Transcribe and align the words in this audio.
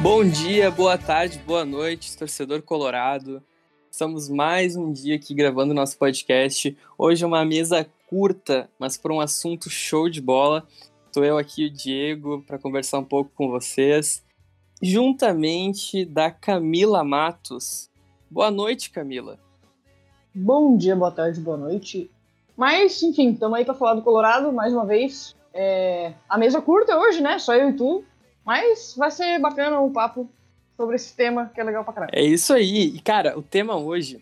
Bom 0.00 0.24
dia, 0.24 0.70
boa 0.70 0.96
tarde, 0.96 1.42
boa 1.44 1.64
noite, 1.64 2.16
torcedor 2.16 2.62
colorado. 2.62 3.42
Estamos 3.90 4.28
mais 4.28 4.76
um 4.76 4.92
dia 4.92 5.16
aqui 5.16 5.34
gravando 5.34 5.74
nosso 5.74 5.98
podcast. 5.98 6.78
Hoje 6.96 7.24
é 7.24 7.26
uma 7.26 7.44
mesa 7.44 7.84
curta, 8.08 8.70
mas 8.78 8.96
por 8.96 9.10
um 9.10 9.20
assunto 9.20 9.68
show 9.68 10.08
de 10.08 10.20
bola. 10.20 10.64
Estou 11.06 11.24
eu 11.24 11.36
aqui, 11.36 11.66
o 11.66 11.70
Diego, 11.70 12.44
para 12.46 12.60
conversar 12.60 13.00
um 13.00 13.04
pouco 13.04 13.32
com 13.34 13.48
vocês, 13.48 14.24
juntamente 14.80 16.04
da 16.04 16.30
Camila 16.30 17.02
Matos. 17.02 17.90
Boa 18.30 18.52
noite, 18.52 18.90
Camila. 18.90 19.36
Bom 20.32 20.76
dia, 20.76 20.94
boa 20.94 21.10
tarde, 21.10 21.40
boa 21.40 21.56
noite. 21.56 22.08
Mas, 22.56 23.02
enfim, 23.02 23.32
estamos 23.32 23.58
aí 23.58 23.64
para 23.64 23.74
falar 23.74 23.94
do 23.94 24.02
Colorado 24.02 24.52
mais 24.52 24.72
uma 24.72 24.86
vez. 24.86 25.34
É... 25.52 26.12
A 26.28 26.38
mesa 26.38 26.62
curta 26.62 26.96
hoje, 26.96 27.20
né? 27.20 27.40
Só 27.40 27.52
eu 27.56 27.70
e 27.70 27.72
tu. 27.72 28.04
Mas 28.48 28.94
vai 28.96 29.10
ser 29.10 29.38
bacana 29.38 29.78
o 29.78 29.90
papo 29.90 30.26
sobre 30.74 30.96
esse 30.96 31.14
tema 31.14 31.52
que 31.54 31.60
é 31.60 31.64
legal 31.64 31.84
pra 31.84 31.92
caralho. 31.92 32.12
É 32.14 32.24
isso 32.24 32.54
aí. 32.54 32.96
E, 32.96 32.98
cara, 32.98 33.38
o 33.38 33.42
tema 33.42 33.76
hoje, 33.76 34.18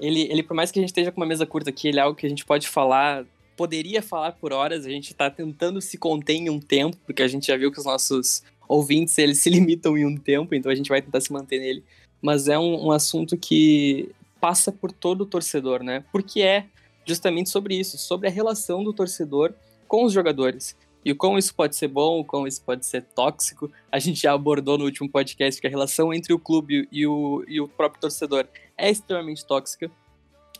ele, 0.00 0.22
ele, 0.22 0.42
por 0.42 0.54
mais 0.54 0.70
que 0.70 0.78
a 0.78 0.80
gente 0.80 0.88
esteja 0.88 1.12
com 1.12 1.20
uma 1.20 1.26
mesa 1.26 1.44
curta 1.44 1.68
aqui, 1.68 1.88
ele 1.88 1.98
é 1.98 2.02
algo 2.02 2.16
que 2.16 2.24
a 2.24 2.30
gente 2.30 2.46
pode 2.46 2.66
falar, 2.66 3.26
poderia 3.58 4.00
falar 4.00 4.32
por 4.32 4.54
horas, 4.54 4.86
a 4.86 4.88
gente 4.88 5.12
tá 5.12 5.30
tentando 5.30 5.82
se 5.82 5.98
conter 5.98 6.32
em 6.32 6.48
um 6.48 6.58
tempo, 6.58 6.96
porque 7.04 7.22
a 7.22 7.28
gente 7.28 7.48
já 7.48 7.58
viu 7.58 7.70
que 7.70 7.78
os 7.78 7.84
nossos 7.84 8.42
ouvintes, 8.66 9.18
eles 9.18 9.36
se 9.36 9.50
limitam 9.50 9.98
em 9.98 10.06
um 10.06 10.16
tempo, 10.16 10.54
então 10.54 10.72
a 10.72 10.74
gente 10.74 10.88
vai 10.88 11.02
tentar 11.02 11.20
se 11.20 11.30
manter 11.30 11.58
nele. 11.58 11.84
Mas 12.22 12.48
é 12.48 12.58
um, 12.58 12.86
um 12.86 12.90
assunto 12.90 13.36
que 13.36 14.08
passa 14.40 14.72
por 14.72 14.90
todo 14.90 15.24
o 15.24 15.26
torcedor, 15.26 15.82
né? 15.82 16.02
Porque 16.10 16.40
é 16.40 16.64
justamente 17.04 17.50
sobre 17.50 17.78
isso, 17.78 17.98
sobre 17.98 18.28
a 18.28 18.30
relação 18.30 18.82
do 18.82 18.94
torcedor 18.94 19.52
com 19.86 20.04
os 20.04 20.12
jogadores. 20.14 20.74
E 21.04 21.14
como 21.14 21.38
isso 21.38 21.54
pode 21.54 21.76
ser 21.76 21.88
bom, 21.88 22.22
como 22.24 22.46
isso 22.46 22.62
pode 22.62 22.84
ser 22.84 23.02
tóxico. 23.02 23.70
A 23.90 23.98
gente 23.98 24.22
já 24.22 24.32
abordou 24.32 24.76
no 24.76 24.84
último 24.84 25.08
podcast 25.08 25.60
que 25.60 25.66
a 25.66 25.70
relação 25.70 26.12
entre 26.12 26.32
o 26.32 26.38
clube 26.38 26.88
e 26.90 27.06
o, 27.06 27.44
e 27.46 27.60
o 27.60 27.68
próprio 27.68 28.00
torcedor 28.00 28.46
é 28.76 28.90
extremamente 28.90 29.44
tóxica. 29.46 29.90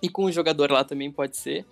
E 0.01 0.09
com 0.09 0.25
o 0.25 0.33
jogador 0.33 0.71
lá 0.71 0.85
também 0.85 1.11
pode 1.11 1.37
ser. 1.37 1.67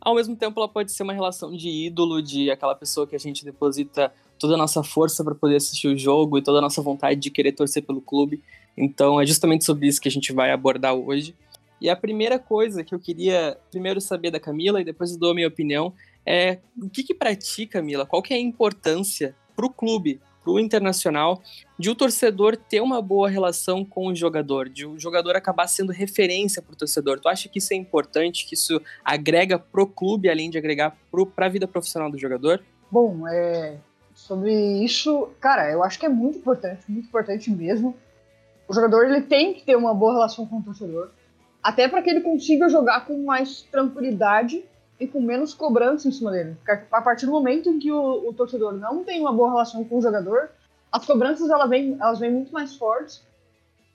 Ao 0.00 0.16
mesmo 0.16 0.34
tempo, 0.34 0.58
ela 0.58 0.68
pode 0.68 0.90
ser 0.90 1.04
uma 1.04 1.12
relação 1.12 1.56
de 1.56 1.68
ídolo, 1.68 2.20
de 2.20 2.50
aquela 2.50 2.74
pessoa 2.74 3.06
que 3.06 3.14
a 3.14 3.20
gente 3.20 3.44
deposita 3.44 4.12
toda 4.36 4.54
a 4.54 4.58
nossa 4.58 4.82
força 4.82 5.22
para 5.22 5.34
poder 5.34 5.56
assistir 5.56 5.86
o 5.86 5.96
jogo 5.96 6.36
e 6.36 6.42
toda 6.42 6.58
a 6.58 6.60
nossa 6.60 6.82
vontade 6.82 7.20
de 7.20 7.30
querer 7.30 7.52
torcer 7.52 7.84
pelo 7.84 8.00
clube. 8.00 8.42
Então, 8.76 9.20
é 9.20 9.24
justamente 9.24 9.64
sobre 9.64 9.86
isso 9.86 10.00
que 10.00 10.08
a 10.08 10.10
gente 10.10 10.32
vai 10.32 10.50
abordar 10.50 10.92
hoje. 10.92 11.36
E 11.80 11.88
a 11.88 11.94
primeira 11.94 12.38
coisa 12.38 12.82
que 12.82 12.94
eu 12.94 12.98
queria 12.98 13.56
primeiro 13.70 14.00
saber 14.00 14.32
da 14.32 14.40
Camila 14.40 14.80
e 14.80 14.84
depois 14.84 15.12
eu 15.12 15.18
dou 15.18 15.30
a 15.30 15.34
minha 15.34 15.48
opinião 15.48 15.92
é 16.26 16.58
o 16.80 16.88
que, 16.88 17.02
que 17.02 17.14
para 17.14 17.34
ti, 17.34 17.66
Camila, 17.66 18.06
qual 18.06 18.22
que 18.22 18.32
é 18.32 18.36
a 18.36 18.40
importância 18.40 19.34
para 19.54 19.66
o 19.66 19.70
clube, 19.70 20.20
para 20.42 20.52
o 20.52 20.58
internacional, 20.58 21.40
de 21.78 21.88
o 21.90 21.94
torcedor 21.94 22.56
ter 22.56 22.80
uma 22.80 23.00
boa 23.00 23.28
relação 23.28 23.84
com 23.84 24.08
o 24.08 24.14
jogador, 24.14 24.68
de 24.68 24.86
o 24.86 24.98
jogador 24.98 25.36
acabar 25.36 25.68
sendo 25.68 25.92
referência 25.92 26.60
para 26.60 26.72
o 26.72 26.76
torcedor. 26.76 27.20
Tu 27.20 27.28
acha 27.28 27.48
que 27.48 27.58
isso 27.58 27.72
é 27.72 27.76
importante, 27.76 28.46
que 28.46 28.54
isso 28.54 28.80
agrega 29.04 29.58
pro 29.58 29.86
clube, 29.86 30.28
além 30.28 30.50
de 30.50 30.58
agregar 30.58 30.96
para 31.34 31.46
a 31.46 31.48
vida 31.48 31.68
profissional 31.68 32.10
do 32.10 32.18
jogador? 32.18 32.62
Bom, 32.90 33.26
é, 33.28 33.76
sobre 34.14 34.52
isso, 34.84 35.30
cara, 35.40 35.70
eu 35.70 35.82
acho 35.82 35.98
que 35.98 36.06
é 36.06 36.08
muito 36.08 36.38
importante, 36.38 36.82
muito 36.88 37.06
importante 37.06 37.50
mesmo. 37.50 37.96
O 38.68 38.74
jogador 38.74 39.04
ele 39.04 39.22
tem 39.22 39.54
que 39.54 39.64
ter 39.64 39.76
uma 39.76 39.94
boa 39.94 40.12
relação 40.12 40.46
com 40.46 40.58
o 40.58 40.62
torcedor, 40.62 41.10
até 41.62 41.88
para 41.88 42.02
que 42.02 42.10
ele 42.10 42.20
consiga 42.20 42.68
jogar 42.68 43.06
com 43.06 43.24
mais 43.24 43.62
tranquilidade 43.62 44.64
e 44.98 45.06
com 45.06 45.20
menos 45.20 45.54
cobrança 45.54 46.08
em 46.08 46.12
cima 46.12 46.30
dele. 46.30 46.56
Porque 46.56 46.84
a 46.90 47.02
partir 47.02 47.26
do 47.26 47.32
momento 47.32 47.68
em 47.68 47.78
que 47.78 47.90
o, 47.90 48.28
o 48.28 48.32
torcedor 48.32 48.72
não 48.72 49.02
tem 49.04 49.20
uma 49.20 49.32
boa 49.32 49.50
relação 49.50 49.84
com 49.84 49.98
o 49.98 50.02
jogador, 50.02 50.50
as 50.90 51.06
cobranças 51.06 51.50
elas 51.50 51.68
vêm, 51.68 51.96
elas 52.00 52.18
vêm 52.18 52.30
muito 52.30 52.52
mais 52.52 52.76
fortes 52.76 53.22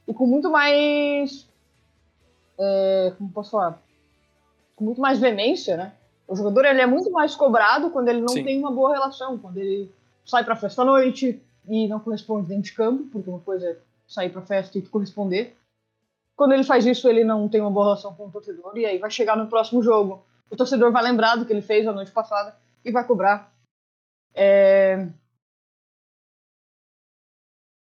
e 0.07 0.13
com 0.13 0.25
muito 0.25 0.49
mais. 0.49 1.47
É, 2.57 3.13
como 3.17 3.29
posso 3.29 3.51
falar? 3.51 3.79
Com 4.75 4.85
muito 4.85 4.99
mais 4.99 5.19
veemência, 5.19 5.77
né? 5.77 5.93
O 6.27 6.35
jogador 6.35 6.65
ele 6.65 6.81
é 6.81 6.85
muito 6.85 7.09
mais 7.11 7.35
cobrado 7.35 7.89
quando 7.89 8.09
ele 8.09 8.19
não 8.19 8.29
Sim. 8.29 8.43
tem 8.43 8.59
uma 8.59 8.71
boa 8.71 8.91
relação, 8.91 9.37
quando 9.37 9.57
ele 9.57 9.91
sai 10.25 10.43
pra 10.43 10.55
festa 10.55 10.81
à 10.81 10.85
noite 10.85 11.41
e 11.69 11.87
não 11.87 11.99
corresponde 11.99 12.47
dentro 12.47 12.63
de 12.63 12.73
campo, 12.73 13.03
porque 13.11 13.29
uma 13.29 13.39
coisa 13.39 13.69
é 13.69 13.77
sair 14.07 14.29
pra 14.29 14.41
festa 14.41 14.77
e 14.77 14.81
corresponder. 14.81 15.55
Quando 16.35 16.53
ele 16.53 16.63
faz 16.63 16.85
isso, 16.85 17.07
ele 17.07 17.23
não 17.23 17.47
tem 17.47 17.61
uma 17.61 17.71
boa 17.71 17.85
relação 17.85 18.13
com 18.13 18.27
o 18.27 18.31
torcedor, 18.31 18.77
e 18.77 18.85
aí 18.85 18.97
vai 18.97 19.09
chegar 19.09 19.35
no 19.35 19.47
próximo 19.47 19.81
jogo 19.81 20.23
o 20.49 20.55
torcedor 20.55 20.91
vai 20.91 21.03
lembrar 21.03 21.35
do 21.35 21.45
que 21.45 21.53
ele 21.53 21.61
fez 21.61 21.87
a 21.87 21.93
noite 21.93 22.11
passada 22.11 22.57
e 22.83 22.91
vai 22.91 23.05
cobrar. 23.05 23.53
É... 24.33 25.09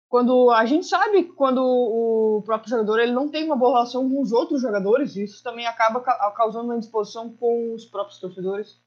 Quando 0.10 0.50
a 0.50 0.66
gente 0.66 0.88
sabe 0.88 1.24
quando 1.34 1.62
o 1.62 2.42
próprio 2.44 2.70
jogador 2.70 3.00
ele 3.00 3.12
não 3.12 3.30
tem 3.30 3.46
uma 3.46 3.56
boa 3.56 3.74
relação 3.74 4.09
com 4.09 4.20
os 4.20 4.32
outros 4.32 4.62
jogadores, 4.62 5.16
isso 5.16 5.44
também 5.44 5.68
acaba 5.68 6.02
causando 6.32 6.66
uma 6.66 6.76
indisposição 6.76 7.32
com 7.34 7.76
os 7.76 7.86
próprios 7.86 8.20
torcedores. 8.20 8.82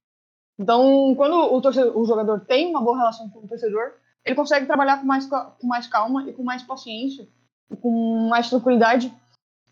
Então, 0.59 1.15
quando 1.15 1.35
o, 1.37 1.61
torcedor, 1.61 1.97
o 1.97 2.05
jogador 2.05 2.41
tem 2.41 2.69
uma 2.69 2.81
boa 2.81 2.97
relação 2.97 3.31
com 3.31 3.39
o 3.39 3.49
torcedor, 3.49 3.93
ele 4.25 4.35
consegue 4.35 4.67
trabalhar 4.67 4.99
com 4.99 5.07
mais, 5.07 5.27
com 5.27 5.67
mais 5.67 5.87
calma 5.87 6.29
e 6.29 6.33
com 6.33 6.43
mais 6.43 6.63
paciência, 6.65 7.29
e 7.71 7.77
com 7.77 8.29
mais 8.29 8.51
tranquilidade 8.51 9.15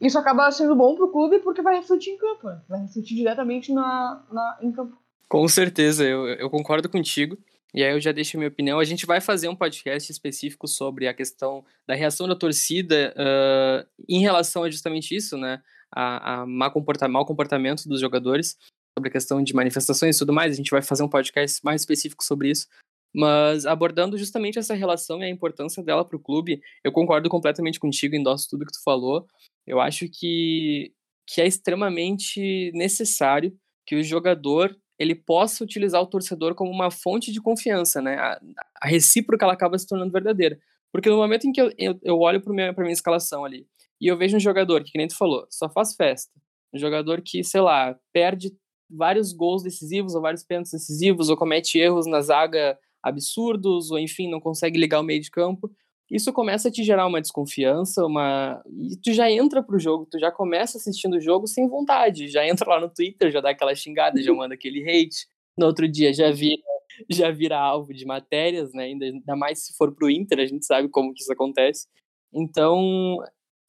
isso 0.00 0.18
acaba 0.18 0.50
sendo 0.50 0.74
bom 0.74 0.94
para 0.96 1.04
o 1.04 1.12
clube 1.12 1.40
porque 1.40 1.62
vai 1.62 1.76
refletir 1.76 2.10
em 2.10 2.18
campo, 2.18 2.48
né? 2.48 2.60
vai 2.68 2.80
refletir 2.80 3.14
diretamente 3.14 3.72
na, 3.72 4.24
na, 4.32 4.58
em 4.62 4.72
campo. 4.72 4.96
Com 5.28 5.46
certeza, 5.46 6.04
eu, 6.04 6.26
eu 6.26 6.50
concordo 6.50 6.88
contigo. 6.88 7.38
E 7.72 7.84
aí 7.84 7.92
eu 7.92 8.00
já 8.00 8.10
deixo 8.10 8.36
a 8.36 8.38
minha 8.38 8.48
opinião. 8.48 8.80
A 8.80 8.84
gente 8.84 9.06
vai 9.06 9.20
fazer 9.20 9.48
um 9.48 9.54
podcast 9.54 10.10
específico 10.10 10.66
sobre 10.66 11.06
a 11.06 11.14
questão 11.14 11.64
da 11.86 11.94
reação 11.94 12.26
da 12.26 12.34
torcida 12.34 13.14
uh, 13.16 13.86
em 14.08 14.20
relação 14.20 14.64
a 14.64 14.70
justamente 14.70 15.14
isso, 15.14 15.36
né? 15.36 15.62
A, 15.92 16.40
a 16.40 16.46
má 16.46 16.68
comporta 16.68 17.06
mau 17.06 17.24
comportamento 17.24 17.88
dos 17.88 18.00
jogadores, 18.00 18.56
sobre 18.98 19.08
a 19.08 19.12
questão 19.12 19.42
de 19.42 19.54
manifestações 19.54 20.16
e 20.16 20.18
tudo 20.18 20.32
mais. 20.32 20.52
A 20.52 20.56
gente 20.56 20.70
vai 20.70 20.82
fazer 20.82 21.02
um 21.02 21.08
podcast 21.08 21.64
mais 21.64 21.82
específico 21.82 22.24
sobre 22.24 22.50
isso. 22.50 22.66
Mas 23.14 23.66
abordando 23.66 24.16
justamente 24.16 24.58
essa 24.58 24.74
relação 24.74 25.20
e 25.20 25.24
a 25.24 25.28
importância 25.28 25.82
dela 25.82 26.04
para 26.04 26.16
o 26.16 26.20
clube, 26.20 26.60
eu 26.84 26.92
concordo 26.92 27.28
completamente 27.28 27.80
contigo, 27.80 28.14
endosso 28.14 28.48
tudo 28.48 28.64
que 28.64 28.72
tu 28.72 28.82
falou. 28.84 29.26
Eu 29.66 29.80
acho 29.80 30.08
que, 30.08 30.92
que 31.26 31.40
é 31.40 31.46
extremamente 31.46 32.70
necessário 32.74 33.52
que 33.86 33.96
o 33.96 34.02
jogador 34.02 34.76
ele 34.98 35.14
possa 35.14 35.64
utilizar 35.64 36.00
o 36.00 36.06
torcedor 36.06 36.54
como 36.54 36.70
uma 36.70 36.90
fonte 36.90 37.32
de 37.32 37.40
confiança, 37.40 38.02
né? 38.02 38.16
A, 38.16 38.40
a 38.82 38.86
recíproca 38.86 39.44
ela 39.44 39.54
acaba 39.54 39.78
se 39.78 39.86
tornando 39.86 40.12
verdadeira. 40.12 40.58
Porque 40.92 41.08
no 41.08 41.16
momento 41.16 41.46
em 41.46 41.52
que 41.52 41.60
eu, 41.60 41.72
eu, 41.78 41.98
eu 42.02 42.18
olho 42.18 42.40
para 42.40 42.52
minha, 42.52 42.72
minha 42.72 42.92
escalação 42.92 43.44
ali 43.44 43.66
e 44.00 44.06
eu 44.06 44.16
vejo 44.16 44.36
um 44.36 44.40
jogador 44.40 44.82
que, 44.82 44.92
que 44.92 44.98
nem 44.98 45.08
tu 45.08 45.16
falou, 45.16 45.46
só 45.50 45.68
faz 45.68 45.94
festa, 45.94 46.32
um 46.74 46.78
jogador 46.78 47.20
que, 47.20 47.44
sei 47.44 47.60
lá, 47.60 47.96
perde 48.12 48.52
vários 48.88 49.32
gols 49.32 49.62
decisivos 49.62 50.14
ou 50.14 50.22
vários 50.22 50.42
pênaltis 50.42 50.72
decisivos 50.72 51.28
ou 51.28 51.36
comete 51.36 51.78
erros 51.78 52.06
na 52.06 52.20
zaga 52.20 52.78
absurdos 53.02 53.90
ou 53.90 53.98
enfim 53.98 54.28
não 54.30 54.40
consegue 54.40 54.78
ligar 54.78 55.00
o 55.00 55.04
meio 55.04 55.20
de 55.20 55.30
campo, 55.30 55.70
isso 56.10 56.32
começa 56.32 56.68
a 56.68 56.70
te 56.72 56.82
gerar 56.82 57.06
uma 57.06 57.20
desconfiança, 57.20 58.04
uma 58.04 58.60
e 58.66 58.96
tu 58.96 59.12
já 59.12 59.30
entra 59.30 59.62
pro 59.62 59.78
jogo, 59.78 60.06
tu 60.10 60.18
já 60.18 60.30
começa 60.30 60.76
assistindo 60.76 61.14
o 61.14 61.20
jogo 61.20 61.46
sem 61.46 61.68
vontade, 61.68 62.28
já 62.28 62.46
entra 62.46 62.68
lá 62.68 62.80
no 62.80 62.90
Twitter, 62.90 63.30
já 63.30 63.40
dá 63.40 63.50
aquela 63.50 63.74
xingada, 63.74 64.20
já 64.20 64.32
manda 64.34 64.54
aquele 64.54 64.82
hate. 64.82 65.26
No 65.56 65.66
outro 65.66 65.86
dia 65.88 66.12
já 66.12 66.30
vira 66.30 66.62
já 67.08 67.30
vira 67.30 67.58
alvo 67.58 67.94
de 67.94 68.04
matérias, 68.04 68.72
né? 68.72 68.84
Ainda, 68.84 69.36
mais 69.36 69.60
se 69.60 69.76
for 69.76 69.94
pro 69.94 70.10
Inter, 70.10 70.40
a 70.40 70.46
gente 70.46 70.66
sabe 70.66 70.88
como 70.88 71.14
que 71.14 71.22
isso 71.22 71.32
acontece. 71.32 71.86
Então, 72.32 73.18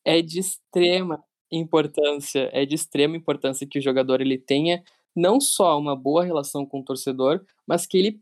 é 0.06 0.22
de 0.22 0.40
extrema 0.40 1.24
importância, 1.52 2.50
é 2.54 2.66
de 2.66 2.76
extrema 2.76 3.16
importância 3.16 3.68
que 3.68 3.80
o 3.80 3.82
jogador 3.82 4.22
ele 4.22 4.38
tenha 4.38 4.84
não 5.16 5.40
só 5.40 5.78
uma 5.78 5.96
boa 5.96 6.24
relação 6.24 6.66
com 6.66 6.80
o 6.80 6.84
torcedor, 6.84 7.44
mas 7.68 7.86
que 7.86 7.98
ele 7.98 8.22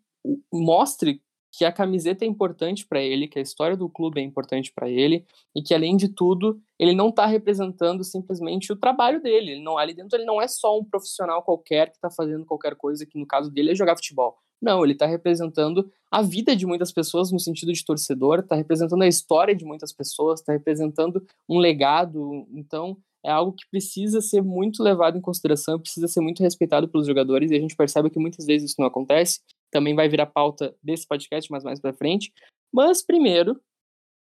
mostre 0.51 1.21
que 1.51 1.65
a 1.65 1.71
camiseta 1.71 2.23
é 2.23 2.27
importante 2.27 2.85
para 2.85 3.01
ele, 3.01 3.27
que 3.27 3.39
a 3.39 3.41
história 3.41 3.75
do 3.75 3.89
clube 3.89 4.21
é 4.21 4.23
importante 4.23 4.71
para 4.71 4.89
ele 4.89 5.25
e 5.55 5.61
que 5.61 5.73
além 5.73 5.97
de 5.97 6.07
tudo 6.09 6.61
ele 6.77 6.93
não 6.93 7.09
está 7.09 7.25
representando 7.25 8.03
simplesmente 8.03 8.71
o 8.71 8.75
trabalho 8.75 9.21
dele. 9.21 9.53
Ele 9.53 9.63
não 9.63 9.77
ali 9.77 9.93
dentro 9.93 10.17
ele 10.17 10.25
não 10.25 10.41
é 10.41 10.47
só 10.47 10.77
um 10.77 10.83
profissional 10.83 11.41
qualquer 11.43 11.89
que 11.89 11.97
está 11.97 12.09
fazendo 12.09 12.45
qualquer 12.45 12.75
coisa 12.75 13.05
que 13.05 13.17
no 13.17 13.25
caso 13.25 13.51
dele 13.51 13.71
é 13.71 13.75
jogar 13.75 13.95
futebol. 13.95 14.37
Não, 14.61 14.83
ele 14.83 14.93
está 14.93 15.05
representando 15.05 15.89
a 16.11 16.21
vida 16.21 16.55
de 16.55 16.65
muitas 16.65 16.91
pessoas 16.91 17.31
no 17.31 17.39
sentido 17.39 17.71
de 17.71 17.83
torcedor, 17.83 18.39
está 18.39 18.55
representando 18.55 19.01
a 19.01 19.07
história 19.07 19.55
de 19.55 19.63
muitas 19.63 19.93
pessoas, 19.93 20.41
está 20.41 20.51
representando 20.51 21.25
um 21.47 21.59
legado. 21.59 22.45
Então 22.53 22.97
é 23.23 23.31
algo 23.31 23.53
que 23.53 23.65
precisa 23.69 24.21
ser 24.21 24.41
muito 24.41 24.83
levado 24.83 25.17
em 25.17 25.21
consideração, 25.21 25.79
precisa 25.79 26.07
ser 26.07 26.21
muito 26.21 26.43
respeitado 26.43 26.87
pelos 26.87 27.07
jogadores 27.07 27.51
e 27.51 27.55
a 27.55 27.59
gente 27.59 27.75
percebe 27.75 28.09
que 28.09 28.19
muitas 28.19 28.45
vezes 28.45 28.71
isso 28.71 28.79
não 28.79 28.87
acontece 28.87 29.39
também 29.71 29.95
vai 29.95 30.09
virar 30.09 30.25
pauta 30.25 30.75
desse 30.81 31.07
podcast, 31.07 31.51
mas 31.51 31.63
mais 31.63 31.79
para 31.79 31.93
frente. 31.93 32.31
Mas 32.71 33.03
primeiro, 33.03 33.59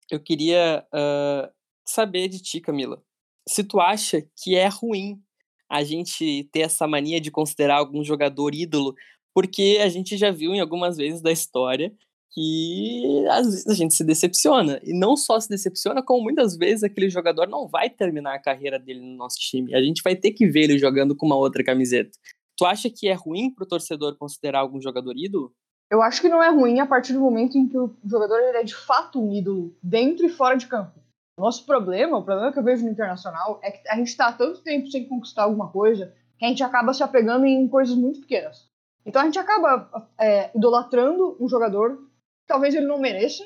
eu 0.10 0.20
queria 0.20 0.86
uh, 0.94 1.52
saber 1.86 2.28
de 2.28 2.42
ti, 2.42 2.62
Camila. 2.62 3.02
Se 3.48 3.64
tu 3.64 3.80
acha 3.80 4.26
que 4.36 4.56
é 4.56 4.68
ruim 4.68 5.22
a 5.70 5.84
gente 5.84 6.48
ter 6.52 6.62
essa 6.62 6.88
mania 6.88 7.20
de 7.20 7.32
considerar 7.32 7.78
algum 7.78 8.04
jogador 8.04 8.56
ídolo, 8.56 8.96
porque 9.34 9.80
a 9.82 9.90
gente 9.90 10.18
já 10.18 10.32
viu 10.32 10.54
em 10.54 10.60
algumas 10.60 10.98
vezes 10.98 11.22
da 11.22 11.32
história 11.32 11.94
que 12.32 13.26
às 13.30 13.48
vezes 13.48 13.68
a 13.68 13.74
gente 13.74 13.94
se 13.94 14.04
decepciona. 14.04 14.80
E 14.84 14.94
não 14.94 15.18
só 15.18 15.40
se 15.40 15.50
decepciona, 15.50 16.04
como 16.04 16.24
muitas 16.24 16.56
vezes 16.56 16.84
aquele 16.84 17.10
jogador 17.10 17.48
não 17.48 17.68
vai 17.68 17.90
terminar 17.90 18.36
a 18.36 18.40
carreira 18.40 18.78
dele 18.78 19.00
no 19.00 19.16
nosso 19.16 19.38
time. 19.40 19.74
A 19.74 19.82
gente 19.82 20.02
vai 20.04 20.16
ter 20.16 20.32
que 20.32 20.48
ver 20.48 20.64
ele 20.64 20.78
jogando 20.78 21.16
com 21.16 21.26
uma 21.26 21.36
outra 21.36 21.64
camiseta. 21.64 22.12
Tu 22.58 22.66
acha 22.66 22.90
que 22.90 23.08
é 23.08 23.14
ruim 23.14 23.54
para 23.54 23.64
o 23.64 23.68
torcedor 23.68 24.18
considerar 24.18 24.60
algum 24.60 24.82
jogador 24.82 25.14
ídolo? 25.16 25.54
Eu 25.90 26.02
acho 26.02 26.20
que 26.20 26.28
não 26.28 26.42
é 26.42 26.50
ruim 26.50 26.80
a 26.80 26.86
partir 26.86 27.14
do 27.14 27.20
momento 27.20 27.58
em 27.58 27.68
que 27.68 27.78
o 27.78 27.96
jogador 28.04 28.40
é 28.40 28.64
de 28.64 28.76
fato 28.76 29.22
um 29.22 29.32
ídolo, 29.32 29.78
dentro 29.82 30.26
e 30.26 30.30
fora 30.30 30.58
de 30.58 30.68
campo. 30.68 31.00
Nosso 31.38 31.66
problema, 31.66 32.18
o 32.18 32.24
problema 32.24 32.52
que 32.52 32.60
eu 32.60 32.64
vejo 32.64 32.84
no 32.84 32.92
internacional, 32.92 33.60
é 33.62 33.72
que 33.72 33.88
a 33.88 33.96
gente 33.96 34.08
está 34.08 34.34
tanto 34.34 34.64
tempo 34.64 34.88
sem 34.88 35.08
conquistar 35.08 35.44
alguma 35.44 35.72
coisa 35.72 36.14
que 36.38 36.46
a 36.46 36.48
gente 36.50 36.64
acaba 36.64 36.94
se 36.94 37.04
apegando 37.04 37.46
em 37.46 37.68
coisas 37.68 37.96
muito 37.96 38.22
pequenas. 38.22 38.68
Então 39.06 39.22
a 39.22 39.26
gente 39.26 39.40
acaba 39.40 40.10
é, 40.20 40.52
idolatrando 40.56 41.38
um 41.40 41.48
jogador 41.48 42.08
talvez 42.48 42.74
ele 42.74 42.88
não 42.88 42.98
mereça, 42.98 43.44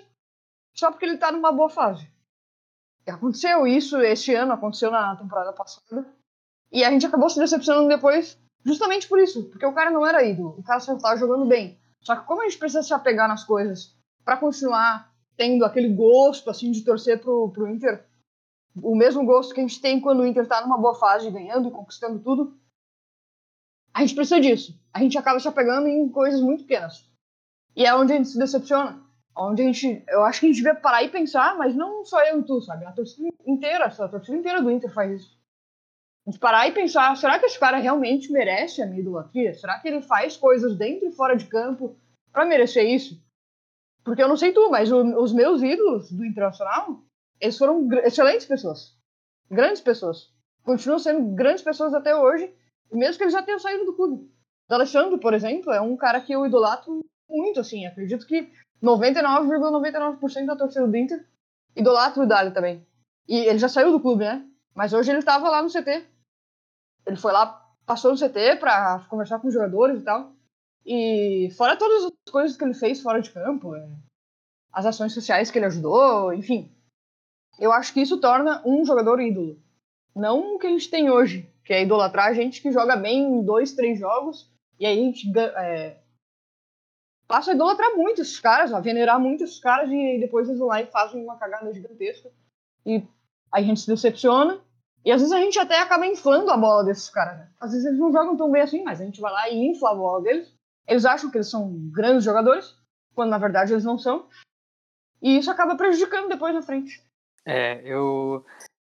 só 0.73 0.91
porque 0.91 1.05
ele 1.05 1.15
está 1.15 1.31
numa 1.31 1.51
boa 1.51 1.69
fase. 1.69 2.07
Aconteceu 3.07 3.65
isso 3.65 3.99
este 3.99 4.33
ano, 4.33 4.53
aconteceu 4.53 4.91
na 4.91 5.15
temporada 5.15 5.51
passada, 5.51 6.07
e 6.71 6.83
a 6.83 6.91
gente 6.91 7.05
acabou 7.05 7.29
se 7.29 7.39
decepcionando 7.39 7.89
depois 7.89 8.39
justamente 8.65 9.07
por 9.07 9.19
isso, 9.19 9.45
porque 9.49 9.65
o 9.65 9.73
cara 9.73 9.91
não 9.91 10.05
era 10.05 10.23
ídolo, 10.23 10.55
o 10.57 10.63
cara 10.63 10.79
só 10.79 10.95
estava 10.95 11.17
jogando 11.17 11.45
bem. 11.45 11.79
Só 12.01 12.15
que 12.15 12.25
como 12.25 12.41
a 12.41 12.45
gente 12.45 12.57
precisa 12.57 12.83
se 12.83 12.93
apegar 12.93 13.27
nas 13.27 13.43
coisas 13.43 13.95
para 14.23 14.37
continuar 14.37 15.11
tendo 15.37 15.65
aquele 15.65 15.89
gosto 15.93 16.49
assim 16.49 16.71
de 16.71 16.83
torcer 16.83 17.19
pro, 17.19 17.49
pro 17.51 17.67
Inter, 17.67 18.05
o 18.81 18.95
mesmo 18.95 19.25
gosto 19.25 19.53
que 19.53 19.59
a 19.59 19.63
gente 19.63 19.81
tem 19.81 19.99
quando 19.99 20.21
o 20.21 20.25
Inter 20.25 20.43
está 20.43 20.61
numa 20.61 20.77
boa 20.77 20.95
fase, 20.95 21.29
ganhando, 21.29 21.71
conquistando 21.71 22.19
tudo, 22.19 22.57
a 23.93 24.01
gente 24.01 24.15
precisa 24.15 24.39
disso. 24.39 24.79
A 24.93 24.99
gente 24.99 25.17
acaba 25.17 25.39
se 25.39 25.47
apegando 25.47 25.87
em 25.87 26.07
coisas 26.09 26.41
muito 26.41 26.63
pequenas. 26.63 27.09
E 27.75 27.85
é 27.85 27.93
onde 27.93 28.13
a 28.13 28.17
gente 28.17 28.29
se 28.29 28.37
decepciona. 28.37 29.01
Onde 29.35 29.61
a 29.61 29.65
gente. 29.65 30.03
Eu 30.07 30.23
acho 30.23 30.39
que 30.39 30.45
a 30.45 30.49
gente 30.49 30.57
devia 30.57 30.75
parar 30.75 31.03
e 31.03 31.09
pensar, 31.09 31.57
mas 31.57 31.75
não 31.75 32.03
só 32.05 32.21
eu 32.25 32.39
e 32.39 32.43
tu, 32.43 32.61
sabe? 32.61 32.85
A 32.85 32.91
torcida 32.91 33.29
inteira, 33.45 33.85
a 33.85 34.07
torcida 34.07 34.37
inteira 34.37 34.61
do 34.61 34.71
Inter 34.71 34.93
faz 34.93 35.21
isso. 35.21 35.40
Gente 36.25 36.39
parar 36.39 36.67
e 36.67 36.71
pensar, 36.71 37.15
será 37.17 37.39
que 37.39 37.47
esse 37.47 37.59
cara 37.59 37.77
realmente 37.77 38.31
merece 38.31 38.81
a 38.81 38.85
minha 38.85 39.01
idolatria? 39.01 39.53
Será 39.53 39.79
que 39.79 39.87
ele 39.87 40.01
faz 40.01 40.37
coisas 40.37 40.77
dentro 40.77 41.07
e 41.07 41.11
fora 41.11 41.35
de 41.35 41.45
campo 41.45 41.97
para 42.31 42.45
merecer 42.45 42.85
isso? 42.85 43.19
Porque 44.03 44.21
eu 44.21 44.27
não 44.27 44.37
sei 44.37 44.51
tu, 44.51 44.69
mas 44.69 44.91
o, 44.91 45.01
os 45.19 45.33
meus 45.33 45.61
ídolos 45.61 46.11
do 46.11 46.23
Internacional, 46.25 47.03
eles 47.39 47.57
foram 47.57 47.87
excelentes 48.03 48.45
pessoas. 48.45 48.95
Grandes 49.49 49.81
pessoas. 49.81 50.31
Continuam 50.63 50.99
sendo 50.99 51.35
grandes 51.35 51.63
pessoas 51.63 51.93
até 51.93 52.15
hoje, 52.15 52.53
mesmo 52.91 53.17
que 53.17 53.23
eles 53.23 53.33
já 53.33 53.41
tenham 53.41 53.59
saído 53.59 53.85
do 53.85 53.95
clube. 53.95 54.29
O 54.69 54.73
Alexandre, 54.73 55.19
por 55.19 55.33
exemplo, 55.33 55.71
é 55.71 55.81
um 55.81 55.97
cara 55.97 56.21
que 56.21 56.33
eu 56.33 56.45
idolatro 56.45 56.99
muito, 57.27 57.59
assim. 57.59 57.85
Acredito 57.85 58.27
que 58.27 58.51
99,99% 58.81 60.19
,99 60.19 60.45
da 60.45 60.55
torcida 60.55 60.87
do 60.87 60.97
Inter 60.97 61.25
idolatra 61.75 62.23
o 62.23 62.27
Dali 62.27 62.51
também. 62.53 62.85
E 63.27 63.37
ele 63.37 63.59
já 63.59 63.69
saiu 63.69 63.91
do 63.91 63.99
clube, 63.99 64.23
né? 64.23 64.45
Mas 64.73 64.93
hoje 64.93 65.11
ele 65.11 65.23
tava 65.23 65.49
lá 65.49 65.61
no 65.61 65.69
CT. 65.69 66.05
Ele 67.05 67.17
foi 67.17 67.31
lá, 67.31 67.69
passou 67.85 68.11
no 68.11 68.17
CT 68.17 68.57
pra 68.59 69.05
conversar 69.09 69.39
com 69.39 69.47
os 69.47 69.53
jogadores 69.53 70.01
e 70.01 70.03
tal. 70.03 70.33
E 70.85 71.49
fora 71.57 71.77
todas 71.77 72.05
as 72.05 72.31
coisas 72.31 72.57
que 72.57 72.63
ele 72.63 72.73
fez 72.73 73.01
fora 73.01 73.21
de 73.21 73.31
campo, 73.31 73.75
é, 73.75 73.89
as 74.71 74.85
ações 74.85 75.13
sociais 75.13 75.51
que 75.51 75.59
ele 75.59 75.65
ajudou, 75.65 76.33
enfim. 76.33 76.71
Eu 77.59 77.71
acho 77.71 77.93
que 77.93 78.01
isso 78.01 78.19
torna 78.19 78.61
um 78.65 78.83
jogador 78.85 79.19
ídolo. 79.19 79.61
Não 80.15 80.55
o 80.55 80.59
que 80.59 80.67
a 80.67 80.69
gente 80.69 80.89
tem 80.89 81.09
hoje, 81.09 81.49
que 81.63 81.73
é 81.73 81.83
idolatrar 81.83 82.27
a 82.27 82.33
gente 82.33 82.61
que 82.61 82.71
joga 82.71 82.95
bem 82.95 83.23
em 83.23 83.43
dois, 83.43 83.73
três 83.73 83.99
jogos, 83.99 84.49
e 84.79 84.85
aí 84.85 84.99
a 84.99 85.03
gente 85.03 85.31
é, 85.37 86.01
passa 87.27 87.51
a 87.51 87.53
idolatrar 87.53 87.95
muito 87.95 88.21
esses 88.21 88.39
caras, 88.39 88.73
a 88.73 88.79
venerar 88.79 89.19
muito 89.19 89.43
esses 89.43 89.59
caras 89.59 89.89
e 89.89 90.17
depois 90.19 90.47
eles 90.47 90.59
vão 90.59 90.67
lá 90.67 90.81
e 90.81 90.87
fazem 90.87 91.23
uma 91.23 91.37
cagada 91.37 91.71
gigantesca. 91.73 92.31
E 92.85 93.03
a 93.53 93.61
gente 93.61 93.81
se 93.81 93.87
decepciona. 93.87 94.59
E 95.03 95.11
às 95.11 95.19
vezes 95.19 95.33
a 95.33 95.39
gente 95.39 95.57
até 95.57 95.79
acaba 95.79 96.05
inflando 96.05 96.51
a 96.51 96.57
bola 96.57 96.83
desses 96.83 97.09
caras. 97.09 97.39
Né? 97.39 97.49
Às 97.59 97.71
vezes 97.71 97.85
eles 97.85 97.99
não 97.99 98.11
jogam 98.11 98.37
tão 98.37 98.51
bem 98.51 98.61
assim, 98.61 98.83
mas 98.83 99.01
a 99.01 99.05
gente 99.05 99.19
vai 99.19 99.31
lá 99.31 99.49
e 99.49 99.71
infla 99.71 99.91
a 99.91 99.95
bola 99.95 100.21
deles. 100.21 100.53
Eles 100.87 101.05
acham 101.05 101.29
que 101.31 101.37
eles 101.37 101.49
são 101.49 101.71
grandes 101.91 102.23
jogadores, 102.23 102.75
quando 103.15 103.29
na 103.29 103.37
verdade 103.37 103.73
eles 103.73 103.83
não 103.83 103.97
são. 103.97 104.27
E 105.21 105.37
isso 105.37 105.49
acaba 105.49 105.75
prejudicando 105.75 106.29
depois 106.29 106.53
na 106.53 106.61
frente. 106.61 107.03
É, 107.45 107.81
eu 107.83 108.45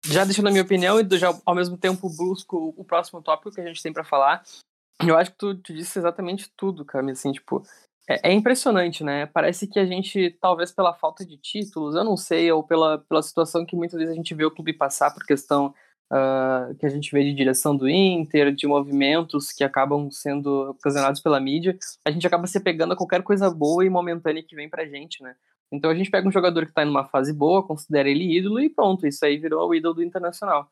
já 0.04 0.24
deixando 0.24 0.48
a 0.48 0.50
minha 0.50 0.62
opinião 0.62 1.00
e 1.00 1.18
já 1.18 1.28
ao 1.44 1.54
mesmo 1.54 1.76
tempo 1.76 2.08
busco 2.08 2.74
o 2.76 2.84
próximo 2.84 3.22
tópico 3.22 3.52
que 3.52 3.60
a 3.60 3.66
gente 3.66 3.82
tem 3.82 3.92
para 3.92 4.04
falar. 4.04 4.42
Eu 5.06 5.16
acho 5.16 5.30
que 5.32 5.38
tu, 5.38 5.54
tu 5.54 5.72
disse 5.72 5.98
exatamente 5.98 6.50
tudo, 6.56 6.84
Cami, 6.84 7.12
assim, 7.12 7.32
tipo, 7.32 7.62
é, 8.10 8.30
é, 8.30 8.32
impressionante, 8.32 9.04
né? 9.04 9.26
Parece 9.26 9.68
que 9.68 9.78
a 9.78 9.86
gente, 9.86 10.36
talvez 10.40 10.72
pela 10.72 10.92
falta 10.92 11.24
de 11.24 11.36
títulos, 11.36 11.94
eu 11.94 12.02
não 12.02 12.16
sei, 12.16 12.50
ou 12.50 12.60
pela, 12.60 12.98
pela 12.98 13.22
situação 13.22 13.64
que 13.64 13.76
muitas 13.76 13.96
vezes 13.96 14.12
a 14.12 14.16
gente 14.16 14.34
vê 14.34 14.44
o 14.44 14.50
clube 14.50 14.72
passar 14.72 15.14
por 15.14 15.24
questão 15.24 15.72
uh, 16.12 16.74
que 16.74 16.84
a 16.84 16.88
gente 16.88 17.12
vê 17.12 17.22
de 17.22 17.32
direção 17.32 17.76
do 17.76 17.88
Inter, 17.88 18.52
de 18.52 18.66
movimentos 18.66 19.52
que 19.52 19.62
acabam 19.62 20.10
sendo 20.10 20.70
ocasionados 20.70 21.20
pela 21.20 21.38
mídia, 21.38 21.78
a 22.04 22.10
gente 22.10 22.26
acaba 22.26 22.48
se 22.48 22.58
pegando 22.58 22.94
a 22.94 22.96
qualquer 22.96 23.22
coisa 23.22 23.48
boa 23.48 23.86
e 23.86 23.88
momentânea 23.88 24.42
que 24.42 24.56
vem 24.56 24.68
pra 24.68 24.86
gente, 24.86 25.22
né? 25.22 25.36
Então 25.70 25.88
a 25.88 25.94
gente 25.94 26.10
pega 26.10 26.26
um 26.26 26.32
jogador 26.32 26.66
que 26.66 26.72
tá 26.72 26.84
em 26.84 26.88
uma 26.88 27.04
fase 27.04 27.32
boa, 27.32 27.64
considera 27.64 28.08
ele 28.08 28.36
ídolo 28.36 28.58
e 28.60 28.68
pronto, 28.68 29.06
isso 29.06 29.24
aí 29.24 29.38
virou 29.38 29.68
o 29.68 29.74
ídolo 29.74 29.94
do 29.94 30.02
Internacional. 30.02 30.68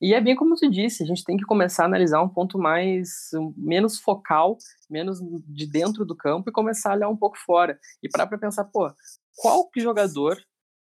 E 0.00 0.12
é 0.12 0.20
bem 0.20 0.36
como 0.36 0.54
tu 0.56 0.70
disse, 0.70 1.02
a 1.02 1.06
gente 1.06 1.24
tem 1.24 1.36
que 1.36 1.44
começar 1.44 1.84
a 1.84 1.86
analisar 1.86 2.22
um 2.22 2.28
ponto 2.28 2.58
mais 2.58 3.30
menos 3.56 3.98
focal, 3.98 4.58
menos 4.90 5.20
de 5.48 5.66
dentro 5.66 6.04
do 6.04 6.14
campo 6.14 6.50
e 6.50 6.52
começar 6.52 6.92
a 6.92 6.96
olhar 6.96 7.08
um 7.08 7.16
pouco 7.16 7.38
fora 7.38 7.78
e 8.02 8.08
parar 8.08 8.26
para 8.26 8.38
pensar, 8.38 8.64
pô, 8.64 8.90
qual 9.36 9.70
jogador 9.76 10.36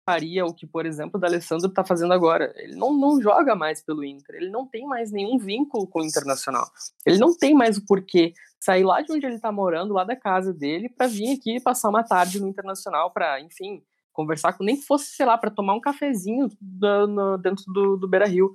faria 0.04 0.44
o 0.44 0.52
que, 0.52 0.66
por 0.66 0.84
exemplo, 0.84 1.16
o 1.16 1.20
D'Alessandro 1.20 1.68
está 1.68 1.84
fazendo 1.84 2.12
agora? 2.12 2.52
Ele 2.56 2.74
não, 2.74 2.92
não 2.92 3.20
joga 3.22 3.54
mais 3.54 3.82
pelo 3.82 4.04
Inter, 4.04 4.36
ele 4.36 4.50
não 4.50 4.66
tem 4.66 4.84
mais 4.84 5.10
nenhum 5.10 5.38
vínculo 5.38 5.86
com 5.86 6.00
o 6.00 6.04
Internacional. 6.04 6.66
Ele 7.06 7.18
não 7.18 7.36
tem 7.36 7.54
mais 7.54 7.78
o 7.78 7.86
porquê 7.86 8.34
sair 8.60 8.82
lá 8.82 9.00
de 9.00 9.12
onde 9.12 9.26
ele 9.26 9.36
está 9.36 9.52
morando, 9.52 9.94
lá 9.94 10.04
da 10.04 10.16
casa 10.16 10.52
dele, 10.52 10.88
para 10.88 11.06
vir 11.06 11.36
aqui 11.36 11.60
passar 11.60 11.88
uma 11.88 12.02
tarde 12.02 12.40
no 12.40 12.48
Internacional 12.48 13.12
para, 13.12 13.40
enfim, 13.40 13.82
conversar 14.12 14.54
com 14.54 14.64
nem 14.64 14.76
que 14.76 14.86
fosse, 14.86 15.14
sei 15.16 15.26
lá, 15.26 15.36
para 15.36 15.50
tomar 15.50 15.74
um 15.74 15.80
cafezinho 15.80 16.48
no, 16.60 17.36
dentro 17.36 17.64
do, 17.66 17.96
do 17.96 18.08
Beira 18.08 18.26
Rio. 18.26 18.54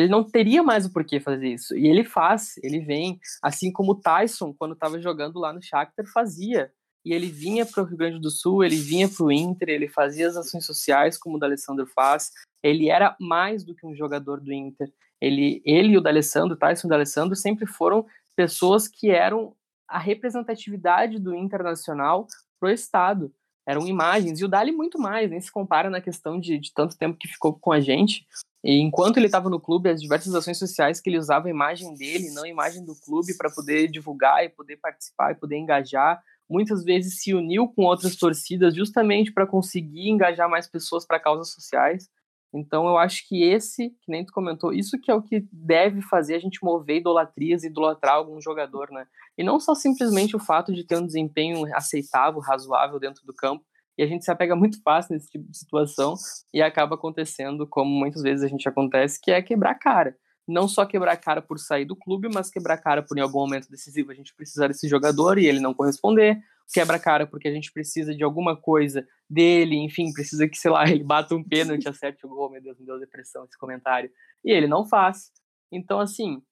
Ele 0.00 0.10
não 0.10 0.24
teria 0.24 0.62
mais 0.62 0.86
o 0.86 0.92
porquê 0.92 1.20
fazer 1.20 1.48
isso. 1.48 1.76
E 1.76 1.86
ele 1.86 2.04
faz, 2.04 2.54
ele 2.62 2.80
vem, 2.80 3.18
assim 3.42 3.70
como 3.70 3.92
o 3.92 4.00
Tyson, 4.00 4.54
quando 4.54 4.74
estava 4.74 5.00
jogando 5.00 5.38
lá 5.38 5.52
no 5.52 5.62
Shakhtar, 5.62 6.06
fazia. 6.06 6.72
E 7.04 7.12
ele 7.12 7.26
vinha 7.26 7.64
para 7.64 7.82
o 7.82 7.86
Rio 7.86 7.96
Grande 7.96 8.20
do 8.20 8.30
Sul, 8.30 8.64
ele 8.64 8.76
vinha 8.76 9.08
para 9.08 9.24
o 9.24 9.32
Inter, 9.32 9.68
ele 9.68 9.88
fazia 9.88 10.28
as 10.28 10.36
ações 10.36 10.64
sociais 10.66 11.18
como 11.18 11.36
o 11.36 11.38
D'Alessandro 11.38 11.86
faz. 11.86 12.30
Ele 12.62 12.90
era 12.90 13.16
mais 13.20 13.64
do 13.64 13.74
que 13.74 13.86
um 13.86 13.94
jogador 13.94 14.40
do 14.40 14.52
Inter. 14.52 14.92
Ele, 15.20 15.62
ele 15.64 15.92
e 15.92 15.98
o 15.98 16.00
D'Alessandro, 16.00 16.56
Tyson 16.56 16.86
e 16.86 16.88
o 16.88 16.90
D'Alessandro, 16.90 17.36
sempre 17.36 17.66
foram 17.66 18.06
pessoas 18.36 18.88
que 18.88 19.10
eram 19.10 19.54
a 19.88 19.98
representatividade 19.98 21.18
do 21.18 21.34
internacional 21.34 22.26
pro 22.58 22.70
estado. 22.70 23.32
Eram 23.66 23.86
imagens. 23.86 24.40
E 24.40 24.44
o 24.44 24.48
Dali 24.48 24.72
muito 24.72 24.98
mais, 24.98 25.30
nem 25.30 25.40
se 25.40 25.50
compara 25.50 25.90
na 25.90 26.00
questão 26.00 26.38
de, 26.40 26.58
de 26.58 26.72
tanto 26.72 26.96
tempo 26.96 27.18
que 27.18 27.28
ficou 27.28 27.54
com 27.54 27.72
a 27.72 27.80
gente. 27.80 28.26
E 28.62 28.80
enquanto 28.80 29.16
ele 29.16 29.26
estava 29.26 29.48
no 29.48 29.60
clube, 29.60 29.88
as 29.88 30.00
diversas 30.00 30.34
ações 30.34 30.58
sociais 30.58 31.00
que 31.00 31.08
ele 31.08 31.18
usava 31.18 31.48
a 31.48 31.50
imagem 31.50 31.94
dele, 31.94 32.30
não 32.30 32.44
a 32.44 32.48
imagem 32.48 32.84
do 32.84 32.94
clube, 32.94 33.36
para 33.36 33.50
poder 33.50 33.88
divulgar 33.88 34.44
e 34.44 34.48
poder 34.48 34.76
participar 34.76 35.32
e 35.32 35.36
poder 35.36 35.56
engajar, 35.56 36.22
muitas 36.48 36.84
vezes 36.84 37.22
se 37.22 37.32
uniu 37.32 37.68
com 37.68 37.84
outras 37.84 38.16
torcidas 38.16 38.74
justamente 38.74 39.32
para 39.32 39.46
conseguir 39.46 40.10
engajar 40.10 40.48
mais 40.48 40.66
pessoas 40.66 41.06
para 41.06 41.20
causas 41.20 41.52
sociais. 41.52 42.08
Então 42.52 42.86
eu 42.86 42.98
acho 42.98 43.26
que 43.28 43.44
esse, 43.44 43.90
que 43.90 44.10
nem 44.10 44.24
tu 44.24 44.32
comentou, 44.32 44.72
isso 44.72 44.98
que 45.00 45.10
é 45.10 45.14
o 45.14 45.22
que 45.22 45.46
deve 45.52 46.02
fazer 46.02 46.34
a 46.34 46.40
gente 46.40 46.58
mover 46.62 46.98
idolatrias 46.98 47.62
e 47.62 47.68
idolatrar 47.68 48.14
algum 48.14 48.40
jogador, 48.40 48.90
né? 48.90 49.06
E 49.38 49.44
não 49.44 49.60
só 49.60 49.74
simplesmente 49.74 50.34
o 50.34 50.40
fato 50.40 50.72
de 50.72 50.84
ter 50.84 50.98
um 50.98 51.06
desempenho 51.06 51.64
aceitável, 51.74 52.40
razoável 52.40 52.98
dentro 52.98 53.24
do 53.24 53.32
campo, 53.32 53.64
e 53.96 54.02
a 54.02 54.06
gente 54.06 54.24
se 54.24 54.30
apega 54.30 54.56
muito 54.56 54.80
fácil 54.82 55.14
nesse 55.14 55.28
tipo 55.28 55.50
de 55.50 55.56
situação 55.56 56.14
e 56.54 56.62
acaba 56.62 56.94
acontecendo, 56.94 57.66
como 57.66 57.90
muitas 57.90 58.22
vezes 58.22 58.42
a 58.42 58.48
gente 58.48 58.66
acontece, 58.68 59.20
que 59.20 59.30
é 59.30 59.42
quebrar 59.42 59.74
cara. 59.74 60.16
Não 60.48 60.66
só 60.66 60.86
quebrar 60.86 61.16
cara 61.18 61.42
por 61.42 61.58
sair 61.58 61.84
do 61.84 61.94
clube, 61.94 62.28
mas 62.32 62.50
quebrar 62.50 62.78
cara 62.78 63.02
por 63.02 63.18
em 63.18 63.20
algum 63.20 63.40
momento 63.40 63.68
decisivo 63.68 64.10
a 64.10 64.14
gente 64.14 64.34
precisar 64.34 64.68
desse 64.68 64.88
jogador 64.88 65.38
e 65.38 65.46
ele 65.46 65.60
não 65.60 65.74
corresponder. 65.74 66.40
Quebra 66.72 66.98
cara 66.98 67.26
porque 67.26 67.48
a 67.48 67.52
gente 67.52 67.72
precisa 67.72 68.14
de 68.14 68.22
alguma 68.22 68.56
coisa 68.56 69.06
dele, 69.28 69.76
enfim, 69.76 70.12
precisa 70.12 70.48
que, 70.48 70.56
sei 70.56 70.70
lá, 70.70 70.84
ele 70.90 71.04
bata 71.04 71.34
um 71.34 71.42
pênalti, 71.42 71.88
acerte 71.88 72.26
o 72.26 72.28
gol, 72.28 72.50
meu 72.50 72.62
Deus, 72.62 72.78
me 72.78 72.86
deu 72.86 72.98
depressão 72.98 73.44
esse 73.44 73.58
comentário. 73.58 74.10
E 74.44 74.50
ele 74.50 74.66
não 74.66 74.86
faz. 74.86 75.30
Então, 75.72 76.00
assim, 76.00 76.42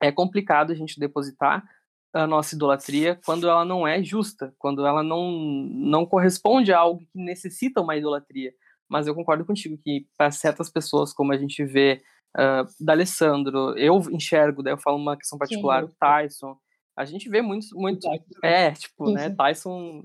é 0.00 0.10
complicado 0.10 0.72
a 0.72 0.74
gente 0.74 0.98
depositar 0.98 1.64
a 2.12 2.26
nossa 2.26 2.54
idolatria 2.54 3.20
quando 3.24 3.48
ela 3.48 3.64
não 3.64 3.86
é 3.86 4.02
justa, 4.02 4.54
quando 4.58 4.86
ela 4.86 5.02
não, 5.02 5.30
não 5.32 6.06
corresponde 6.06 6.72
a 6.72 6.78
algo 6.78 7.00
que 7.00 7.18
necessita 7.18 7.80
uma 7.80 7.96
idolatria. 7.96 8.52
Mas 8.88 9.06
eu 9.06 9.14
concordo 9.14 9.44
contigo 9.44 9.76
que 9.82 10.06
para 10.16 10.30
certas 10.30 10.70
pessoas, 10.70 11.12
como 11.12 11.32
a 11.32 11.36
gente 11.36 11.64
vê 11.64 12.02
uh, 12.36 12.84
da 12.84 12.92
Alessandro, 12.92 13.76
eu 13.76 14.00
enxergo, 14.10 14.62
daí 14.62 14.72
eu 14.72 14.78
falo 14.78 14.96
uma 14.96 15.16
questão 15.16 15.38
particular, 15.38 15.82
sim, 15.82 15.90
o 15.90 15.94
Tyson, 15.98 16.56
a 16.96 17.04
gente 17.04 17.28
vê 17.28 17.42
muitos, 17.42 17.70
muito, 17.72 18.08
é, 18.42 18.72
tipo, 18.72 19.10
né, 19.10 19.30
Tyson 19.30 20.04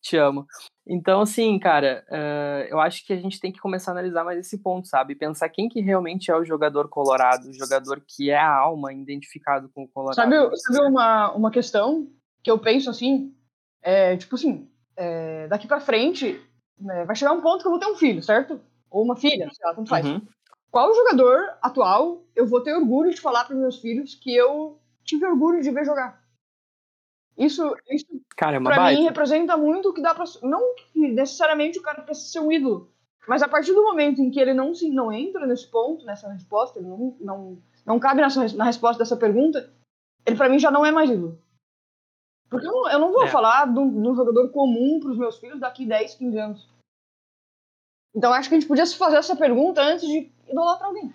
Te 0.00 0.16
amo. 0.16 0.46
Então, 0.86 1.20
assim, 1.20 1.58
cara, 1.58 2.04
uh, 2.08 2.66
eu 2.68 2.80
acho 2.80 3.06
que 3.06 3.12
a 3.12 3.16
gente 3.16 3.38
tem 3.38 3.52
que 3.52 3.60
começar 3.60 3.90
a 3.90 3.94
analisar 3.94 4.24
mais 4.24 4.38
esse 4.38 4.58
ponto, 4.58 4.88
sabe? 4.88 5.14
Pensar 5.14 5.48
quem 5.50 5.68
que 5.68 5.80
realmente 5.80 6.30
é 6.30 6.36
o 6.36 6.44
jogador 6.44 6.88
colorado, 6.88 7.48
o 7.48 7.52
jogador 7.52 8.02
que 8.06 8.30
é 8.30 8.38
a 8.38 8.50
alma 8.50 8.92
identificado 8.92 9.68
com 9.74 9.84
o 9.84 9.88
colorado. 9.88 10.16
Sabe, 10.16 10.56
sabe 10.56 10.88
uma, 10.88 11.32
uma 11.32 11.50
questão 11.50 12.08
que 12.42 12.50
eu 12.50 12.58
penso 12.58 12.88
assim? 12.88 13.34
É, 13.82 14.16
tipo 14.16 14.34
assim, 14.34 14.68
é, 14.96 15.46
daqui 15.48 15.68
pra 15.68 15.80
frente, 15.80 16.40
né, 16.78 17.04
vai 17.04 17.14
chegar 17.14 17.32
um 17.32 17.42
ponto 17.42 17.60
que 17.60 17.66
eu 17.66 17.72
vou 17.72 17.80
ter 17.80 17.86
um 17.86 17.96
filho, 17.96 18.22
certo? 18.22 18.58
Ou 18.90 19.04
uma 19.04 19.16
filha, 19.16 19.50
sei 19.52 19.66
lá, 19.66 19.74
tanto 19.74 19.88
faz. 19.88 20.06
Uhum. 20.06 20.22
Qual 20.70 20.94
jogador 20.94 21.58
atual 21.60 22.24
eu 22.34 22.46
vou 22.46 22.62
ter 22.62 22.74
orgulho 22.74 23.10
de 23.10 23.20
falar 23.20 23.44
para 23.44 23.54
meus 23.54 23.78
filhos 23.78 24.14
que 24.14 24.34
eu 24.34 24.79
tive 25.04 25.26
orgulho 25.26 25.62
de 25.62 25.70
ver 25.70 25.84
jogar? 25.84 26.22
Isso, 27.36 27.74
isso 27.88 28.06
cara, 28.36 28.56
é 28.56 28.60
pra 28.60 28.90
mim 28.90 29.04
representa 29.04 29.56
muito 29.56 29.88
o 29.88 29.94
que 29.94 30.02
dá 30.02 30.14
pra. 30.14 30.24
Não 30.42 30.74
que 30.74 31.08
necessariamente 31.08 31.78
o 31.78 31.82
cara 31.82 32.02
precisa 32.02 32.32
ser 32.32 32.40
um 32.40 32.52
ídolo, 32.52 32.92
mas 33.26 33.42
a 33.42 33.48
partir 33.48 33.72
do 33.72 33.82
momento 33.82 34.20
em 34.20 34.30
que 34.30 34.40
ele 34.40 34.52
não, 34.52 34.74
se, 34.74 34.90
não 34.90 35.12
entra 35.12 35.46
nesse 35.46 35.66
ponto, 35.70 36.04
nessa 36.04 36.30
resposta, 36.30 36.78
ele 36.78 36.88
não, 36.88 37.16
não, 37.20 37.62
não 37.86 37.98
cabe 37.98 38.20
nessa, 38.20 38.46
na 38.56 38.64
resposta 38.64 38.98
dessa 38.98 39.16
pergunta, 39.16 39.72
ele 40.26 40.36
para 40.36 40.48
mim 40.48 40.58
já 40.58 40.70
não 40.70 40.84
é 40.84 40.92
mais 40.92 41.08
ídolo. 41.08 41.40
Porque 42.50 42.66
eu, 42.66 42.88
eu 42.88 42.98
não 42.98 43.12
vou 43.12 43.24
é. 43.24 43.28
falar 43.28 43.72
de 43.72 43.78
um 43.78 44.14
jogador 44.14 44.50
comum 44.50 44.98
para 45.00 45.12
os 45.12 45.16
meus 45.16 45.38
filhos 45.38 45.60
daqui 45.60 45.86
10, 45.86 46.16
15 46.16 46.38
anos. 46.38 46.68
Então 48.14 48.32
acho 48.32 48.48
que 48.48 48.56
a 48.56 48.58
gente 48.58 48.68
podia 48.68 48.84
se 48.84 48.96
fazer 48.96 49.16
essa 49.16 49.36
pergunta 49.36 49.80
antes 49.80 50.06
de 50.06 50.30
idolatrar 50.48 50.88
alguém. 50.88 51.14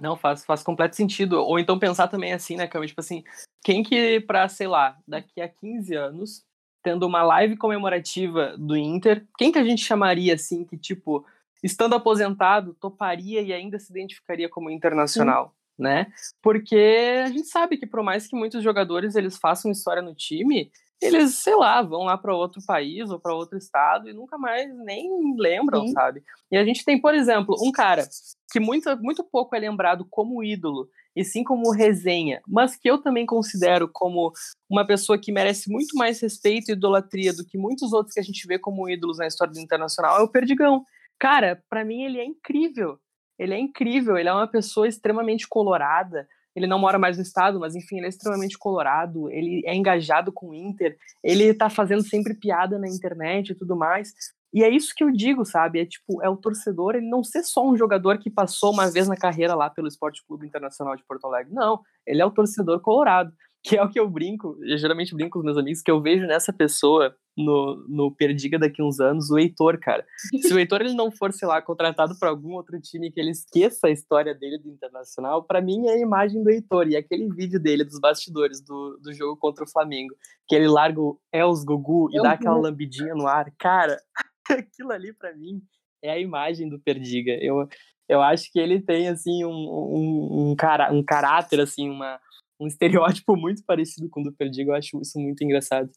Não, 0.00 0.16
faz, 0.16 0.44
faz 0.44 0.62
completo 0.62 0.96
sentido. 0.96 1.40
Ou 1.40 1.58
então 1.58 1.78
pensar 1.78 2.08
também 2.08 2.32
assim, 2.32 2.56
né, 2.56 2.66
Cami? 2.66 2.86
Tipo 2.86 3.00
assim, 3.00 3.24
quem 3.64 3.82
que, 3.82 4.20
pra, 4.20 4.48
sei 4.48 4.66
lá, 4.66 4.96
daqui 5.06 5.40
a 5.40 5.48
15 5.48 5.94
anos, 5.94 6.44
tendo 6.82 7.06
uma 7.06 7.22
live 7.22 7.56
comemorativa 7.56 8.56
do 8.56 8.76
Inter, 8.76 9.26
quem 9.36 9.50
que 9.50 9.58
a 9.58 9.64
gente 9.64 9.84
chamaria 9.84 10.34
assim, 10.34 10.64
que, 10.64 10.76
tipo, 10.76 11.26
estando 11.62 11.94
aposentado, 11.94 12.74
toparia 12.74 13.40
e 13.40 13.52
ainda 13.52 13.78
se 13.78 13.90
identificaria 13.90 14.48
como 14.48 14.70
internacional? 14.70 15.48
Sim. 15.48 15.56
Né? 15.78 16.06
Porque 16.40 17.22
a 17.22 17.28
gente 17.28 17.48
sabe 17.48 17.76
que 17.76 17.86
por 17.86 18.02
mais 18.02 18.26
que 18.26 18.34
muitos 18.34 18.62
jogadores 18.62 19.14
eles 19.14 19.36
façam 19.36 19.70
história 19.70 20.00
no 20.00 20.14
time, 20.14 20.70
eles, 21.00 21.34
sei 21.34 21.54
lá, 21.54 21.82
vão 21.82 22.04
lá 22.04 22.16
para 22.16 22.34
outro 22.34 22.60
país 22.66 23.10
ou 23.10 23.20
para 23.20 23.34
outro 23.34 23.58
estado 23.58 24.08
e 24.08 24.14
nunca 24.14 24.38
mais 24.38 24.74
nem 24.78 25.08
lembram, 25.36 25.86
Sim. 25.86 25.92
sabe? 25.92 26.22
E 26.50 26.56
a 26.56 26.64
gente 26.64 26.84
tem, 26.84 27.00
por 27.00 27.14
exemplo, 27.14 27.54
um 27.60 27.70
cara 27.70 28.08
que 28.50 28.58
muito, 28.58 28.96
muito 29.02 29.22
pouco 29.24 29.54
é 29.54 29.58
lembrado 29.58 30.06
como 30.08 30.42
ídolo, 30.42 30.88
e 31.16 31.24
sim 31.24 31.42
como 31.42 31.72
resenha, 31.72 32.42
mas 32.46 32.76
que 32.76 32.88
eu 32.88 32.98
também 32.98 33.24
considero 33.24 33.88
como 33.90 34.32
uma 34.68 34.86
pessoa 34.86 35.18
que 35.18 35.32
merece 35.32 35.70
muito 35.70 35.96
mais 35.96 36.20
respeito 36.20 36.68
e 36.68 36.72
idolatria 36.72 37.32
do 37.32 37.44
que 37.44 37.56
muitos 37.56 37.94
outros 37.94 38.12
que 38.12 38.20
a 38.20 38.22
gente 38.22 38.46
vê 38.46 38.58
como 38.58 38.88
ídolos 38.88 39.16
na 39.16 39.26
história 39.26 39.52
do 39.52 39.58
internacional, 39.58 40.18
é 40.18 40.22
o 40.22 40.28
Perdigão. 40.28 40.84
Cara, 41.18 41.62
para 41.70 41.84
mim 41.84 42.02
ele 42.02 42.20
é 42.20 42.24
incrível. 42.24 42.98
Ele 43.38 43.54
é 43.54 43.58
incrível, 43.58 44.16
ele 44.16 44.28
é 44.28 44.32
uma 44.32 44.46
pessoa 44.46 44.86
extremamente 44.86 45.48
colorada, 45.48 46.28
ele 46.56 46.66
não 46.66 46.78
mora 46.78 46.98
mais 46.98 47.18
no 47.18 47.22
estado, 47.22 47.60
mas 47.60 47.76
enfim, 47.76 47.98
ele 47.98 48.06
é 48.06 48.08
extremamente 48.08 48.56
colorado, 48.56 49.30
ele 49.30 49.62
é 49.66 49.74
engajado 49.74 50.32
com 50.32 50.48
o 50.48 50.54
Inter, 50.54 50.96
ele 51.22 51.52
tá 51.52 51.68
fazendo 51.68 52.02
sempre 52.02 52.32
piada 52.32 52.78
na 52.78 52.88
internet 52.88 53.50
e 53.50 53.54
tudo 53.54 53.76
mais. 53.76 54.14
E 54.54 54.64
é 54.64 54.70
isso 54.70 54.94
que 54.96 55.04
eu 55.04 55.10
digo, 55.10 55.44
sabe? 55.44 55.80
É 55.80 55.84
tipo, 55.84 56.22
é 56.22 56.30
o 56.30 56.36
torcedor, 56.36 56.94
ele 56.94 57.10
não 57.10 57.22
ser 57.22 57.42
só 57.42 57.68
um 57.68 57.76
jogador 57.76 58.16
que 58.16 58.30
passou 58.30 58.72
uma 58.72 58.90
vez 58.90 59.06
na 59.06 59.16
carreira 59.16 59.54
lá 59.54 59.68
pelo 59.68 59.86
Esporte 59.86 60.24
Clube 60.26 60.46
Internacional 60.46 60.96
de 60.96 61.04
Porto 61.04 61.26
Alegre. 61.26 61.52
Não, 61.52 61.80
ele 62.06 62.22
é 62.22 62.24
o 62.24 62.30
torcedor 62.30 62.80
colorado 62.80 63.30
que 63.66 63.76
é 63.76 63.82
o 63.82 63.88
que 63.88 63.98
eu 63.98 64.08
brinco, 64.08 64.56
eu 64.62 64.78
geralmente 64.78 65.12
brinco 65.12 65.32
com 65.32 65.38
os 65.40 65.44
meus 65.44 65.58
amigos, 65.58 65.82
que 65.82 65.90
eu 65.90 66.00
vejo 66.00 66.24
nessa 66.24 66.52
pessoa 66.52 67.16
no, 67.36 67.84
no 67.88 68.14
Perdiga 68.14 68.60
daqui 68.60 68.80
uns 68.80 69.00
anos, 69.00 69.28
o 69.28 69.36
Heitor, 69.36 69.76
cara. 69.80 70.06
Se 70.40 70.54
o 70.54 70.58
Heitor 70.58 70.82
ele 70.82 70.94
não 70.94 71.10
for, 71.10 71.32
sei 71.32 71.48
lá, 71.48 71.60
contratado 71.60 72.16
para 72.16 72.28
algum 72.28 72.52
outro 72.52 72.80
time 72.80 73.10
que 73.10 73.18
ele 73.18 73.32
esqueça 73.32 73.88
a 73.88 73.90
história 73.90 74.32
dele 74.32 74.58
do 74.58 74.70
Internacional, 74.70 75.42
para 75.42 75.60
mim 75.60 75.88
é 75.88 75.94
a 75.94 75.98
imagem 75.98 76.44
do 76.44 76.50
Heitor. 76.50 76.86
E 76.88 76.96
aquele 76.96 77.28
vídeo 77.28 77.58
dele 77.58 77.82
dos 77.82 77.98
bastidores 77.98 78.60
do, 78.60 79.00
do 79.02 79.12
jogo 79.12 79.36
contra 79.36 79.64
o 79.64 79.68
Flamengo, 79.68 80.14
que 80.46 80.54
ele 80.54 80.68
larga 80.68 81.00
o 81.00 81.18
Els 81.32 81.64
Gugu 81.64 82.08
e 82.12 82.22
dá 82.22 82.32
aquela 82.32 82.56
lambidinha 82.56 83.16
no 83.16 83.26
ar. 83.26 83.52
Cara, 83.58 83.96
aquilo 84.48 84.92
ali 84.92 85.12
para 85.12 85.34
mim 85.34 85.60
é 86.00 86.12
a 86.12 86.18
imagem 86.20 86.68
do 86.68 86.78
Perdiga. 86.78 87.32
Eu, 87.32 87.68
eu 88.08 88.22
acho 88.22 88.50
que 88.52 88.60
ele 88.60 88.80
tem, 88.80 89.08
assim, 89.08 89.44
um, 89.44 89.50
um, 89.50 90.50
um, 90.50 90.56
cara, 90.56 90.92
um 90.92 91.02
caráter, 91.02 91.60
assim, 91.60 91.90
uma 91.90 92.20
um 92.60 92.66
estereótipo 92.66 93.36
muito 93.36 93.62
parecido 93.64 94.08
com 94.08 94.20
o 94.20 94.24
do 94.24 94.32
Perdigo, 94.32 94.70
eu 94.70 94.74
acho 94.74 95.00
isso 95.00 95.18
muito 95.18 95.42
engraçado. 95.42 95.90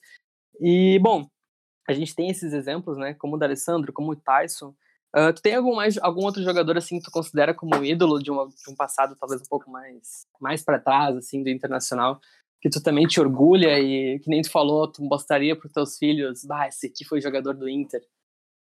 E, 0.59 0.99
bom, 0.99 1.27
a 1.87 1.93
gente 1.93 2.13
tem 2.15 2.29
esses 2.29 2.53
exemplos, 2.53 2.97
né, 2.97 3.13
como 3.13 3.35
o 3.35 3.39
da 3.39 3.45
Alessandro, 3.45 3.93
como 3.93 4.11
o 4.11 4.15
Tyson. 4.15 4.75
Uh, 5.15 5.33
tu 5.33 5.41
tem 5.41 5.55
algum, 5.55 5.75
mais, 5.75 5.97
algum 5.97 6.23
outro 6.23 6.43
jogador, 6.43 6.77
assim, 6.77 6.99
que 6.99 7.05
tu 7.05 7.11
considera 7.11 7.53
como 7.53 7.83
ídolo 7.83 8.21
de, 8.21 8.29
uma, 8.29 8.47
de 8.47 8.71
um 8.71 8.75
passado 8.75 9.15
talvez 9.19 9.41
um 9.41 9.49
pouco 9.49 9.71
mais, 9.71 10.27
mais 10.39 10.63
para 10.63 10.79
trás, 10.79 11.17
assim, 11.17 11.41
do 11.41 11.49
internacional, 11.49 12.19
que 12.61 12.69
tu 12.69 12.83
também 12.83 13.07
te 13.07 13.19
orgulha 13.19 13.79
e, 13.79 14.19
que 14.19 14.29
nem 14.29 14.41
tu 14.41 14.51
falou, 14.51 14.87
tu 14.87 15.01
mostraria 15.03 15.55
para 15.55 15.69
teus 15.69 15.97
filhos, 15.97 16.43
bah, 16.45 16.67
esse 16.67 16.87
aqui 16.87 17.03
foi 17.05 17.21
jogador 17.21 17.55
do 17.55 17.67
Inter? 17.67 18.01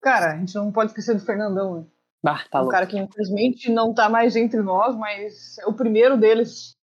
Cara, 0.01 0.33
a 0.33 0.39
gente 0.39 0.55
não 0.55 0.73
pode 0.73 0.93
esquecer 0.93 1.15
do 1.15 1.25
Fernandão, 1.25 1.81
né? 1.81 1.87
Ah, 2.25 2.45
tá 2.51 2.59
um 2.59 2.63
louco. 2.63 2.73
cara 2.73 2.87
que 2.87 2.99
infelizmente 2.99 3.71
não 3.71 3.93
tá 3.93 4.09
mais 4.09 4.35
entre 4.35 4.61
nós, 4.63 4.97
mas 4.97 5.59
é 5.59 5.67
o 5.67 5.75
primeiro 5.75 6.17
deles 6.17 6.78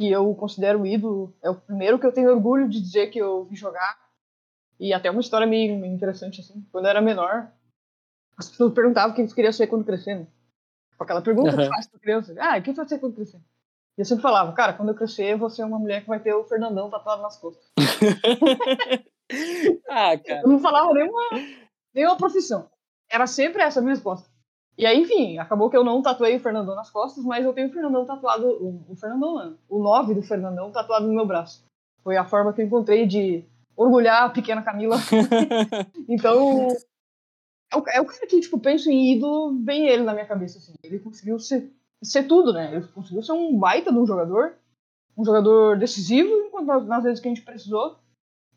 que 0.00 0.10
eu 0.10 0.34
considero 0.34 0.86
ídolo. 0.86 1.36
É 1.42 1.50
o 1.50 1.54
primeiro 1.54 1.98
que 1.98 2.06
eu 2.06 2.12
tenho 2.12 2.30
orgulho 2.30 2.66
de 2.66 2.80
dizer 2.80 3.08
que 3.08 3.18
eu 3.18 3.44
vi 3.44 3.54
jogar. 3.54 3.98
E 4.78 4.94
até 4.94 5.10
uma 5.10 5.20
história 5.20 5.46
meio 5.46 5.84
interessante, 5.84 6.40
assim. 6.40 6.66
Quando 6.72 6.86
eu 6.86 6.90
era 6.90 7.02
menor, 7.02 7.52
as 8.34 8.48
pessoas 8.48 8.72
perguntavam 8.72 9.10
o 9.10 9.14
que 9.14 9.20
eles 9.20 9.34
queriam 9.34 9.52
ser 9.52 9.66
quando 9.66 9.84
crescer, 9.84 10.14
né? 10.14 10.26
Aquela 10.98 11.20
pergunta 11.20 11.50
uhum. 11.50 11.56
que 11.58 11.68
faz 11.68 11.86
pra 11.86 12.00
criança. 12.00 12.34
Ah, 12.38 12.56
o 12.56 12.62
que 12.62 12.72
você 12.72 12.76
vai 12.76 12.88
ser 12.88 12.98
quando 12.98 13.14
crescer? 13.14 13.42
E 13.98 14.00
eu 14.00 14.04
sempre 14.06 14.22
falava, 14.22 14.50
cara, 14.54 14.72
quando 14.72 14.88
eu 14.88 14.94
crescer, 14.94 15.34
eu 15.34 15.38
vou 15.38 15.50
ser 15.50 15.64
uma 15.64 15.78
mulher 15.78 16.00
que 16.00 16.08
vai 16.08 16.18
ter 16.18 16.32
o 16.32 16.44
Fernandão 16.44 16.88
tatuado 16.88 17.20
nas 17.20 17.36
costas. 17.36 17.70
ah, 19.86 20.16
cara. 20.16 20.40
Eu 20.40 20.48
não 20.48 20.60
falava 20.60 20.94
nenhuma, 20.94 21.28
nenhuma 21.92 22.16
profissão. 22.16 22.70
Era 23.10 23.26
sempre 23.26 23.60
essa 23.60 23.80
a 23.80 23.82
minha 23.82 23.94
resposta. 23.94 24.30
E 24.80 24.86
aí, 24.86 24.98
enfim, 24.98 25.36
acabou 25.36 25.68
que 25.68 25.76
eu 25.76 25.84
não 25.84 26.00
tatuei 26.00 26.36
o 26.36 26.40
Fernandão 26.40 26.74
nas 26.74 26.88
costas, 26.88 27.22
mas 27.22 27.44
eu 27.44 27.52
tenho 27.52 27.68
o 27.68 27.70
Fernandão 27.70 28.06
tatuado, 28.06 28.46
o, 28.48 28.82
o 28.88 28.96
Fernandão 28.96 29.34
não, 29.34 29.58
o 29.68 29.78
9 29.78 30.14
do 30.14 30.22
Fernandão 30.22 30.72
tatuado 30.72 31.06
no 31.06 31.12
meu 31.12 31.26
braço. 31.26 31.62
Foi 32.02 32.16
a 32.16 32.24
forma 32.24 32.50
que 32.54 32.62
eu 32.62 32.66
encontrei 32.66 33.06
de 33.06 33.44
orgulhar 33.76 34.22
a 34.22 34.30
pequena 34.30 34.62
Camila. 34.62 34.96
então, 36.08 36.68
é 37.70 37.76
o, 37.76 37.84
é 37.90 38.00
o 38.00 38.06
cara 38.06 38.26
que, 38.26 38.40
tipo, 38.40 38.58
penso 38.58 38.90
em 38.90 39.12
ídolo, 39.12 39.54
vem 39.62 39.86
ele 39.86 40.02
na 40.02 40.14
minha 40.14 40.24
cabeça, 40.24 40.56
assim. 40.56 40.72
Ele 40.82 40.98
conseguiu 40.98 41.38
ser, 41.38 41.70
ser 42.02 42.22
tudo, 42.22 42.50
né? 42.50 42.74
Ele 42.74 42.86
conseguiu 42.86 43.22
ser 43.22 43.32
um 43.32 43.58
baita 43.58 43.92
de 43.92 43.98
um 43.98 44.06
jogador, 44.06 44.54
um 45.14 45.22
jogador 45.26 45.78
decisivo 45.78 46.30
enquanto 46.46 46.86
nas 46.86 47.04
vezes 47.04 47.20
que 47.20 47.28
a 47.28 47.34
gente 47.34 47.44
precisou, 47.44 47.98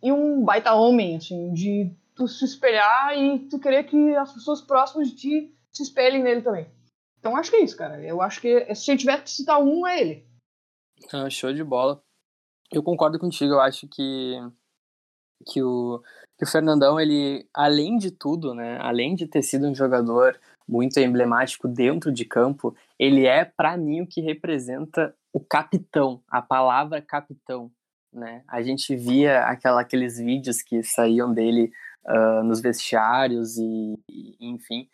e 0.02 0.10
um 0.10 0.42
baita 0.42 0.74
homem, 0.74 1.18
assim, 1.18 1.52
de 1.52 1.92
tu 2.16 2.30
se 2.30 2.46
espelhar 2.46 3.18
e 3.18 3.40
tu 3.40 3.60
querer 3.60 3.84
que 3.84 4.16
as 4.16 4.32
pessoas 4.32 4.62
próximas 4.62 5.10
de 5.10 5.16
ti 5.18 5.54
se 5.74 5.84
espelhem 5.84 6.24
nele 6.24 6.42
também. 6.42 6.68
Então 7.20 7.36
acho 7.36 7.50
que 7.50 7.58
é 7.58 7.64
isso, 7.64 7.78
cara. 7.78 8.02
Eu 8.02 8.22
acho 8.22 8.42
que 8.42 8.76
se 8.76 8.92
eu 8.92 8.98
tiver 8.98 9.24
que 9.24 9.30
citar 9.30 9.62
um, 9.62 9.88
é 9.88 10.02
ele. 10.02 10.28
Ah, 11.12 11.30
show 11.30 11.54
de 11.54 11.64
bola. 11.64 12.02
Eu 12.72 12.84
concordo 12.84 13.18
contigo. 13.18 13.54
Eu 13.54 13.62
acho 13.62 13.88
que, 13.88 14.36
que, 15.48 15.62
o, 15.64 16.02
que 16.38 16.44
o 16.44 16.48
Fernandão, 16.48 17.00
ele, 17.00 17.48
além 17.54 17.98
de 17.98 18.12
tudo, 18.12 18.54
né, 18.54 18.78
além 18.82 19.16
de 19.16 19.28
ter 19.28 19.42
sido 19.42 19.68
um 19.68 19.76
jogador 19.76 20.40
muito 20.68 20.98
emblemático 21.00 21.68
dentro 21.68 22.12
de 22.12 22.26
campo, 22.26 22.76
ele 22.98 23.26
é, 23.26 23.46
para 23.46 23.78
mim, 23.78 24.02
o 24.02 24.08
que 24.08 24.22
representa 24.22 25.16
o 25.32 25.40
capitão, 25.40 26.22
a 26.30 26.42
palavra 26.42 27.02
capitão. 27.02 27.72
Né? 28.12 28.44
A 28.48 28.62
gente 28.62 28.96
via 28.96 29.44
aquela, 29.46 29.82
aqueles 29.82 30.18
vídeos 30.18 30.62
que 30.62 30.84
saíam 30.84 31.34
dele 31.34 31.72
uh, 32.06 32.44
nos 32.44 32.62
vestiários 32.62 33.58
e, 33.58 34.00
e, 34.10 34.36
enfim, 34.40 34.88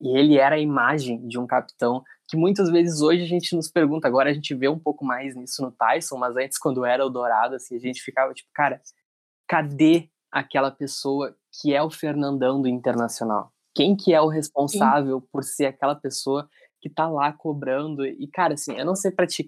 e 0.00 0.18
ele 0.18 0.38
era 0.38 0.56
a 0.56 0.60
imagem 0.60 1.26
de 1.26 1.38
um 1.38 1.46
capitão 1.46 2.02
que 2.28 2.36
muitas 2.36 2.70
vezes 2.70 3.00
hoje 3.00 3.22
a 3.22 3.26
gente 3.26 3.54
nos 3.54 3.70
pergunta, 3.70 4.08
agora 4.08 4.30
a 4.30 4.32
gente 4.32 4.54
vê 4.54 4.68
um 4.68 4.78
pouco 4.78 5.04
mais 5.04 5.36
nisso 5.36 5.62
no 5.62 5.70
Tyson, 5.70 6.16
mas 6.16 6.36
antes 6.36 6.58
quando 6.58 6.84
era 6.84 7.04
o 7.04 7.10
Dourado, 7.10 7.54
assim, 7.54 7.76
a 7.76 7.78
gente 7.78 8.02
ficava 8.02 8.32
tipo, 8.32 8.48
cara, 8.54 8.80
cadê 9.46 10.08
aquela 10.32 10.70
pessoa 10.70 11.36
que 11.60 11.74
é 11.74 11.82
o 11.82 11.90
Fernandão 11.90 12.60
do 12.60 12.68
Internacional? 12.68 13.52
Quem 13.74 13.96
que 13.96 14.14
é 14.14 14.20
o 14.20 14.28
responsável 14.28 15.20
Sim. 15.20 15.26
por 15.30 15.44
ser 15.44 15.66
aquela 15.66 15.94
pessoa 15.94 16.48
que 16.80 16.88
tá 16.88 17.08
lá 17.08 17.32
cobrando? 17.32 18.06
E 18.06 18.26
cara, 18.28 18.54
assim, 18.54 18.74
eu 18.74 18.84
não 18.86 18.96
sei 18.96 19.10
pra 19.10 19.26
ti, 19.26 19.46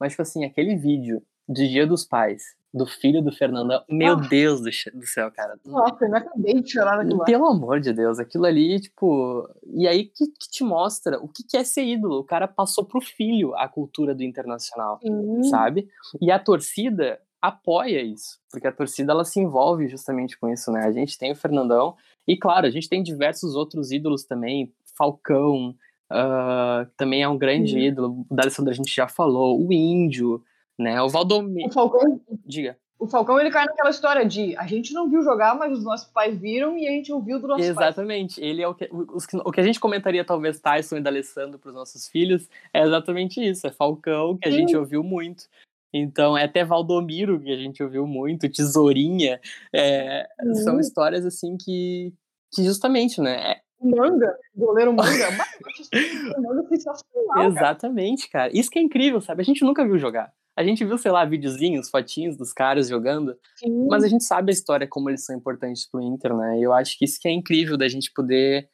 mas 0.00 0.12
tipo 0.12 0.22
assim, 0.22 0.44
aquele 0.44 0.76
vídeo 0.76 1.22
de 1.48 1.68
Dia 1.68 1.86
dos 1.86 2.04
Pais, 2.04 2.42
do 2.76 2.86
filho 2.86 3.22
do 3.22 3.32
Fernandão. 3.32 3.82
Meu 3.88 4.12
ah. 4.12 4.26
Deus 4.28 4.60
do, 4.60 4.70
do, 4.98 5.06
céu, 5.06 5.30
cara. 5.32 5.58
Nossa, 5.64 6.04
eu 6.04 6.10
não 6.10 6.18
acabei 6.18 6.60
de 6.60 6.70
chorar 6.70 6.98
naquilo 6.98 7.24
Pelo 7.24 7.46
amor 7.46 7.80
de 7.80 7.92
Deus, 7.92 8.18
aquilo 8.18 8.44
ali, 8.44 8.78
tipo. 8.78 9.48
E 9.72 9.88
aí 9.88 10.04
que, 10.04 10.26
que, 10.26 10.50
te 10.50 10.62
mostra 10.62 11.18
o 11.18 11.26
que, 11.26 11.42
que 11.42 11.56
é 11.56 11.64
ser 11.64 11.84
ídolo. 11.84 12.18
O 12.18 12.24
cara 12.24 12.46
passou 12.46 12.84
pro 12.84 13.00
filho 13.00 13.54
a 13.56 13.66
cultura 13.66 14.14
do 14.14 14.22
internacional, 14.22 15.00
Sim. 15.02 15.44
sabe? 15.44 15.88
E 16.20 16.30
a 16.30 16.38
torcida, 16.38 17.18
apoia 17.40 18.02
isso, 18.02 18.38
porque 18.50 18.66
a 18.66 18.72
torcida 18.72 19.12
ela 19.12 19.24
se 19.24 19.40
envolve 19.40 19.88
justamente 19.88 20.38
com 20.38 20.48
isso, 20.48 20.70
né? 20.70 20.84
A 20.84 20.92
gente 20.92 21.16
tem 21.16 21.32
o 21.32 21.36
Fernandão 21.36 21.94
e 22.26 22.36
claro, 22.36 22.66
a 22.66 22.70
gente 22.70 22.88
tem 22.88 23.02
diversos 23.02 23.54
outros 23.54 23.92
ídolos 23.92 24.24
também, 24.24 24.72
Falcão, 24.96 25.74
uh, 26.10 26.90
também 26.96 27.22
é 27.22 27.28
um 27.28 27.38
grande 27.38 27.78
ídolo, 27.78 28.26
o 28.28 28.34
D'Alessandro 28.34 28.72
a 28.72 28.74
gente 28.74 28.92
já 28.92 29.06
falou, 29.06 29.64
o 29.64 29.72
Índio, 29.72 30.42
né? 30.78 31.00
O 31.02 31.08
Valdomiro. 31.08 31.68
O 31.68 31.72
Falcão. 31.72 32.20
Diga. 32.44 32.76
O 32.98 33.06
Falcão 33.06 33.38
ele 33.38 33.50
cai 33.50 33.66
naquela 33.66 33.90
história 33.90 34.24
de 34.24 34.56
a 34.56 34.66
gente 34.66 34.94
não 34.94 35.10
viu 35.10 35.22
jogar, 35.22 35.54
mas 35.54 35.70
os 35.70 35.84
nossos 35.84 36.08
pais 36.08 36.38
viram 36.38 36.78
e 36.78 36.88
a 36.88 36.90
gente 36.90 37.12
ouviu 37.12 37.38
do 37.38 37.46
nosso 37.46 37.62
Exatamente. 37.62 38.40
Ele 38.40 38.62
é 38.62 38.68
o 38.68 38.74
que, 38.74 38.88
o, 38.90 39.18
o 39.44 39.52
que 39.52 39.60
a 39.60 39.62
gente 39.62 39.78
comentaria, 39.78 40.24
talvez, 40.24 40.58
Tyson 40.60 40.96
e 40.96 41.02
D'Alessandro 41.02 41.58
para 41.58 41.68
os 41.68 41.74
nossos 41.74 42.08
filhos, 42.08 42.48
é 42.72 42.82
exatamente 42.82 43.38
isso. 43.38 43.66
É 43.66 43.70
Falcão, 43.70 44.38
que 44.38 44.48
a 44.48 44.50
Sim. 44.50 44.58
gente 44.58 44.76
ouviu 44.76 45.02
muito. 45.02 45.44
Então, 45.92 46.36
é 46.36 46.44
até 46.44 46.64
Valdomiro, 46.64 47.40
que 47.40 47.52
a 47.52 47.56
gente 47.56 47.82
ouviu 47.82 48.06
muito, 48.06 48.50
Tesourinha. 48.50 49.40
É, 49.74 50.26
são 50.64 50.80
histórias, 50.80 51.24
assim, 51.24 51.56
que, 51.56 52.12
que 52.52 52.64
justamente, 52.64 53.20
né? 53.20 53.52
É... 53.52 53.60
Manga, 53.78 54.34
goleiro 54.54 54.92
manga. 54.92 55.28
manga 56.40 56.68
sensacional, 56.68 57.44
Exatamente, 57.46 58.28
cara. 58.30 58.50
Isso 58.56 58.70
que 58.70 58.78
é 58.78 58.82
incrível, 58.82 59.20
sabe? 59.20 59.42
A 59.42 59.44
gente 59.44 59.64
nunca 59.64 59.84
viu 59.84 59.98
jogar. 59.98 60.32
A 60.56 60.64
gente 60.64 60.84
viu, 60.84 60.96
sei 60.96 61.10
lá, 61.10 61.24
videozinhos, 61.24 61.90
fotinhos 61.90 62.36
dos 62.36 62.50
caras 62.50 62.88
jogando, 62.88 63.38
Sim. 63.56 63.86
mas 63.88 64.02
a 64.02 64.08
gente 64.08 64.24
sabe 64.24 64.50
a 64.50 64.54
história, 64.54 64.88
como 64.88 65.10
eles 65.10 65.24
são 65.24 65.36
importantes 65.36 65.86
pro 65.88 66.00
Inter, 66.00 66.34
né? 66.34 66.58
E 66.58 66.62
eu 66.62 66.72
acho 66.72 66.98
que 66.98 67.04
isso 67.04 67.20
que 67.20 67.28
é 67.28 67.30
incrível 67.30 67.76
da 67.76 67.86
gente 67.88 68.10
poder 68.12 68.68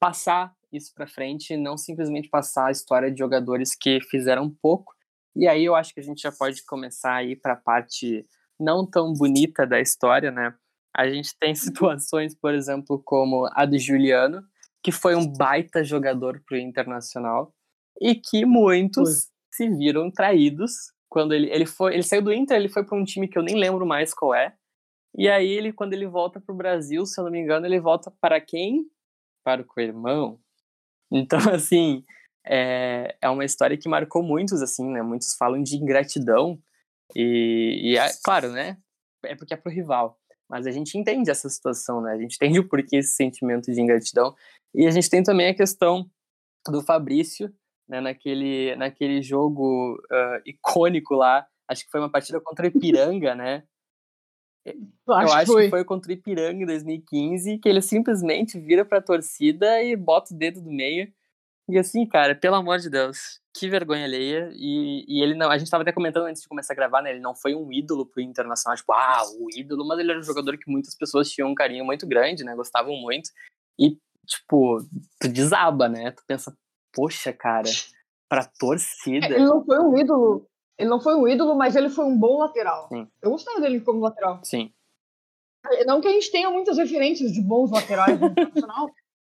passar 0.00 0.54
isso 0.72 0.92
para 0.94 1.06
frente, 1.06 1.56
não 1.56 1.76
simplesmente 1.76 2.28
passar 2.28 2.68
a 2.68 2.70
história 2.70 3.10
de 3.10 3.18
jogadores 3.18 3.74
que 3.74 4.00
fizeram 4.10 4.50
pouco. 4.50 4.94
E 5.34 5.46
aí 5.46 5.64
eu 5.64 5.74
acho 5.74 5.92
que 5.92 6.00
a 6.00 6.02
gente 6.02 6.22
já 6.22 6.32
pode 6.32 6.64
começar 6.64 7.16
a 7.16 7.24
ir 7.24 7.36
para 7.36 7.52
a 7.52 7.56
parte 7.56 8.26
não 8.58 8.88
tão 8.88 9.12
bonita 9.12 9.66
da 9.66 9.78
história, 9.78 10.30
né? 10.30 10.54
A 10.96 11.08
gente 11.08 11.36
tem 11.38 11.54
situações, 11.54 12.34
por 12.34 12.54
exemplo, 12.54 13.00
como 13.04 13.46
a 13.52 13.66
do 13.66 13.78
Juliano, 13.78 14.42
que 14.82 14.90
foi 14.90 15.14
um 15.14 15.30
baita 15.30 15.84
jogador 15.84 16.42
pro 16.46 16.56
Internacional 16.56 17.52
e 18.00 18.14
que 18.14 18.46
muitos 18.46 19.28
se 19.52 19.68
viram 19.68 20.10
traídos 20.10 20.95
quando 21.08 21.34
ele, 21.34 21.50
ele 21.50 21.66
foi, 21.66 21.94
ele 21.94 22.02
saiu 22.02 22.22
do 22.22 22.32
Inter, 22.32 22.56
ele 22.56 22.68
foi 22.68 22.84
para 22.84 22.96
um 22.96 23.04
time 23.04 23.28
que 23.28 23.38
eu 23.38 23.42
nem 23.42 23.56
lembro 23.56 23.86
mais 23.86 24.12
qual 24.12 24.34
é. 24.34 24.54
E 25.16 25.28
aí 25.28 25.48
ele, 25.48 25.72
quando 25.72 25.94
ele 25.94 26.06
volta 26.06 26.40
para 26.40 26.52
o 26.52 26.56
Brasil, 26.56 27.06
se 27.06 27.18
eu 27.18 27.24
não 27.24 27.30
me 27.30 27.40
engano, 27.40 27.64
ele 27.66 27.80
volta 27.80 28.12
para 28.20 28.40
quem? 28.40 28.86
Para 29.44 29.62
o 29.62 29.64
co-irmão. 29.64 30.38
Então, 31.08 31.38
assim, 31.54 32.04
é, 32.44 33.16
é 33.22 33.28
uma 33.28 33.44
história 33.44 33.76
que 33.76 33.88
marcou 33.88 34.20
muitos, 34.20 34.60
assim, 34.60 34.90
né? 34.90 35.02
Muitos 35.02 35.36
falam 35.36 35.62
de 35.62 35.76
ingratidão. 35.76 36.60
E, 37.14 37.92
e 37.92 37.96
é, 37.96 38.08
claro, 38.24 38.50
né? 38.50 38.76
É 39.24 39.36
porque 39.36 39.54
é 39.54 39.56
pro 39.56 39.70
rival. 39.70 40.18
Mas 40.48 40.66
a 40.66 40.72
gente 40.72 40.98
entende 40.98 41.30
essa 41.30 41.48
situação, 41.48 42.00
né? 42.00 42.12
A 42.12 42.18
gente 42.18 42.34
entende 42.34 42.58
o 42.58 42.68
porquê 42.68 42.96
esse 42.96 43.14
sentimento 43.14 43.70
de 43.70 43.80
ingratidão. 43.80 44.34
E 44.74 44.84
a 44.86 44.90
gente 44.90 45.08
tem 45.08 45.22
também 45.22 45.48
a 45.48 45.54
questão 45.54 46.10
do 46.68 46.82
Fabrício, 46.82 47.52
né, 47.88 48.00
naquele, 48.00 48.74
naquele 48.76 49.22
jogo 49.22 49.94
uh, 49.94 50.42
icônico 50.44 51.14
lá. 51.14 51.46
Acho 51.68 51.84
que 51.84 51.90
foi 51.90 52.00
uma 52.00 52.10
partida 52.10 52.40
contra 52.40 52.64
o 52.64 52.68
Ipiranga, 52.68 53.34
né? 53.34 53.64
Eu 54.64 55.14
acho, 55.14 55.28
eu 55.28 55.34
acho 55.34 55.46
que, 55.46 55.52
foi. 55.52 55.64
que 55.64 55.70
foi 55.70 55.84
contra 55.84 56.10
o 56.10 56.14
Ipiranga 56.14 56.62
em 56.62 56.66
2015, 56.66 57.58
que 57.58 57.68
ele 57.68 57.80
simplesmente 57.80 58.58
vira 58.58 58.84
pra 58.84 59.00
torcida 59.00 59.82
e 59.82 59.94
bota 59.94 60.34
o 60.34 60.36
dedo 60.36 60.60
do 60.60 60.70
meio. 60.70 61.12
E 61.68 61.78
assim, 61.78 62.06
cara, 62.06 62.34
pelo 62.34 62.54
amor 62.54 62.78
de 62.78 62.88
Deus, 62.88 63.40
que 63.52 63.68
vergonha 63.68 64.04
alheia. 64.04 64.50
E, 64.54 65.04
e 65.08 65.22
ele 65.22 65.34
não. 65.34 65.50
A 65.50 65.58
gente 65.58 65.70
tava 65.70 65.82
até 65.82 65.92
comentando 65.92 66.26
antes 66.26 66.42
de 66.42 66.48
começar 66.48 66.72
a 66.72 66.76
gravar, 66.76 67.02
né? 67.02 67.10
Ele 67.10 67.20
não 67.20 67.34
foi 67.34 67.54
um 67.54 67.72
ídolo 67.72 68.06
pro 68.06 68.20
Internacional, 68.22 68.76
tipo, 68.76 68.92
ah, 68.92 69.22
o 69.38 69.48
ídolo, 69.56 69.86
mas 69.86 69.98
ele 69.98 70.10
era 70.10 70.20
um 70.20 70.24
jogador 70.24 70.56
que 70.58 70.70
muitas 70.70 70.94
pessoas 70.94 71.28
tinham 71.28 71.50
um 71.50 71.54
carinho 71.54 71.84
muito 71.84 72.06
grande, 72.06 72.44
né? 72.44 72.54
Gostavam 72.54 72.96
muito. 72.96 73.30
E, 73.78 73.98
tipo, 74.26 74.78
tu 75.20 75.28
desaba, 75.28 75.88
né? 75.88 76.12
Tu 76.12 76.22
pensa, 76.26 76.56
poxa, 76.96 77.30
cara, 77.32 77.68
pra 78.26 78.44
torcida. 78.58 79.26
Ele 79.26 79.44
não 79.44 79.62
foi 79.62 79.78
um 79.78 79.98
ídolo. 79.98 80.48
Ele 80.78 80.88
não 80.88 81.00
foi 81.00 81.14
um 81.14 81.28
ídolo, 81.28 81.54
mas 81.54 81.76
ele 81.76 81.90
foi 81.90 82.06
um 82.06 82.18
bom 82.18 82.38
lateral. 82.38 82.88
Sim. 82.88 83.06
Eu 83.22 83.30
gostava 83.30 83.60
dele 83.60 83.80
como 83.80 84.00
lateral. 84.00 84.40
Sim. 84.42 84.72
Não 85.86 86.00
que 86.00 86.08
a 86.08 86.12
gente 86.12 86.30
tenha 86.30 86.50
muitas 86.50 86.78
referências 86.78 87.32
de 87.32 87.42
bons 87.42 87.70
laterais 87.70 88.18
no 88.18 88.34
profissional, 88.34 88.90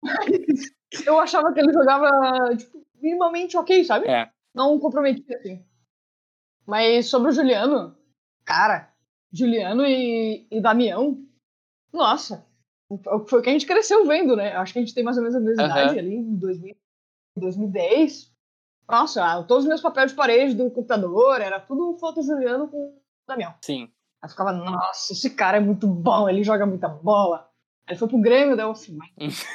eu 1.06 1.20
achava 1.20 1.54
que 1.54 1.60
ele 1.60 1.74
jogava, 1.74 2.10
tipo, 2.56 2.86
minimamente 3.02 3.58
ok, 3.58 3.84
sabe? 3.84 4.08
É. 4.08 4.30
Não 4.54 4.80
comprometido 4.80 5.34
assim. 5.36 5.64
Mas 6.66 7.10
sobre 7.10 7.30
o 7.30 7.34
Juliano, 7.34 7.96
cara, 8.44 8.92
Juliano 9.32 9.86
e, 9.86 10.46
e 10.52 10.62
Damião, 10.62 11.18
nossa, 11.94 12.46
foi 13.28 13.40
o 13.40 13.42
que 13.42 13.50
a 13.50 13.54
gente 13.54 13.66
cresceu 13.66 14.06
vendo, 14.06 14.36
né? 14.36 14.54
Acho 14.54 14.74
que 14.74 14.80
a 14.80 14.82
gente 14.82 14.94
tem 14.94 15.04
mais 15.04 15.18
ou 15.18 15.24
menos 15.24 15.36
a 15.36 15.40
mesma 15.40 15.64
idade 15.64 15.94
uhum. 15.94 16.00
ali, 16.00 16.16
em 16.16 16.36
2000, 16.36 16.76
2010. 17.38 18.32
Nossa, 18.88 19.44
todos 19.44 19.64
os 19.64 19.70
meus 19.70 19.82
papéis 19.82 20.12
de 20.12 20.18
parede 20.18 20.56
do 20.56 20.72
computador, 20.72 21.42
era 21.42 21.60
tudo 21.60 21.98
foto 22.00 22.22
Juliano 22.22 22.70
com 22.70 22.78
o 22.78 23.02
Damião. 23.28 23.54
Sim. 23.62 23.92
Aí 24.22 24.30
ficava, 24.30 24.52
nossa, 24.52 25.14
esse 25.14 25.30
cara 25.30 25.58
é 25.58 25.60
muito 25.60 25.88
bom, 25.88 26.30
ele 26.30 26.44
joga 26.44 26.66
muita 26.66 26.88
bola. 26.88 27.50
Aí 27.86 27.94
ele 27.94 28.00
foi 28.00 28.08
pro 28.08 28.20
Grêmio, 28.20 28.56
daí 28.56 28.66
eu 28.66 28.72
assim, 28.72 28.98
mas... 28.98 29.46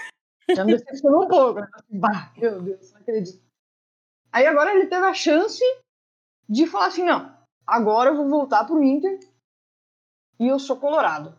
já 0.55 0.65
me 0.65 0.73
decepcionou 0.73 1.25
um 1.25 1.29
pouco. 1.29 1.61
Né? 1.61 1.69
Bah, 1.91 2.33
meu 2.37 2.61
Deus, 2.61 2.93
não 2.93 3.01
acredito. 3.01 3.43
Aí 4.31 4.47
agora 4.47 4.75
ele 4.75 4.87
teve 4.87 5.05
a 5.05 5.15
chance 5.15 5.63
de 6.49 6.67
falar 6.67 6.87
assim, 6.87 7.05
não, 7.05 7.37
agora 7.67 8.11
eu 8.11 8.17
vou 8.17 8.29
voltar 8.29 8.65
pro 8.65 8.83
Inter 8.83 9.19
e 10.39 10.49
eu 10.49 10.59
sou 10.59 10.77
colorado. 10.77 11.37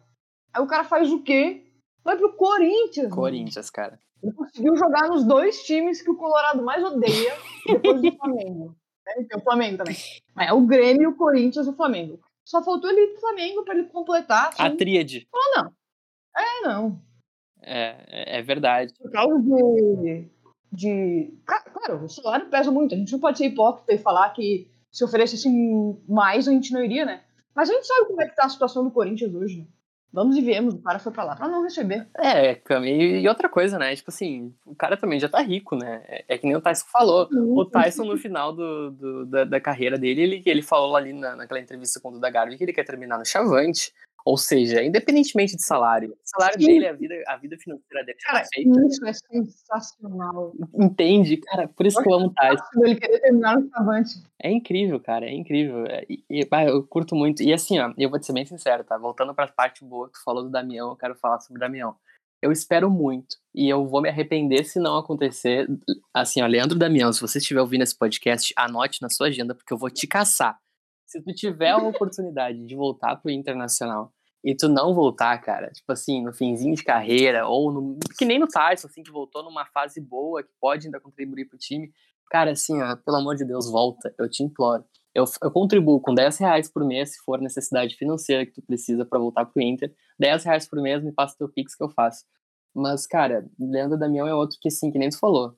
Aí 0.54 0.62
o 0.62 0.68
cara 0.68 0.84
faz 0.84 1.12
o 1.12 1.24
quê? 1.24 1.72
Vai 2.04 2.18
pro 2.18 2.36
Corinthians. 2.36 3.14
Corinthians, 3.14 3.70
cara. 3.70 4.00
Ele 4.24 4.32
conseguiu 4.32 4.76
jogar 4.78 5.10
nos 5.10 5.26
dois 5.26 5.64
times 5.64 6.02
que 6.02 6.10
o 6.10 6.16
Colorado 6.16 6.64
mais 6.64 6.82
odeia 6.82 7.34
depois 7.68 8.02
do 8.02 8.12
Flamengo. 8.16 8.76
Né? 9.06 9.26
Tem 9.28 9.38
o 9.38 9.44
Flamengo 9.44 9.78
também. 9.78 9.96
Mas 10.34 10.50
é 10.50 10.54
o 10.54 10.62
Grêmio, 10.62 11.10
o 11.10 11.16
Corinthians 11.16 11.68
e 11.68 11.70
o 11.70 11.76
Flamengo. 11.76 12.20
Só 12.46 12.64
faltou 12.64 12.90
ele 12.90 13.02
ir 13.02 13.08
pro 13.10 13.20
Flamengo 13.20 13.64
pra 13.64 13.76
ele 13.76 13.88
completar. 13.90 14.50
Assim. 14.50 14.64
A 14.64 14.76
tríade. 14.76 15.28
Falou, 15.30 15.56
não. 15.58 15.74
É, 16.36 16.62
não. 16.62 17.02
É, 17.62 18.38
é 18.40 18.42
verdade. 18.42 18.94
Por 18.98 19.12
causa 19.12 19.40
de, 19.40 20.28
de. 20.72 21.34
Claro, 21.46 22.06
o 22.06 22.10
salário 22.10 22.50
pesa 22.50 22.72
muito. 22.72 22.96
A 22.96 22.98
gente 22.98 23.12
não 23.12 23.20
pode 23.20 23.38
ser 23.38 23.48
hipócrita 23.48 23.94
e 23.94 23.98
falar 23.98 24.30
que 24.30 24.70
se 24.92 25.04
oferecesse 25.04 25.50
mais 26.08 26.48
a 26.48 26.52
gente 26.52 26.72
não 26.72 26.84
iria, 26.84 27.06
né? 27.06 27.24
Mas 27.56 27.70
a 27.70 27.74
gente 27.74 27.88
sabe 27.88 28.08
como 28.08 28.22
é 28.22 28.28
que 28.28 28.36
tá 28.36 28.46
a 28.46 28.50
situação 28.50 28.84
do 28.84 28.92
Corinthians 28.92 29.34
hoje, 29.34 29.60
né? 29.60 29.68
Vamos 30.14 30.38
e 30.38 30.42
viemos, 30.42 30.76
o 30.76 30.82
cara 30.82 31.00
foi 31.00 31.12
pra 31.12 31.24
lá 31.24 31.36
pra 31.36 31.48
não 31.48 31.64
receber. 31.64 32.08
É, 32.20 32.62
e, 32.86 33.28
outra 33.28 33.50
coisa, 33.50 33.80
né? 33.80 33.96
Tipo 33.96 34.12
assim, 34.12 34.54
o 34.64 34.76
cara 34.76 34.96
também 34.96 35.20
já 35.20 35.28
tá 35.28 35.42
rico, 35.42 35.76
né? 35.76 36.04
É, 36.08 36.26
é 36.28 36.38
que 36.38 36.46
nem 36.46 36.56
o 36.56 36.62
Tyson 36.62 36.86
falou. 36.92 37.28
O 37.32 37.66
Tyson, 37.66 38.06
no 38.06 38.16
final 38.16 38.54
do, 38.54 38.92
do 38.92 39.26
da, 39.26 39.44
da, 39.44 39.60
carreira 39.60 39.98
dele, 39.98 40.22
ele, 40.22 40.44
ele 40.46 40.62
falou 40.62 40.96
ali 40.96 41.14
na, 41.14 41.36
naquela 41.36 41.60
entrevista 41.60 42.00
com 42.00 42.10
o 42.10 42.12
Duda 42.12 42.30
Garbi 42.30 42.58
que 42.58 42.64
ele 42.64 42.74
quer 42.74 42.86
terminar 42.86 43.18
no 43.18 43.26
Chavante. 43.26 43.92
Ou 44.26 44.38
seja, 44.38 44.82
independentemente 44.82 45.56
de 45.56 45.64
salário, 45.64 46.12
o 46.12 46.18
salário 46.24 46.60
Sim. 46.60 46.66
dele, 46.66 46.88
a 46.88 46.94
vida, 46.94 47.16
a 47.28 47.36
vida 47.36 47.58
financeira 47.58 48.06
dele 48.06 48.18
cara, 48.24 48.44
Isso 48.88 49.06
é 49.06 49.14
sensacional. 49.14 50.54
Entende? 50.74 51.38
Cara, 51.38 51.68
por 51.68 51.86
isso 51.86 52.00
eu 52.00 52.04
que 52.04 52.10
eu 52.10 52.16
amo 52.16 52.34
Tyson. 52.34 52.86
Ele 52.86 52.96
querer 52.96 53.20
terminar 53.20 53.60
no 53.60 53.70
Chavante. 53.70 54.24
É 54.42 54.50
incrível, 54.50 54.98
cara, 55.00 55.26
é 55.26 55.34
incrível. 55.34 55.86
É, 55.88 56.06
e, 56.10 56.24
e, 56.30 56.48
eu 56.68 56.84
curto 56.88 57.16
muito. 57.16 57.44
E 57.44 57.52
assim, 57.52 57.80
ó, 57.80 57.94
eu 57.98 58.10
vou 58.10 58.18
te 58.18 58.26
ser 58.26 58.34
bem 58.34 58.46
sincero, 58.46 58.86
tá? 58.86 58.98
Voltando 58.98 59.34
pra 59.34 59.48
parte 59.48 59.84
boa, 59.84 60.10
tu 60.10 60.24
falou 60.24 60.44
do 60.44 60.50
Damião, 60.50 60.92
eu 60.92 60.96
quero 60.96 61.16
falar 61.16 61.42
sobre 61.42 61.58
o 61.58 61.60
Damião. 61.60 61.96
Eu 62.42 62.52
espero 62.52 62.90
muito. 62.90 63.38
E 63.54 63.68
eu 63.68 63.86
vou 63.86 64.02
me 64.02 64.10
arrepender 64.10 64.64
se 64.64 64.80
não 64.80 64.98
acontecer. 64.98 65.68
Assim, 66.14 66.42
ó, 66.42 66.48
Leandro 66.48 66.78
Damião, 66.78 67.12
se 67.12 67.22
você 67.22 67.40
estiver 67.40 67.62
ouvindo 67.62 67.84
esse 67.84 67.98
podcast, 67.98 68.54
anote 68.58 69.02
na 69.02 69.10
sua 69.10 69.28
agenda, 69.28 69.54
porque 69.54 69.74
eu 69.74 69.78
vou 69.78 69.90
te 69.90 70.08
caçar 70.08 70.58
se 71.14 71.22
tu 71.22 71.32
tiver 71.32 71.70
a 71.70 71.78
oportunidade 71.78 72.66
de 72.66 72.76
voltar 72.76 73.16
pro 73.18 73.30
Internacional 73.30 74.12
e 74.44 74.56
tu 74.56 74.68
não 74.68 74.96
voltar, 74.96 75.38
cara, 75.40 75.70
tipo 75.70 75.92
assim, 75.92 76.24
no 76.24 76.34
finzinho 76.34 76.76
de 76.76 76.84
carreira, 76.84 77.48
ou 77.48 77.72
no, 77.72 78.00
que 78.18 78.26
nem 78.26 78.40
no 78.40 78.48
Tyson, 78.48 78.88
assim, 78.88 79.04
que 79.04 79.12
voltou 79.12 79.44
numa 79.44 79.64
fase 79.68 80.02
boa, 80.02 80.42
que 80.42 80.50
pode 80.60 80.88
ainda 80.88 81.00
contribuir 81.00 81.46
pro 81.46 81.58
time, 81.58 81.92
cara, 82.32 82.52
assim, 82.52 82.82
ó, 82.82 82.96
pelo 82.96 83.18
amor 83.18 83.36
de 83.36 83.46
Deus, 83.46 83.70
volta, 83.72 84.14
eu 84.18 84.28
te 84.28 84.42
imploro. 84.44 84.84
Eu, 85.14 85.26
eu 85.44 85.52
contribuo 85.52 86.02
com 86.02 86.16
10 86.16 86.40
reais 86.40 86.68
por 86.70 86.84
mês, 86.84 87.14
se 87.14 87.20
for 87.24 87.40
necessidade 87.40 87.96
financeira 87.96 88.44
que 88.44 88.54
tu 88.54 88.62
precisa 88.64 89.06
para 89.06 89.20
voltar 89.20 89.46
pro 89.46 89.62
Inter, 89.62 89.94
10 90.18 90.44
reais 90.44 90.68
por 90.68 90.82
mês, 90.82 91.04
me 91.04 91.12
passa 91.12 91.38
teu 91.38 91.48
Pix 91.48 91.76
que 91.76 91.84
eu 91.84 91.90
faço. 91.90 92.26
Mas, 92.76 93.06
cara, 93.06 93.48
Leandro 93.60 94.00
Damião 94.00 94.28
é 94.28 94.34
outro 94.34 94.58
que, 94.60 94.68
assim, 94.68 94.92
que 94.92 94.98
nem 94.98 95.10
tu 95.10 95.20
falou, 95.20 95.56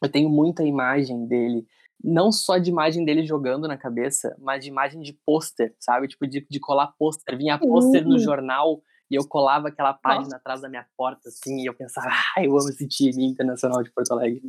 eu 0.00 0.08
tenho 0.08 0.30
muita 0.30 0.62
imagem 0.62 1.26
dele 1.26 1.66
não 2.02 2.32
só 2.32 2.58
de 2.58 2.70
imagem 2.70 3.04
dele 3.04 3.24
jogando 3.24 3.68
na 3.68 3.76
cabeça, 3.76 4.36
mas 4.38 4.62
de 4.62 4.68
imagem 4.68 5.00
de 5.00 5.12
pôster, 5.24 5.74
sabe? 5.78 6.08
Tipo, 6.08 6.26
de, 6.26 6.46
de 6.48 6.60
colar 6.60 6.94
pôster. 6.98 7.36
Vinha 7.36 7.58
pôster 7.58 8.06
no 8.06 8.18
jornal 8.18 8.82
e 9.10 9.14
eu 9.14 9.26
colava 9.28 9.68
aquela 9.68 9.92
página 9.92 10.24
Nossa. 10.24 10.36
atrás 10.36 10.60
da 10.62 10.68
minha 10.68 10.86
porta, 10.96 11.28
assim, 11.28 11.60
e 11.60 11.66
eu 11.66 11.74
pensava, 11.74 12.08
ah, 12.36 12.42
eu 12.42 12.52
amo 12.52 12.68
esse 12.68 12.88
time 12.88 13.26
internacional 13.26 13.82
de 13.82 13.90
Porto 13.90 14.12
Alegre. 14.12 14.42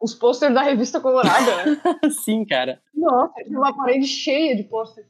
Os 0.00 0.14
pôsteres 0.14 0.54
da 0.54 0.62
revista 0.62 1.00
Colorada, 1.00 1.64
né? 1.64 1.80
Sim, 2.24 2.44
cara. 2.44 2.80
Nossa, 2.94 3.42
tinha 3.44 3.58
uma 3.58 3.76
parede 3.76 4.06
cheia 4.06 4.56
de 4.56 4.64
pôster. 4.64 5.06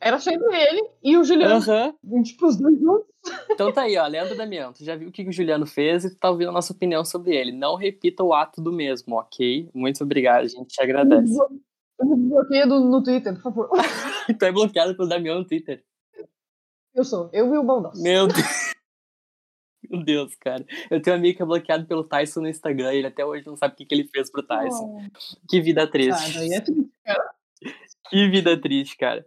Era 0.00 0.18
sempre 0.18 0.54
ele 0.54 0.88
e 1.02 1.16
o 1.16 1.24
Juliano. 1.24 1.64
Uhum. 2.04 2.22
Tipo, 2.22 2.46
os 2.46 2.56
dois 2.56 2.78
juntos. 2.78 3.06
Então 3.50 3.72
tá 3.72 3.82
aí, 3.82 3.96
ó, 3.96 4.06
Leandro 4.06 4.36
Damião, 4.36 4.72
tu 4.72 4.84
já 4.84 4.94
viu 4.94 5.08
o 5.08 5.12
que 5.12 5.26
o 5.26 5.32
Juliano 5.32 5.66
fez 5.66 6.04
e 6.04 6.10
tu 6.10 6.16
tá 6.16 6.30
ouvindo 6.30 6.50
a 6.50 6.52
nossa 6.52 6.72
opinião 6.72 7.04
sobre 7.04 7.34
ele. 7.34 7.50
Não 7.50 7.74
repita 7.74 8.22
o 8.22 8.32
ato 8.32 8.60
do 8.60 8.72
mesmo, 8.72 9.16
ok? 9.16 9.68
Muito 9.74 10.02
obrigado, 10.04 10.44
a 10.44 10.48
gente 10.48 10.68
te 10.68 10.82
agradece. 10.82 11.34
Eu 11.98 12.06
me 12.06 12.28
bloqueio 12.28 12.66
no 12.66 13.02
Twitter, 13.02 13.34
por 13.34 13.42
favor. 13.42 13.70
tu 14.38 14.44
é 14.44 14.52
bloqueado 14.52 14.94
pelo 14.94 15.08
Damião 15.08 15.38
no 15.38 15.46
Twitter. 15.46 15.82
Eu 16.94 17.04
sou, 17.04 17.28
eu 17.32 17.50
vi 17.50 17.56
o 17.56 17.64
Baldaço. 17.64 18.02
Meu 18.02 18.26
Deus. 18.26 18.76
Meu 19.88 20.04
Deus, 20.04 20.34
cara. 20.36 20.64
Eu 20.90 21.00
tenho 21.00 21.16
um 21.16 21.18
amigo 21.18 21.36
que 21.36 21.42
é 21.42 21.46
bloqueado 21.46 21.86
pelo 21.86 22.04
Tyson 22.04 22.40
no 22.40 22.48
Instagram 22.48 22.92
e 22.92 22.98
ele 22.98 23.06
até 23.06 23.24
hoje 23.24 23.46
não 23.46 23.56
sabe 23.56 23.74
o 23.74 23.76
que, 23.76 23.84
que 23.84 23.94
ele 23.94 24.08
fez 24.08 24.30
pro 24.30 24.42
Tyson. 24.42 24.98
Oh. 24.98 25.46
Que 25.48 25.60
vida 25.60 25.86
triste. 25.86 26.38
Ah, 26.38 26.44
é 26.44 26.60
triste, 26.60 26.92
cara. 27.04 27.34
Que 28.08 28.28
vida 28.28 28.60
triste, 28.60 28.96
cara. 28.96 29.26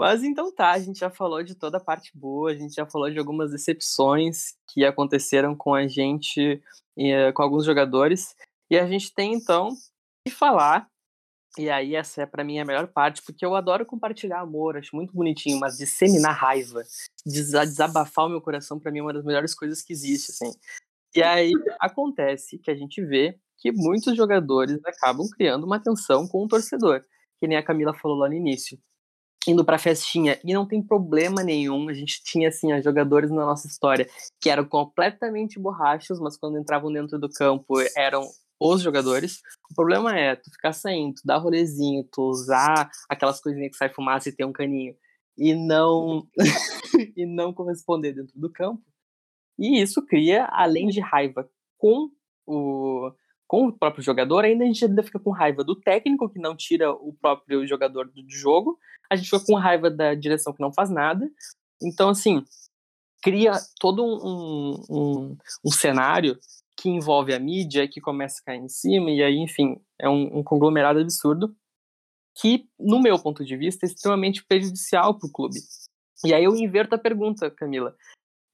Mas 0.00 0.22
então 0.22 0.50
tá, 0.50 0.70
a 0.70 0.78
gente 0.78 0.98
já 0.98 1.10
falou 1.10 1.42
de 1.42 1.54
toda 1.54 1.76
a 1.76 1.84
parte 1.84 2.10
boa, 2.16 2.52
a 2.52 2.54
gente 2.54 2.74
já 2.74 2.86
falou 2.86 3.10
de 3.10 3.18
algumas 3.18 3.50
decepções 3.50 4.54
que 4.66 4.82
aconteceram 4.82 5.54
com 5.54 5.74
a 5.74 5.86
gente, 5.86 6.58
e, 6.96 7.32
com 7.34 7.42
alguns 7.42 7.66
jogadores. 7.66 8.34
E 8.70 8.78
a 8.78 8.86
gente 8.86 9.12
tem 9.12 9.34
então 9.34 9.68
que 10.26 10.32
falar 10.32 10.88
e 11.58 11.68
aí 11.68 11.94
essa 11.94 12.22
é 12.22 12.26
para 12.26 12.42
mim 12.42 12.58
a 12.58 12.64
melhor 12.64 12.86
parte, 12.86 13.20
porque 13.22 13.44
eu 13.44 13.54
adoro 13.54 13.84
compartilhar 13.84 14.40
amor, 14.40 14.78
acho 14.78 14.96
muito 14.96 15.12
bonitinho, 15.12 15.60
mas 15.60 15.76
disseminar 15.76 16.34
raiva, 16.34 16.82
desabafar 17.26 18.24
o 18.24 18.30
meu 18.30 18.40
coração 18.40 18.80
para 18.80 18.90
mim 18.90 19.00
é 19.00 19.02
uma 19.02 19.12
das 19.12 19.24
melhores 19.24 19.54
coisas 19.54 19.82
que 19.82 19.92
existe, 19.92 20.30
assim. 20.30 20.50
E 21.14 21.22
aí 21.22 21.52
acontece 21.78 22.58
que 22.58 22.70
a 22.70 22.74
gente 22.74 23.04
vê 23.04 23.38
que 23.58 23.70
muitos 23.70 24.16
jogadores 24.16 24.80
acabam 24.82 25.28
criando 25.28 25.66
uma 25.66 25.78
tensão 25.78 26.26
com 26.26 26.42
o 26.42 26.48
torcedor, 26.48 27.04
que 27.38 27.46
nem 27.46 27.58
a 27.58 27.62
Camila 27.62 27.92
falou 27.92 28.16
lá 28.16 28.28
no 28.28 28.34
início. 28.34 28.78
Indo 29.48 29.64
pra 29.64 29.78
festinha, 29.78 30.38
e 30.44 30.52
não 30.52 30.66
tem 30.66 30.82
problema 30.82 31.42
nenhum. 31.42 31.88
A 31.88 31.94
gente 31.94 32.22
tinha, 32.22 32.48
assim, 32.48 32.68
jogadores 32.82 33.30
na 33.30 33.46
nossa 33.46 33.66
história 33.66 34.06
que 34.40 34.50
eram 34.50 34.66
completamente 34.66 35.58
borrachos, 35.58 36.20
mas 36.20 36.36
quando 36.36 36.58
entravam 36.58 36.92
dentro 36.92 37.18
do 37.18 37.28
campo 37.28 37.74
eram 37.96 38.28
os 38.60 38.82
jogadores. 38.82 39.40
O 39.70 39.74
problema 39.74 40.16
é 40.16 40.36
tu 40.36 40.50
ficar 40.50 40.72
saindo, 40.74 41.14
tu 41.14 41.22
dar 41.24 41.38
rolezinho, 41.38 42.04
tu 42.12 42.22
usar 42.22 42.90
aquelas 43.08 43.40
coisinhas 43.40 43.70
que 43.70 43.78
sai 43.78 43.88
fumaça 43.88 44.28
e 44.28 44.32
tem 44.32 44.44
um 44.44 44.52
caninho 44.52 44.94
e 45.38 45.54
não 45.54 46.28
e 47.16 47.24
não 47.24 47.54
corresponder 47.54 48.12
dentro 48.12 48.38
do 48.38 48.52
campo. 48.52 48.82
E 49.58 49.80
isso 49.80 50.04
cria, 50.06 50.46
além 50.52 50.88
de 50.88 51.00
raiva 51.00 51.48
com 51.78 52.10
o 52.46 53.10
com 53.50 53.66
o 53.66 53.72
próprio 53.72 54.04
jogador, 54.04 54.44
ainda 54.44 54.62
a 54.62 54.66
gente 54.68 54.84
ainda 54.84 55.02
fica 55.02 55.18
com 55.18 55.32
raiva 55.32 55.64
do 55.64 55.74
técnico 55.74 56.30
que 56.30 56.38
não 56.38 56.54
tira 56.54 56.92
o 56.92 57.12
próprio 57.20 57.66
jogador 57.66 58.08
do 58.08 58.22
jogo, 58.28 58.78
a 59.10 59.16
gente 59.16 59.28
fica 59.28 59.44
com 59.44 59.56
raiva 59.56 59.90
da 59.90 60.14
direção 60.14 60.52
que 60.52 60.62
não 60.62 60.72
faz 60.72 60.88
nada. 60.88 61.28
Então, 61.82 62.10
assim, 62.10 62.44
cria 63.20 63.54
todo 63.80 64.04
um, 64.04 64.84
um, 64.88 65.36
um 65.66 65.70
cenário 65.72 66.38
que 66.76 66.88
envolve 66.88 67.34
a 67.34 67.40
mídia, 67.40 67.88
que 67.88 68.00
começa 68.00 68.40
a 68.40 68.44
cair 68.44 68.60
em 68.60 68.68
cima, 68.68 69.10
e 69.10 69.20
aí, 69.20 69.38
enfim, 69.38 69.80
é 70.00 70.08
um, 70.08 70.38
um 70.38 70.44
conglomerado 70.44 71.00
absurdo 71.00 71.52
que, 72.40 72.68
no 72.78 73.00
meu 73.00 73.18
ponto 73.18 73.44
de 73.44 73.56
vista, 73.56 73.84
é 73.84 73.88
extremamente 73.88 74.44
prejudicial 74.46 75.18
para 75.18 75.26
o 75.26 75.32
clube. 75.32 75.58
E 76.24 76.32
aí 76.32 76.44
eu 76.44 76.54
inverto 76.54 76.94
a 76.94 76.98
pergunta, 76.98 77.50
Camila. 77.50 77.96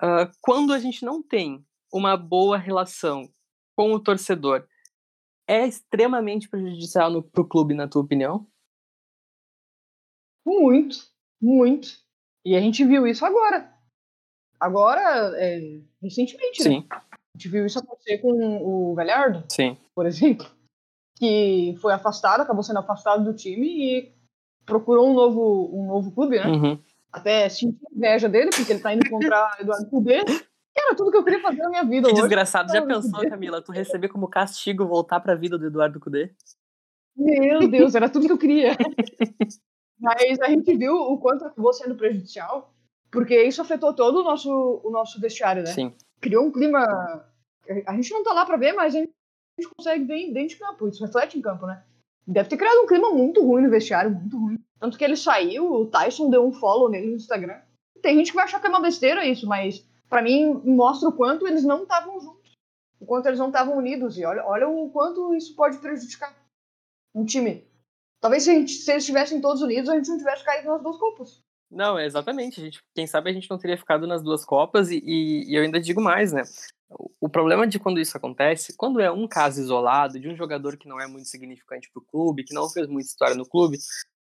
Uh, 0.03 0.33
quando 0.41 0.73
a 0.73 0.79
gente 0.79 1.05
não 1.05 1.23
tem 1.23 1.63
uma 1.93 2.17
boa 2.17 2.57
relação 2.57 3.29
com 3.77 3.93
o 3.93 4.01
torcedor, 4.01 4.67
é 5.49 5.67
extremamente 5.67 6.49
prejudicial 6.49 7.23
para 7.23 7.43
o 7.43 7.49
clube, 7.49 7.75
na 7.75 7.89
tua 7.89 8.03
opinião? 8.03 8.47
Muito, 10.45 10.99
muito. 11.41 11.89
E 12.45 12.57
a 12.57 12.61
gente 12.61 12.85
viu 12.85 13.07
isso 13.07 13.25
agora. 13.25 13.73
Agora, 14.59 15.33
é, 15.37 15.81
recentemente, 16.03 16.65
né? 16.65 16.71
Sim. 16.71 16.81
Né? 16.81 16.87
A 16.91 17.39
gente 17.39 17.49
viu 17.49 17.67
isso 17.67 17.79
acontecer 17.79 18.19
com 18.19 18.33
o 18.33 18.95
Galhardo, 18.95 19.45
Sim. 19.51 19.77
por 19.95 20.07
exemplo, 20.07 20.47
que 21.19 21.77
foi 21.81 21.93
afastado, 21.93 22.41
acabou 22.41 22.63
sendo 22.63 22.79
afastado 22.79 23.25
do 23.25 23.35
time 23.37 23.67
e 23.67 24.13
procurou 24.65 25.11
um 25.11 25.15
novo, 25.15 25.71
um 25.73 25.87
novo 25.87 26.13
clube, 26.13 26.39
né? 26.39 26.47
Uhum. 26.47 26.79
Até 27.13 27.49
senti 27.49 27.79
inveja 27.95 28.29
dele, 28.29 28.51
porque 28.55 28.73
ele 28.73 28.81
tá 28.81 28.95
indo 28.95 29.07
encontrar 29.07 29.57
Eduardo 29.61 29.89
Cudê. 29.89 30.21
Era 30.77 30.95
tudo 30.95 31.11
que 31.11 31.17
eu 31.17 31.25
queria 31.25 31.41
fazer 31.41 31.63
na 31.63 31.71
minha 31.71 31.85
vida. 31.85 32.09
Que 32.09 32.13
hoje. 32.13 32.23
desgraçado. 32.23 32.73
Já 32.73 32.85
pensou, 32.85 33.29
Camila, 33.29 33.63
tu 33.63 33.73
receber 33.73 34.09
como 34.09 34.29
castigo 34.29 34.87
voltar 34.87 35.21
pra 35.21 35.35
vida 35.35 35.57
do 35.57 35.67
Eduardo 35.67 35.99
Cudê? 35.99 36.35
Meu 37.17 37.67
Deus, 37.71 37.95
era 37.95 38.09
tudo 38.09 38.27
que 38.27 38.33
eu 38.33 38.39
queria. 38.39 38.77
Mas 39.99 40.39
a 40.41 40.49
gente 40.49 40.77
viu 40.77 40.95
o 40.95 41.19
quanto 41.19 41.47
acabou 41.47 41.73
sendo 41.73 41.95
prejudicial, 41.95 42.75
porque 43.11 43.43
isso 43.43 43.63
afetou 43.63 43.95
todo 43.95 44.21
o 44.21 44.25
nosso, 44.25 44.83
o 44.85 44.91
nosso 44.91 45.19
vestiário, 45.19 45.63
né? 45.63 45.73
Sim 45.73 45.95
criou 46.21 46.47
um 46.47 46.53
clima. 46.53 46.85
A 47.87 47.95
gente 47.95 48.11
não 48.11 48.23
tá 48.23 48.33
lá 48.33 48.45
para 48.45 48.57
ver, 48.57 48.73
mas 48.73 48.95
a 48.95 48.99
gente 48.99 49.13
consegue 49.77 50.05
ver 50.05 50.33
dentro 50.33 50.49
de 50.51 50.57
campo. 50.57 50.89
Isso 50.89 51.05
reflete 51.05 51.39
em 51.39 51.43
campo, 51.43 51.67
né? 51.67 51.83
Deve 52.27 52.49
ter 52.49 52.57
criado 52.57 52.83
um 52.83 52.87
clima 52.87 53.11
muito 53.11 53.45
ruim 53.45 53.63
no 53.63 53.71
vestiário, 53.71 54.11
muito 54.11 54.37
ruim. 54.37 54.59
Tanto 54.81 54.99
que 54.99 55.05
ele 55.05 55.17
saiu, 55.17 55.73
o 55.73 55.87
Tyson 55.87 56.29
deu 56.29 56.47
um 56.47 56.53
follow 56.53 56.89
nele 56.89 57.09
no 57.09 57.17
Instagram. 57.17 57.61
Tem 58.03 58.17
gente 58.17 58.31
que 58.31 58.37
vai 58.37 58.45
achar 58.45 58.61
que 58.61 58.67
é 58.67 58.71
uma 58.71 58.81
besteira 58.81 59.25
isso, 59.25 59.47
mas 59.47 59.87
para 60.09 60.23
mim 60.23 60.55
mostra 60.65 61.09
o 61.09 61.13
quanto 61.13 61.47
eles 61.47 61.65
não 61.65 61.83
estavam 61.83 62.21
juntos. 62.21 62.53
O 63.01 63.07
quanto 63.07 63.27
eles 63.27 63.39
não 63.39 63.49
estavam 63.49 63.77
unidos. 63.77 64.19
E 64.19 64.25
olha, 64.25 64.45
olha 64.45 64.69
o 64.69 64.91
quanto 64.91 65.35
isso 65.35 65.55
pode 65.55 65.79
prejudicar 65.79 66.35
um 67.15 67.25
time. 67.25 67.67
Talvez 68.21 68.43
se, 68.43 68.55
gente, 68.55 68.73
se 68.73 68.91
eles 68.91 69.03
estivessem 69.03 69.41
todos 69.41 69.63
unidos, 69.63 69.89
a 69.91 69.97
gente 69.97 70.09
não 70.09 70.19
tivesse 70.19 70.45
caído 70.45 70.69
nas 70.69 70.83
duas 70.83 70.97
copas. 70.97 71.41
Não, 71.71 71.99
exatamente. 71.99 72.61
A 72.61 72.65
gente, 72.65 72.81
quem 72.95 73.07
sabe 73.07 73.31
a 73.31 73.33
gente 73.33 73.51
não 73.51 73.59
teria 73.59 73.77
ficado 73.77 74.07
nas 74.07 74.23
duas 74.23 74.45
Copas 74.45 74.91
e, 74.91 75.03
e, 75.05 75.51
e, 75.51 75.55
eu 75.55 75.63
ainda 75.63 75.81
digo 75.81 76.01
mais, 76.01 76.33
né? 76.33 76.43
O 77.21 77.29
problema 77.29 77.67
de 77.67 77.81
quando 77.81 77.99
isso 77.99 78.17
acontece, 78.17 78.77
quando 78.77 79.01
é 79.01 79.11
um 79.11 79.27
caso 79.27 79.61
isolado 79.61 80.21
de 80.21 80.29
um 80.29 80.37
jogador 80.37 80.77
que 80.77 80.89
não 80.89 81.01
é 81.01 81.07
muito 81.07 81.27
significante 81.27 81.91
para 81.93 82.01
o 82.01 82.05
clube, 82.05 82.45
que 82.45 82.55
não 82.55 82.69
fez 82.69 82.87
muita 82.87 83.09
história 83.09 83.35
no 83.35 83.49
clube, 83.49 83.79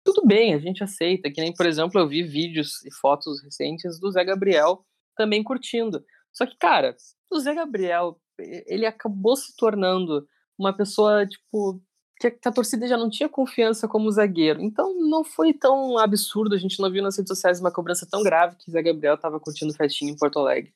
tudo 0.04 0.24
bem, 0.24 0.54
a 0.54 0.58
gente 0.58 0.84
aceita. 0.84 1.30
Que 1.30 1.40
nem, 1.40 1.52
por 1.52 1.66
exemplo, 1.66 2.00
eu 2.00 2.06
vi 2.06 2.22
vídeos 2.22 2.84
e 2.84 2.92
fotos 2.92 3.42
recentes 3.42 3.98
do 3.98 4.12
Zé 4.12 4.24
Gabriel 4.24 4.84
também 5.16 5.42
curtindo. 5.42 6.04
Só 6.32 6.46
que, 6.46 6.56
cara, 6.56 6.96
o 7.30 7.38
Zé 7.38 7.54
Gabriel, 7.54 8.20
ele 8.38 8.86
acabou 8.86 9.36
se 9.36 9.54
tornando 9.56 10.26
uma 10.58 10.72
pessoa, 10.74 11.26
tipo, 11.26 11.82
que 12.20 12.48
a 12.48 12.52
torcida 12.52 12.86
já 12.86 12.96
não 12.96 13.10
tinha 13.10 13.28
confiança 13.28 13.88
como 13.88 14.10
zagueiro. 14.10 14.60
Então 14.60 14.94
não 15.00 15.24
foi 15.24 15.52
tão 15.52 15.98
absurdo, 15.98 16.54
a 16.54 16.58
gente 16.58 16.80
não 16.80 16.90
viu 16.90 17.02
nas 17.02 17.16
redes 17.16 17.28
sociais 17.28 17.60
uma 17.60 17.72
cobrança 17.72 18.06
tão 18.08 18.22
grave 18.22 18.56
que 18.56 18.70
Zé 18.70 18.82
Gabriel 18.82 19.14
estava 19.14 19.40
curtindo 19.40 19.74
festinha 19.74 20.10
em 20.10 20.16
Porto 20.16 20.38
Alegre. 20.38 20.72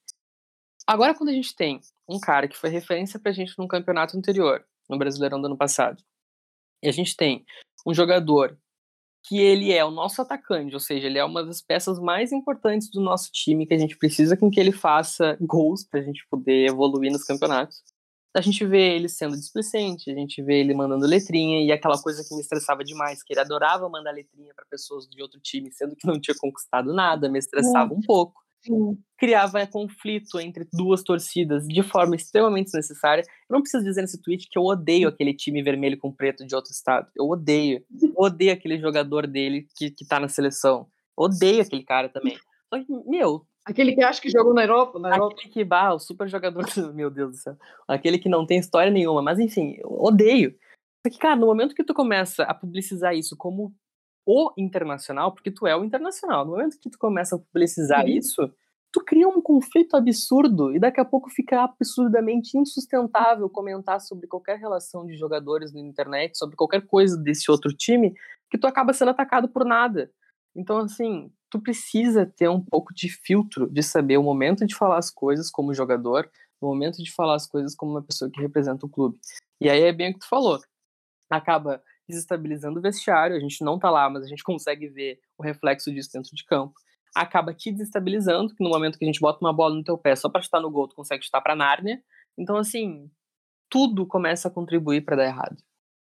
Agora, 0.87 1.15
quando 1.15 1.31
a 1.31 1.33
gente 1.33 1.55
tem 1.55 1.81
um 2.09 2.21
cara 2.21 2.47
que 2.47 2.57
foi 2.57 2.71
referência 2.71 3.19
pra 3.19 3.33
gente 3.33 3.59
num 3.59 3.67
campeonato 3.67 4.17
anterior, 4.17 4.65
no 4.89 4.99
Brasileirão 4.99 5.41
do 5.41 5.47
ano 5.47 5.57
passado, 5.57 6.03
e 6.83 6.89
a 6.89 6.93
gente 6.93 7.17
tem 7.17 7.45
um 7.85 7.93
jogador 7.93 8.57
que 9.27 9.39
ele 9.39 9.73
é 9.73 9.85
o 9.85 9.91
nosso 9.91 10.23
atacante, 10.23 10.75
ou 10.75 10.81
seja, 10.81 11.07
ele 11.07 11.19
é 11.19 11.25
uma 11.25 11.45
das 11.45 11.61
peças 11.61 11.99
mais 11.99 12.33
importantes 12.33 12.91
do 12.91 13.01
nosso 13.01 13.31
time, 13.33 13.67
que 13.67 13.75
a 13.75 13.79
gente 13.79 13.99
precisa 13.99 14.37
com 14.37 14.51
que 14.51 14.61
ele 14.61 14.73
faça 14.73 15.37
gols 15.41 15.85
para 15.85 16.01
a 16.01 16.03
gente 16.03 16.25
poder 16.31 16.69
evoluir 16.69 17.11
nos 17.11 17.25
campeonatos 17.25 17.83
a 18.39 18.41
gente 18.43 18.65
vê 18.67 18.95
ele 18.95 19.09
sendo 19.09 19.35
displicente, 19.35 20.11
a 20.11 20.15
gente 20.15 20.43
vê 20.43 20.61
ele 20.61 20.75
mandando 20.75 21.07
letrinha 21.07 21.65
e 21.65 21.73
aquela 21.73 22.01
coisa 22.01 22.23
que 22.23 22.35
me 22.35 22.43
estressava 22.43 22.85
demais, 22.85 23.23
que 23.23 23.33
ele 23.33 23.41
adorava 23.41 23.89
mandar 23.89 24.11
letrinha 24.11 24.53
para 24.55 24.67
pessoas 24.67 25.07
de 25.07 25.23
outro 25.23 25.41
time, 25.41 25.73
sendo 25.73 25.97
que 25.97 26.07
não 26.07 26.21
tinha 26.21 26.37
conquistado 26.39 26.93
nada, 26.93 27.31
me 27.31 27.39
estressava 27.39 27.95
um 27.95 28.01
pouco. 28.03 28.46
Sim. 28.65 28.99
Criava 29.19 29.67
conflito 29.67 30.39
entre 30.39 30.67
duas 30.73 31.03
torcidas 31.03 31.67
de 31.67 31.83
forma 31.83 32.17
extremamente 32.17 32.67
desnecessária. 32.67 33.23
Eu 33.23 33.55
não 33.55 33.63
preciso 33.63 33.85
dizer 33.85 34.03
nesse 34.03 34.21
tweet 34.21 34.49
que 34.51 34.59
eu 34.59 34.65
odeio 34.65 35.09
aquele 35.09 35.35
time 35.35 35.63
vermelho 35.63 35.99
com 35.99 36.13
preto 36.13 36.47
de 36.47 36.55
outro 36.55 36.73
estado. 36.73 37.09
Eu 37.17 37.27
odeio. 37.27 37.83
Eu 38.03 38.15
odeio 38.17 38.53
aquele 38.53 38.79
jogador 38.79 39.27
dele 39.27 39.67
que, 39.77 39.91
que 39.91 40.07
tá 40.07 40.21
na 40.21 40.29
seleção. 40.29 40.87
odeio 41.17 41.63
aquele 41.63 41.85
cara 41.85 42.09
também. 42.09 42.37
Só 42.69 42.83
que, 42.83 42.93
meu, 43.09 43.47
Aquele 43.67 43.97
que 43.97 44.03
acha 44.03 44.23
que 44.23 44.31
jogou 44.31 44.55
na 44.55 44.63
Europa, 44.63 44.97
na 44.97 45.09
Europa. 45.09 45.35
Aquele 45.35 45.53
que, 45.53 45.65
bah, 45.65 45.93
o 45.93 45.99
super 45.99 46.29
jogador, 46.29 46.63
meu 46.95 47.11
Deus 47.11 47.33
do 47.33 47.37
céu. 47.37 47.57
Aquele 47.89 48.17
que 48.17 48.29
não 48.29 48.47
tem 48.47 48.61
história 48.61 48.93
nenhuma, 48.93 49.21
mas 49.21 49.41
enfim, 49.41 49.75
eu 49.79 49.91
odeio. 49.91 50.57
Porque, 51.03 51.19
cara, 51.19 51.35
no 51.35 51.47
momento 51.47 51.75
que 51.75 51.83
tu 51.83 51.93
começa 51.93 52.45
a 52.45 52.55
publicizar 52.55 53.17
isso 53.17 53.37
como 53.37 53.75
o 54.27 54.53
internacional, 54.59 55.33
porque 55.33 55.51
tu 55.51 55.67
é 55.67 55.77
o 55.77 55.85
internacional, 55.85 56.45
no 56.45 56.53
momento 56.53 56.79
que 56.81 56.91
tu 56.91 56.99
começa 56.99 57.37
a 57.37 57.39
publicizar 57.39 58.05
uhum. 58.05 58.11
isso, 58.11 58.53
tu 58.93 59.05
cria 59.05 59.29
um 59.29 59.41
conflito 59.41 59.97
absurdo 59.97 60.75
e 60.75 60.81
daqui 60.81 61.01
a 61.01 61.05
pouco 61.05 61.31
fica 61.31 61.63
absurdamente 61.63 62.59
insustentável 62.59 63.49
comentar 63.49 64.01
sobre 64.01 64.27
qualquer 64.27 64.59
relação 64.59 65.07
de 65.07 65.15
jogadores 65.17 65.73
na 65.73 65.81
internet, 65.81 66.37
sobre 66.37 66.57
qualquer 66.57 66.87
coisa 66.87 67.17
desse 67.17 67.51
outro 67.51 67.73
time, 67.73 68.15
que 68.51 68.59
tu 68.59 68.67
acaba 68.67 68.93
sendo 68.93 69.11
atacado 69.11 69.49
por 69.49 69.65
nada. 69.65 70.11
Então, 70.57 70.79
assim, 70.79 71.31
tu 71.51 71.61
precisa 71.61 72.25
ter 72.25 72.49
um 72.49 72.61
pouco 72.61 72.95
de 72.95 73.09
filtro 73.09 73.69
de 73.71 73.83
saber 73.83 74.17
o 74.17 74.23
momento 74.23 74.67
de 74.67 74.75
falar 74.75 74.99
as 74.99 75.11
coisas 75.11 75.51
como 75.51 75.75
jogador, 75.75 76.29
o 76.61 76.67
momento 76.67 77.03
de 77.03 77.13
falar 77.13 77.35
as 77.35 77.47
coisas 77.47 77.75
como 77.75 77.93
uma 77.93 78.03
pessoa 78.03 78.31
que 78.31 78.41
representa 78.41 78.87
o 78.87 78.89
clube. 78.89 79.19
E 79.61 79.69
aí 79.69 79.83
é 79.83 79.93
bem 79.93 80.11
o 80.11 80.15
que 80.15 80.21
tu 80.21 80.29
falou. 80.29 80.59
Acaba 81.31 81.83
desestabilizando 82.09 82.79
o 82.79 82.83
vestiário. 82.83 83.37
A 83.37 83.41
gente 83.41 83.65
não 83.65 83.79
tá 83.79 83.91
lá, 83.91 84.09
mas 84.09 84.25
a 84.25 84.27
gente 84.27 84.43
consegue 84.43 84.89
ver 84.89 85.19
o 85.39 85.43
reflexo 85.43 85.93
disso 85.93 86.11
dentro 86.13 86.35
de 86.35 86.45
campo. 86.45 86.75
Acaba 87.15 87.55
te 87.55 87.71
desestabilizando, 87.71 88.55
que 88.55 88.63
no 88.63 88.71
momento 88.71 88.99
que 88.99 89.05
a 89.05 89.09
gente 89.09 89.21
bota 89.21 89.39
uma 89.41 89.53
bola 89.53 89.75
no 89.75 89.85
teu 89.85 89.97
pé 89.97 90.15
só 90.15 90.29
para 90.29 90.43
chutar 90.43 90.61
no 90.61 90.71
gol, 90.71 90.89
tu 90.89 90.95
consegue 90.95 91.25
chutar 91.25 91.41
para 91.41 91.57
Nárnia. 91.57 92.03
Então, 92.39 92.57
assim, 92.57 93.11
tudo 93.71 94.07
começa 94.07 94.49
a 94.49 94.51
contribuir 94.51 95.03
para 95.03 95.17
dar 95.17 95.25
errado. 95.25 95.57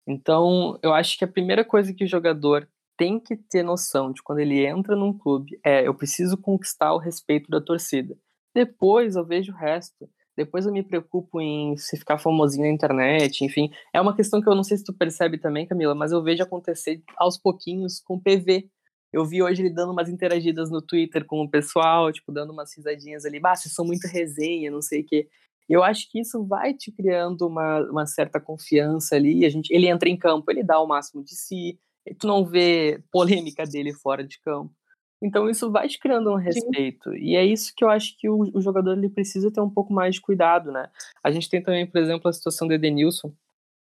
Então, 0.08 0.80
eu 0.82 0.94
acho 0.94 1.18
que 1.18 1.26
a 1.26 1.28
primeira 1.28 1.64
coisa 1.64 1.94
que 1.94 2.04
o 2.04 2.08
jogador 2.08 2.68
tem 2.98 3.20
que 3.20 3.36
ter 3.36 3.64
noção 3.64 4.12
de 4.12 4.22
quando 4.22 4.40
ele 4.40 4.66
entra 4.66 4.96
num 4.96 5.18
clube 5.18 5.60
é 5.66 5.88
eu 5.88 5.94
preciso 5.94 6.38
conquistar 6.38 6.94
o 6.94 7.00
respeito 7.00 7.50
da 7.50 7.60
torcida. 7.60 8.16
Depois 8.54 9.16
eu 9.16 9.26
vejo 9.26 9.52
o 9.52 9.56
resto. 9.56 10.10
Depois 10.36 10.65
eu 10.65 10.72
me 10.72 10.84
preocupo 10.84 11.41
em 11.41 11.76
se 11.78 11.98
ficar 11.98 12.17
famosinho 12.17 12.65
na 12.65 12.72
internet, 12.72 13.44
enfim. 13.44 13.70
É 13.94 14.00
uma 14.00 14.15
questão 14.15 14.41
que 14.41 14.48
eu 14.48 14.56
não 14.56 14.63
sei 14.63 14.78
se 14.78 14.84
tu 14.84 14.94
percebe 14.94 15.38
também, 15.38 15.67
Camila, 15.67 15.94
mas 15.94 16.12
eu 16.12 16.24
vejo 16.24 16.41
acontecer 16.41 17.04
aos 17.17 17.38
pouquinhos 17.38 18.00
com 18.00 18.15
o 18.15 18.22
PV. 18.22 18.70
Eu 19.12 19.26
vi 19.26 19.44
hoje 19.44 19.62
ele 19.62 19.74
dando 19.74 19.91
umas 19.91 20.08
interagidas 20.08 20.72
no 20.72 20.82
Twitter 20.82 21.26
com 21.26 21.41
o 21.41 21.50
pessoal, 21.50 22.12
tipo, 22.13 22.32
dando 22.32 22.54
umas 22.54 22.76
risadinhas 22.76 23.26
ali. 23.26 23.39
Bah, 23.39 23.56
vocês 23.56 23.74
são 23.74 23.86
muito 23.86 24.08
resenha, 24.08 24.72
não 24.72 24.82
sei 24.82 25.02
o 25.02 25.06
quê. 25.06 25.28
Eu 25.67 25.84
acho 25.84 26.10
que 26.10 26.20
isso 26.20 26.46
vai 26.46 26.74
te 26.74 26.91
criando 26.91 27.48
uma, 27.48 27.80
uma 27.89 28.06
certa 28.06 28.39
confiança 28.39 29.15
ali. 29.15 29.46
A 29.46 29.50
gente, 29.50 29.70
ele 29.74 29.88
entra 29.88 30.10
em 30.10 30.17
campo, 30.17 30.50
ele 30.50 30.63
dá 30.63 30.80
o 30.80 30.88
máximo 30.88 31.24
de 31.24 31.36
si. 31.36 31.78
Tu 32.20 32.26
não 32.26 32.46
vê 32.46 33.04
polêmica 33.12 33.65
dele 33.65 33.94
fora 33.94 34.24
de 34.24 34.39
campo. 34.39 34.74
Então 35.21 35.49
isso 35.49 35.71
vai 35.71 35.88
te 35.88 35.99
criando 35.99 36.31
um 36.31 36.36
respeito. 36.36 37.12
Sim. 37.12 37.17
E 37.17 37.36
é 37.36 37.45
isso 37.45 37.73
que 37.75 37.84
eu 37.84 37.89
acho 37.89 38.17
que 38.17 38.27
o, 38.27 38.49
o, 38.53 38.62
jogador 38.62 38.97
ele 38.97 39.10
precisa 39.10 39.51
ter 39.51 39.62
um 39.62 39.69
pouco 39.69 39.93
mais 39.93 40.15
de 40.15 40.21
cuidado, 40.21 40.71
né? 40.71 40.89
A 41.23 41.29
gente 41.29 41.49
tem 41.49 41.62
também, 41.62 41.86
por 41.86 42.01
exemplo, 42.01 42.27
a 42.27 42.34
situação 42.34 42.67
do 42.67 42.73
Edenilson, 42.73 43.29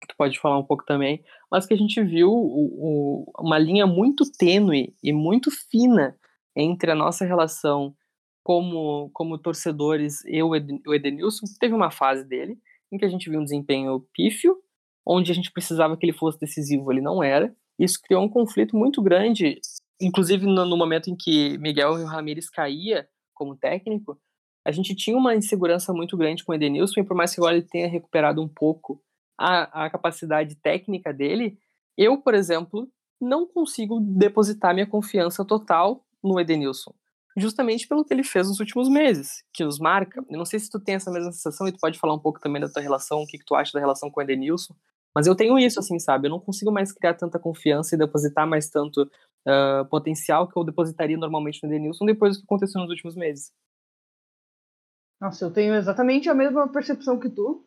que 0.01 0.07
tu 0.07 0.15
pode 0.17 0.39
falar 0.39 0.57
um 0.57 0.63
pouco 0.63 0.83
também, 0.85 1.23
mas 1.51 1.67
que 1.67 1.73
a 1.73 1.77
gente 1.77 2.01
viu 2.03 2.31
o, 2.31 3.25
o, 3.27 3.31
uma 3.37 3.59
linha 3.59 3.85
muito 3.85 4.23
tênue 4.31 4.95
e 5.03 5.13
muito 5.13 5.51
fina 5.51 6.17
entre 6.55 6.91
a 6.91 6.95
nossa 6.95 7.25
relação 7.25 7.95
como, 8.43 9.11
como 9.13 9.37
torcedores, 9.37 10.25
eu 10.25 10.55
e 10.55 10.81
o 10.87 10.95
Edenilson, 10.95 11.45
teve 11.59 11.75
uma 11.75 11.91
fase 11.91 12.25
dele 12.25 12.57
em 12.91 12.97
que 12.97 13.05
a 13.05 13.09
gente 13.09 13.29
viu 13.29 13.39
um 13.39 13.43
desempenho 13.43 13.99
pífio, 14.13 14.57
onde 15.05 15.31
a 15.31 15.35
gente 15.35 15.51
precisava 15.51 15.95
que 15.95 16.05
ele 16.05 16.17
fosse 16.17 16.39
decisivo, 16.39 16.91
ele 16.91 17.01
não 17.01 17.21
era. 17.21 17.53
Isso 17.77 18.01
criou 18.01 18.23
um 18.23 18.29
conflito 18.29 18.75
muito 18.75 19.01
grande 19.01 19.59
inclusive 19.99 20.45
no, 20.45 20.65
no, 20.65 20.77
momento 20.77 21.09
em 21.09 21.15
que 21.15 21.57
Miguel 21.57 22.05
Ramírez 22.05 22.49
caía 22.49 23.07
como 23.33 23.55
técnico, 23.55 24.19
a 24.65 24.71
gente 24.71 24.95
tinha 24.95 25.17
uma 25.17 25.35
insegurança 25.35 25.93
muito 25.93 26.17
grande 26.17 26.43
com 26.43 26.51
o 26.51 26.55
Edenilson, 26.55 27.01
e 27.01 27.03
por 27.03 27.15
mais 27.15 27.33
que 27.33 27.39
agora 27.39 27.55
ele 27.55 27.65
tenha 27.65 27.87
recuperado 27.87 28.41
um 28.41 28.47
pouco 28.47 29.01
a, 29.37 29.85
a 29.85 29.89
capacidade 29.89 30.55
técnica 30.55 31.13
dele, 31.13 31.57
eu, 31.97 32.17
por 32.17 32.33
exemplo, 32.33 32.87
não 33.19 33.45
consigo 33.45 33.99
depositar 33.99 34.73
minha 34.73 34.87
confiança 34.87 35.43
total 35.45 36.05
no 36.23 36.39
Edenilson. 36.39 36.93
Justamente 37.37 37.87
pelo 37.87 38.03
que 38.03 38.13
ele 38.13 38.23
fez 38.23 38.47
nos 38.47 38.59
últimos 38.59 38.89
meses, 38.89 39.43
que 39.53 39.63
nos 39.63 39.79
marca. 39.79 40.23
Eu 40.29 40.37
não 40.37 40.45
sei 40.45 40.59
se 40.59 40.69
tu 40.69 40.79
tem 40.79 40.95
essa 40.95 41.11
mesma 41.11 41.31
sensação 41.31 41.67
e 41.67 41.71
tu 41.71 41.79
pode 41.79 41.97
falar 41.97 42.13
um 42.13 42.19
pouco 42.19 42.39
também 42.39 42.61
da 42.61 42.67
tua 42.67 42.81
relação, 42.81 43.21
o 43.21 43.27
que, 43.27 43.37
que 43.37 43.45
tu 43.45 43.55
acha 43.55 43.71
da 43.71 43.79
relação 43.79 44.09
com 44.11 44.19
o 44.19 44.23
Edenilson. 44.23 44.73
Mas 45.15 45.25
eu 45.25 45.35
tenho 45.35 45.57
isso, 45.57 45.79
assim, 45.79 45.99
sabe? 45.99 46.27
Eu 46.27 46.31
não 46.31 46.39
consigo 46.39 46.71
mais 46.71 46.91
criar 46.91 47.13
tanta 47.13 47.39
confiança 47.39 47.95
e 47.95 47.97
depositar 47.97 48.47
mais 48.47 48.69
tanto 48.69 49.09
uh, 49.47 49.85
potencial 49.89 50.47
que 50.47 50.57
eu 50.57 50.63
depositaria 50.63 51.17
normalmente 51.17 51.59
no 51.63 51.69
Denilson 51.69 52.05
depois 52.05 52.35
do 52.35 52.39
que 52.39 52.45
aconteceu 52.45 52.81
nos 52.81 52.89
últimos 52.89 53.15
meses. 53.15 53.51
Nossa, 55.21 55.45
eu 55.45 55.51
tenho 55.51 55.75
exatamente 55.75 56.29
a 56.29 56.33
mesma 56.33 56.67
percepção 56.69 57.19
que 57.19 57.29
tu. 57.29 57.65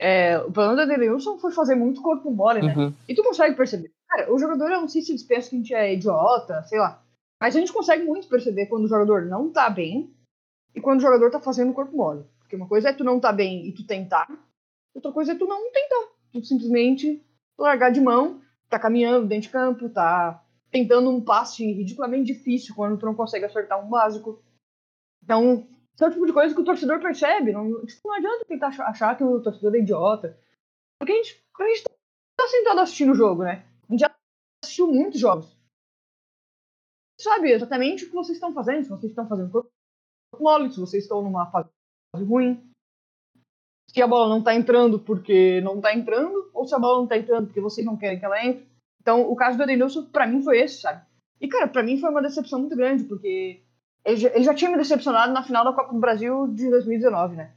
É, 0.00 0.38
o 0.38 0.50
problema 0.50 0.76
do 0.86 0.92
Edenilson 0.92 1.38
foi 1.38 1.52
fazer 1.52 1.74
muito 1.74 2.02
corpo 2.02 2.30
mole, 2.30 2.62
né? 2.62 2.74
Uhum. 2.76 2.94
E 3.08 3.14
tu 3.14 3.22
consegue 3.22 3.56
perceber. 3.56 3.92
Cara, 4.08 4.32
o 4.32 4.38
jogador, 4.38 4.70
eu 4.70 4.80
não 4.80 4.88
sei 4.88 5.02
se 5.02 5.12
eles 5.12 5.22
pensam 5.22 5.50
que 5.50 5.56
a 5.56 5.58
gente 5.58 5.74
é 5.74 5.94
idiota, 5.94 6.62
sei 6.64 6.78
lá. 6.78 7.02
Mas 7.40 7.54
a 7.54 7.60
gente 7.60 7.72
consegue 7.72 8.04
muito 8.04 8.28
perceber 8.28 8.66
quando 8.66 8.84
o 8.84 8.88
jogador 8.88 9.26
não 9.26 9.50
tá 9.50 9.68
bem 9.70 10.12
e 10.74 10.80
quando 10.80 10.98
o 10.98 11.02
jogador 11.02 11.30
tá 11.30 11.40
fazendo 11.40 11.72
corpo 11.72 11.96
mole. 11.96 12.24
Porque 12.38 12.56
uma 12.56 12.68
coisa 12.68 12.88
é 12.88 12.92
tu 12.92 13.04
não 13.04 13.20
tá 13.20 13.32
bem 13.32 13.66
e 13.66 13.72
tu 13.72 13.86
tentar, 13.86 14.28
outra 14.94 15.12
coisa 15.12 15.32
é 15.32 15.34
tu 15.34 15.46
não 15.46 15.70
tentar. 15.70 16.12
Tu 16.32 16.44
simplesmente 16.44 17.22
largar 17.58 17.90
de 17.90 18.00
mão, 18.00 18.40
tá 18.68 18.78
caminhando 18.78 19.26
dentro 19.26 19.48
de 19.48 19.52
campo, 19.52 19.88
tá 19.88 20.42
tentando 20.70 21.10
um 21.10 21.24
passe 21.24 21.64
ridiculamente 21.72 22.32
difícil 22.32 22.74
quando 22.74 22.98
tu 22.98 23.06
não 23.06 23.14
consegue 23.14 23.44
acertar 23.44 23.84
um 23.84 23.88
básico. 23.88 24.42
Então, 25.22 25.66
esse 25.94 26.04
é 26.04 26.06
o 26.06 26.10
tipo 26.10 26.26
de 26.26 26.32
coisa 26.32 26.54
que 26.54 26.60
o 26.60 26.64
torcedor 26.64 27.00
percebe. 27.00 27.52
Não, 27.52 27.84
tipo, 27.86 28.08
não 28.08 28.14
adianta 28.14 28.44
tentar 28.44 28.68
achar 28.68 29.16
que 29.16 29.24
o 29.24 29.42
torcedor 29.42 29.74
é 29.74 29.78
idiota. 29.78 30.38
Porque 30.98 31.12
a 31.12 31.16
gente, 31.16 31.42
a 31.58 31.64
gente 31.64 31.84
tá 31.84 32.48
sentado 32.48 32.80
assistindo 32.80 33.12
o 33.12 33.16
jogo, 33.16 33.42
né? 33.42 33.66
A 33.88 33.92
gente 33.92 34.00
já 34.00 34.14
assistiu 34.62 34.86
muitos 34.86 35.20
jogos. 35.20 35.56
Sabe 37.20 37.50
exatamente 37.50 38.04
o 38.04 38.08
que 38.08 38.14
vocês 38.14 38.36
estão 38.36 38.54
fazendo, 38.54 38.84
se 38.84 38.90
vocês 38.90 39.10
estão 39.10 39.26
fazendo 39.26 39.50
corpo 39.50 39.70
mole, 40.38 40.70
se 40.70 40.78
vocês 40.78 41.02
estão 41.02 41.22
numa 41.22 41.50
fase 41.50 41.68
ruim. 42.14 42.62
Se 43.90 44.02
a 44.02 44.06
bola 44.06 44.28
não 44.28 44.42
tá 44.42 44.54
entrando 44.54 45.00
porque 45.00 45.60
não 45.62 45.80
tá 45.80 45.94
entrando, 45.94 46.50
ou 46.52 46.66
se 46.66 46.74
a 46.74 46.78
bola 46.78 47.00
não 47.00 47.08
tá 47.08 47.16
entrando 47.16 47.46
porque 47.46 47.60
vocês 47.60 47.84
não 47.84 47.96
querem 47.96 48.18
que 48.18 48.24
ela 48.24 48.44
entre. 48.44 48.67
Então, 49.08 49.22
o 49.22 49.34
caso 49.34 49.56
do 49.56 49.62
Edenilson, 49.62 50.04
pra 50.04 50.26
mim, 50.26 50.42
foi 50.42 50.60
esse, 50.60 50.82
sabe? 50.82 51.00
E, 51.40 51.48
cara, 51.48 51.66
pra 51.66 51.82
mim 51.82 51.98
foi 51.98 52.10
uma 52.10 52.20
decepção 52.20 52.58
muito 52.58 52.76
grande, 52.76 53.04
porque 53.04 53.62
ele 54.04 54.16
já, 54.18 54.28
ele 54.28 54.44
já 54.44 54.52
tinha 54.52 54.70
me 54.70 54.76
decepcionado 54.76 55.32
na 55.32 55.42
final 55.42 55.64
da 55.64 55.72
Copa 55.72 55.94
do 55.94 55.98
Brasil 55.98 56.46
de 56.48 56.68
2019, 56.68 57.34
né? 57.34 57.54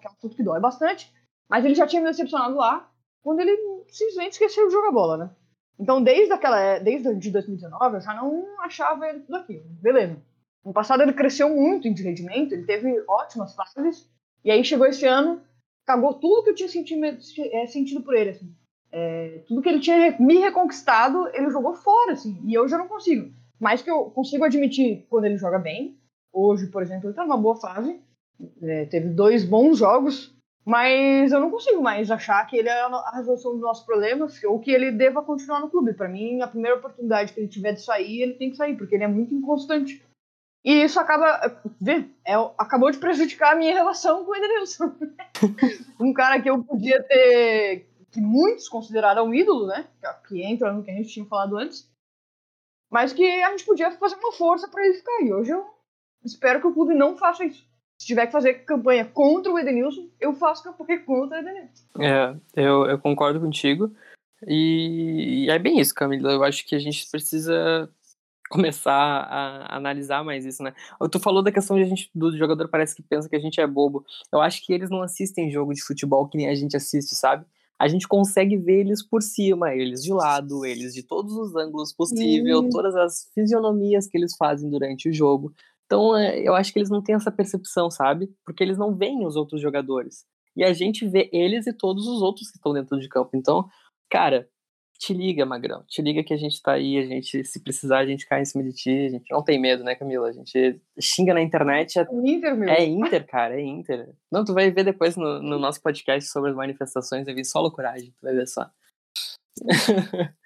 Que 0.00 0.06
é 0.06 0.08
um 0.08 0.12
assunto 0.14 0.34
que 0.34 0.42
dói 0.42 0.58
bastante. 0.60 1.12
Mas 1.46 1.62
ele 1.62 1.74
já 1.74 1.86
tinha 1.86 2.00
me 2.00 2.08
decepcionado 2.08 2.56
lá, 2.56 2.90
quando 3.22 3.40
ele 3.40 3.54
simplesmente 3.88 4.32
esqueceu 4.32 4.66
de 4.66 4.72
jogar 4.72 4.92
bola, 4.92 5.16
né? 5.18 5.30
Então, 5.78 6.02
desde 6.02 6.32
aquela, 6.32 6.78
desde 6.78 7.14
de 7.16 7.30
2019, 7.30 7.96
eu 7.96 8.00
já 8.00 8.14
não 8.14 8.62
achava 8.62 9.06
ele 9.06 9.20
tudo 9.20 9.36
aquilo. 9.36 9.64
Beleza. 9.82 10.16
No 10.64 10.72
passado 10.72 11.02
ele 11.02 11.12
cresceu 11.12 11.50
muito 11.50 11.92
de 11.92 12.02
rendimento, 12.02 12.54
ele 12.54 12.64
teve 12.64 13.04
ótimas 13.06 13.54
fases, 13.54 14.08
e 14.42 14.50
aí 14.50 14.64
chegou 14.64 14.86
esse 14.86 15.04
ano, 15.04 15.42
cagou 15.84 16.14
tudo 16.14 16.44
que 16.44 16.64
eu 16.64 16.82
tinha 16.82 17.18
é, 17.52 17.66
sentido 17.66 18.00
por 18.00 18.14
ele, 18.14 18.30
assim. 18.30 18.56
É, 18.96 19.42
tudo 19.48 19.60
que 19.60 19.68
ele 19.68 19.80
tinha 19.80 20.16
me 20.20 20.38
reconquistado, 20.38 21.28
ele 21.34 21.50
jogou 21.50 21.74
fora, 21.74 22.12
assim, 22.12 22.40
e 22.46 22.54
eu 22.54 22.68
já 22.68 22.78
não 22.78 22.86
consigo. 22.86 23.28
Mas 23.58 23.82
que 23.82 23.90
eu 23.90 24.04
consigo 24.10 24.44
admitir 24.44 25.04
quando 25.10 25.24
ele 25.24 25.36
joga 25.36 25.58
bem. 25.58 25.98
Hoje, 26.32 26.68
por 26.68 26.80
exemplo, 26.80 27.08
ele 27.08 27.16
tá 27.16 27.24
numa 27.24 27.36
boa 27.36 27.56
fase. 27.56 28.00
É, 28.62 28.84
teve 28.84 29.08
dois 29.08 29.44
bons 29.44 29.78
jogos, 29.78 30.32
mas 30.64 31.32
eu 31.32 31.40
não 31.40 31.50
consigo 31.50 31.82
mais 31.82 32.08
achar 32.08 32.46
que 32.46 32.56
ele 32.56 32.68
é 32.68 32.82
a 32.82 33.16
resolução 33.16 33.52
dos 33.52 33.62
nossos 33.62 33.84
problemas 33.84 34.40
ou 34.44 34.60
que 34.60 34.70
ele 34.70 34.92
deva 34.92 35.22
continuar 35.22 35.58
no 35.58 35.70
clube. 35.70 35.94
Para 35.94 36.08
mim, 36.08 36.40
a 36.40 36.46
primeira 36.46 36.76
oportunidade 36.76 37.32
que 37.32 37.40
ele 37.40 37.48
tiver 37.48 37.72
de 37.72 37.82
sair, 37.82 38.22
ele 38.22 38.34
tem 38.34 38.50
que 38.50 38.56
sair, 38.56 38.76
porque 38.76 38.94
ele 38.94 39.04
é 39.04 39.08
muito 39.08 39.34
inconstante. 39.34 40.04
E 40.64 40.82
isso 40.82 41.00
acaba, 41.00 41.60
vê, 41.80 42.06
é, 42.24 42.34
acabou 42.56 42.90
de 42.90 42.98
prejudicar 42.98 43.52
a 43.52 43.56
minha 43.56 43.74
relação 43.74 44.24
com 44.24 44.30
o 44.30 44.36
Edenilson. 44.36 44.94
um 46.00 46.12
cara 46.12 46.40
que 46.40 46.48
eu 46.48 46.62
podia 46.62 47.02
ter 47.02 47.86
que 48.14 48.20
muitos 48.20 48.68
consideraram 48.68 49.34
ídolo, 49.34 49.66
né? 49.66 49.88
Que 50.28 50.40
entra 50.40 50.72
no 50.72 50.84
que 50.84 50.90
a 50.90 50.94
gente 50.94 51.08
tinha 51.08 51.26
falado 51.26 51.58
antes. 51.58 51.92
Mas 52.88 53.12
que 53.12 53.24
a 53.42 53.50
gente 53.50 53.64
podia 53.64 53.90
fazer 53.90 54.14
uma 54.14 54.32
força 54.32 54.68
para 54.68 54.86
ele 54.86 54.94
ficar 54.94 55.12
aí. 55.16 55.32
Hoje 55.32 55.50
eu 55.50 55.66
espero 56.24 56.60
que 56.60 56.66
o 56.68 56.72
clube 56.72 56.94
não 56.94 57.16
faça 57.16 57.44
isso. 57.44 57.66
Se 57.98 58.06
tiver 58.06 58.26
que 58.26 58.32
fazer 58.32 58.64
campanha 58.64 59.04
contra 59.04 59.50
o 59.50 59.58
Edenilson, 59.58 60.08
eu 60.20 60.32
faço 60.32 60.62
campanha 60.62 61.00
contra 61.00 61.38
o 61.38 61.40
Edenilson. 61.40 61.84
É, 62.00 62.36
eu, 62.54 62.86
eu 62.86 62.98
concordo 63.00 63.40
contigo. 63.40 63.92
E, 64.46 65.46
e 65.46 65.50
é 65.50 65.58
bem 65.58 65.80
isso, 65.80 65.92
Camila. 65.92 66.30
Eu 66.30 66.44
acho 66.44 66.64
que 66.64 66.76
a 66.76 66.78
gente 66.78 67.10
precisa 67.10 67.90
começar 68.48 68.92
a, 68.94 69.76
analisar 69.76 70.22
mais 70.22 70.44
isso, 70.44 70.62
né? 70.62 70.72
Tu 71.10 71.18
falou 71.18 71.42
da 71.42 71.50
questão 71.50 71.76
de 71.76 71.82
a 71.82 71.86
gente, 71.86 72.08
do 72.14 72.36
jogador 72.36 72.68
parece 72.68 72.94
que 72.94 73.02
pensa 73.02 73.28
que 73.28 73.34
a 73.34 73.40
gente 73.40 73.60
é 73.60 73.66
bobo. 73.66 74.04
Eu 74.32 74.40
acho 74.40 74.64
que 74.64 74.72
eles 74.72 74.88
não 74.88 75.02
assistem 75.02 75.50
jogo 75.50 75.74
de 75.74 75.82
futebol 75.82 76.28
que 76.28 76.38
nem 76.38 76.48
a 76.48 76.54
gente 76.54 76.76
assiste, 76.76 77.16
sabe? 77.16 77.44
A 77.84 77.88
gente 77.88 78.08
consegue 78.08 78.56
ver 78.56 78.80
eles 78.80 79.06
por 79.06 79.20
cima, 79.20 79.74
eles 79.74 80.02
de 80.02 80.10
lado, 80.10 80.64
eles 80.64 80.94
de 80.94 81.02
todos 81.02 81.36
os 81.36 81.54
ângulos 81.54 81.92
possível, 81.92 82.66
todas 82.70 82.96
as 82.96 83.30
fisionomias 83.34 84.06
que 84.06 84.16
eles 84.16 84.34
fazem 84.38 84.70
durante 84.70 85.10
o 85.10 85.12
jogo. 85.12 85.52
Então, 85.84 86.16
é, 86.16 86.40
eu 86.40 86.54
acho 86.54 86.72
que 86.72 86.78
eles 86.78 86.88
não 86.88 87.02
têm 87.02 87.14
essa 87.14 87.30
percepção, 87.30 87.90
sabe? 87.90 88.30
Porque 88.42 88.64
eles 88.64 88.78
não 88.78 88.96
veem 88.96 89.26
os 89.26 89.36
outros 89.36 89.60
jogadores. 89.60 90.24
E 90.56 90.64
a 90.64 90.72
gente 90.72 91.06
vê 91.06 91.28
eles 91.30 91.66
e 91.66 91.74
todos 91.74 92.06
os 92.06 92.22
outros 92.22 92.50
que 92.50 92.56
estão 92.56 92.72
dentro 92.72 92.98
de 92.98 93.06
campo. 93.06 93.32
Então, 93.34 93.68
cara, 94.10 94.48
te 94.98 95.12
liga, 95.12 95.44
Magrão. 95.44 95.84
Te 95.86 96.00
liga 96.00 96.22
que 96.22 96.32
a 96.32 96.36
gente 96.36 96.60
tá 96.62 96.72
aí, 96.72 96.98
a 96.98 97.04
gente, 97.04 97.44
se 97.44 97.60
precisar, 97.60 97.98
a 97.98 98.06
gente 98.06 98.26
cai 98.26 98.42
em 98.42 98.44
cima 98.44 98.64
de 98.64 98.72
ti. 98.72 98.90
A 98.90 99.10
gente 99.10 99.30
não 99.30 99.42
tem 99.42 99.60
medo, 99.60 99.84
né, 99.84 99.94
Camila? 99.94 100.28
A 100.28 100.32
gente 100.32 100.80
xinga 101.00 101.34
na 101.34 101.42
internet. 101.42 101.98
É, 101.98 102.06
Inter, 102.12 102.56
meu. 102.56 102.68
é 102.68 102.84
Inter, 102.84 103.26
cara, 103.26 103.60
é 103.60 103.62
Inter. 103.62 104.10
Não, 104.30 104.44
tu 104.44 104.54
vai 104.54 104.70
ver 104.70 104.84
depois 104.84 105.16
no, 105.16 105.42
no 105.42 105.58
nosso 105.58 105.82
podcast 105.82 106.30
sobre 106.30 106.50
as 106.50 106.56
manifestações, 106.56 107.24
vai 107.26 107.34
vir 107.34 107.44
só 107.44 107.68
coragem, 107.70 108.12
tu 108.18 108.22
vai 108.22 108.34
ver 108.34 108.46
só. 108.46 108.70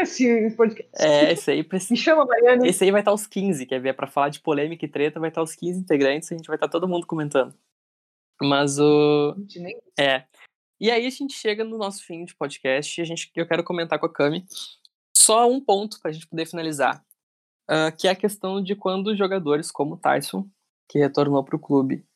Esse 0.00 0.54
podcast. 0.56 0.90
É, 0.96 1.32
esse 1.32 1.50
aí 1.50 1.64
precisa. 1.64 1.94
Me 1.94 1.98
chama, 1.98 2.24
Mariana. 2.24 2.66
Esse 2.66 2.84
aí 2.84 2.90
vai 2.90 3.00
estar 3.00 3.12
os 3.12 3.26
15, 3.26 3.66
quer 3.66 3.80
ver? 3.80 3.94
Pra 3.94 4.06
falar 4.06 4.28
de 4.28 4.40
polêmica 4.40 4.84
e 4.84 4.88
treta, 4.88 5.18
vai 5.18 5.28
estar 5.28 5.42
os 5.42 5.56
15 5.56 5.80
integrantes, 5.80 6.30
a 6.30 6.36
gente 6.36 6.46
vai 6.46 6.56
estar 6.56 6.68
todo 6.68 6.86
mundo 6.86 7.06
comentando. 7.06 7.52
Mas 8.40 8.78
o. 8.78 9.34
Nem... 9.56 9.76
É. 9.98 10.24
E 10.80 10.90
aí 10.90 11.06
a 11.06 11.10
gente 11.10 11.34
chega 11.34 11.64
no 11.64 11.76
nosso 11.76 12.04
fim 12.04 12.24
de 12.24 12.34
podcast 12.36 13.00
e 13.00 13.02
a 13.02 13.04
gente, 13.04 13.30
eu 13.34 13.46
quero 13.46 13.64
comentar 13.64 13.98
com 13.98 14.06
a 14.06 14.12
Cami 14.12 14.46
só 15.16 15.50
um 15.50 15.60
ponto 15.60 16.00
para 16.00 16.10
a 16.10 16.14
gente 16.14 16.28
poder 16.28 16.46
finalizar, 16.46 17.04
uh, 17.68 17.94
que 17.96 18.06
é 18.06 18.12
a 18.12 18.16
questão 18.16 18.62
de 18.62 18.76
quando 18.76 19.16
jogadores 19.16 19.70
como 19.72 19.96
Tyson, 19.96 20.48
que 20.88 20.98
retornou 20.98 21.42
para 21.42 21.56
o 21.56 21.58
clube, 21.58 22.06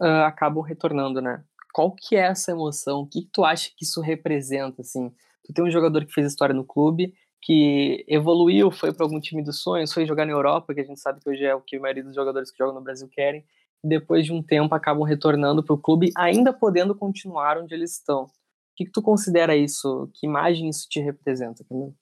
uh, 0.00 0.24
acabam 0.26 0.62
retornando, 0.62 1.22
né? 1.22 1.42
Qual 1.72 1.94
que 1.94 2.16
é 2.16 2.20
essa 2.20 2.50
emoção? 2.50 3.00
O 3.00 3.06
que, 3.06 3.22
que 3.22 3.30
tu 3.32 3.44
acha 3.44 3.70
que 3.74 3.84
isso 3.84 4.00
representa, 4.00 4.82
assim? 4.82 5.10
Tu 5.44 5.54
tem 5.54 5.64
um 5.64 5.70
jogador 5.70 6.04
que 6.04 6.12
fez 6.12 6.26
história 6.26 6.54
no 6.54 6.64
clube, 6.64 7.14
que 7.40 8.04
evoluiu, 8.06 8.70
foi 8.70 8.92
para 8.92 9.06
algum 9.06 9.20
time 9.20 9.42
dos 9.42 9.62
sonhos, 9.62 9.92
foi 9.92 10.04
jogar 10.04 10.26
na 10.26 10.32
Europa, 10.32 10.74
que 10.74 10.80
a 10.80 10.84
gente 10.84 11.00
sabe 11.00 11.20
que 11.20 11.30
hoje 11.30 11.44
é 11.44 11.54
o 11.54 11.62
que 11.62 11.76
a 11.76 11.80
maioria 11.80 12.04
dos 12.04 12.14
jogadores 12.14 12.50
que 12.50 12.58
jogam 12.58 12.74
no 12.74 12.82
Brasil 12.82 13.08
querem, 13.08 13.44
depois 13.82 14.24
de 14.24 14.32
um 14.32 14.42
tempo 14.42 14.74
acabam 14.74 15.04
retornando 15.04 15.62
para 15.62 15.74
o 15.74 15.80
clube, 15.80 16.10
ainda 16.16 16.52
podendo 16.52 16.94
continuar 16.94 17.58
onde 17.58 17.74
eles 17.74 17.92
estão. 17.92 18.24
O 18.24 18.30
que, 18.76 18.84
que 18.84 18.92
tu 18.92 19.02
considera 19.02 19.56
isso? 19.56 20.10
Que 20.14 20.26
imagem 20.26 20.68
isso 20.68 20.88
te 20.88 21.00
representa, 21.00 21.64
Camilo? 21.68 21.94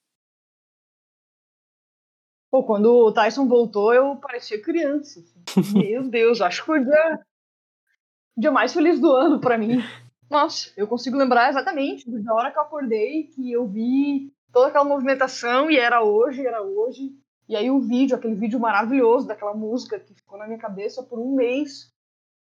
Pô, 2.51 2.65
quando 2.65 2.87
o 2.87 3.13
Tyson 3.13 3.47
voltou, 3.47 3.93
eu 3.93 4.17
parecia 4.17 4.63
criança. 4.63 5.21
Assim. 5.21 5.73
Meu 5.79 6.09
Deus, 6.09 6.41
acho 6.41 6.61
que 6.61 6.67
foi 6.67 6.81
o 6.81 6.85
dia, 6.85 7.21
dia 8.37 8.51
mais 8.51 8.73
feliz 8.73 8.99
do 9.01 9.11
ano 9.13 9.41
para 9.41 9.59
mim. 9.59 9.83
Nossa, 10.31 10.71
eu 10.77 10.87
consigo 10.87 11.17
lembrar 11.17 11.51
exatamente 11.51 12.11
da 12.23 12.35
hora 12.35 12.51
que 12.51 12.59
eu 12.59 12.63
acordei, 12.63 13.25
que 13.25 13.53
eu 13.53 13.67
vi 13.67 14.33
toda 14.53 14.69
aquela 14.69 14.85
movimentação 14.85 15.71
e 15.71 15.77
era 15.77 16.03
hoje, 16.03 16.47
era 16.47 16.63
hoje. 16.63 17.13
E 17.49 17.57
aí 17.57 17.71
o 17.71 17.81
vídeo, 17.81 18.17
aquele 18.17 18.35
vídeo 18.35 18.61
maravilhoso 18.61 19.27
daquela 19.27 19.55
música 19.55 19.99
que 19.99 20.15
ficou 20.15 20.39
na 20.39 20.47
minha 20.47 20.59
cabeça 20.59 21.03
por 21.03 21.19
um 21.19 21.35
mês. 21.35 21.91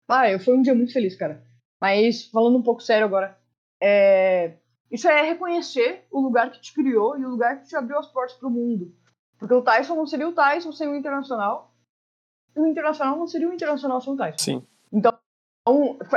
Ah, 0.07 0.29
eu 0.29 0.39
foi 0.39 0.55
um 0.55 0.61
dia 0.61 0.75
muito 0.75 0.93
feliz, 0.93 1.15
cara. 1.15 1.43
Mas 1.81 2.27
falando 2.27 2.57
um 2.57 2.61
pouco 2.61 2.81
sério 2.81 3.05
agora, 3.05 3.37
é... 3.81 4.57
isso 4.91 5.07
é 5.07 5.21
reconhecer 5.23 6.05
o 6.11 6.19
lugar 6.21 6.51
que 6.51 6.61
te 6.61 6.73
criou 6.73 7.17
e 7.17 7.25
o 7.25 7.29
lugar 7.29 7.59
que 7.59 7.67
te 7.67 7.75
abriu 7.75 7.97
as 7.97 8.07
portas 8.07 8.37
para 8.37 8.47
o 8.47 8.51
mundo. 8.51 8.93
Porque 9.39 9.53
o 9.53 9.63
Tyson 9.63 9.95
não 9.95 10.05
seria 10.05 10.29
o 10.29 10.33
Tyson 10.33 10.71
sem 10.71 10.87
o 10.87 10.95
Internacional. 10.95 11.73
E 12.55 12.59
o 12.59 12.67
Internacional 12.67 13.17
não 13.17 13.27
seria 13.27 13.49
o 13.49 13.53
Internacional 13.53 13.99
sem 13.99 14.13
o 14.13 14.17
Tyson. 14.17 14.37
Sim. 14.37 14.67
Então, 14.91 15.17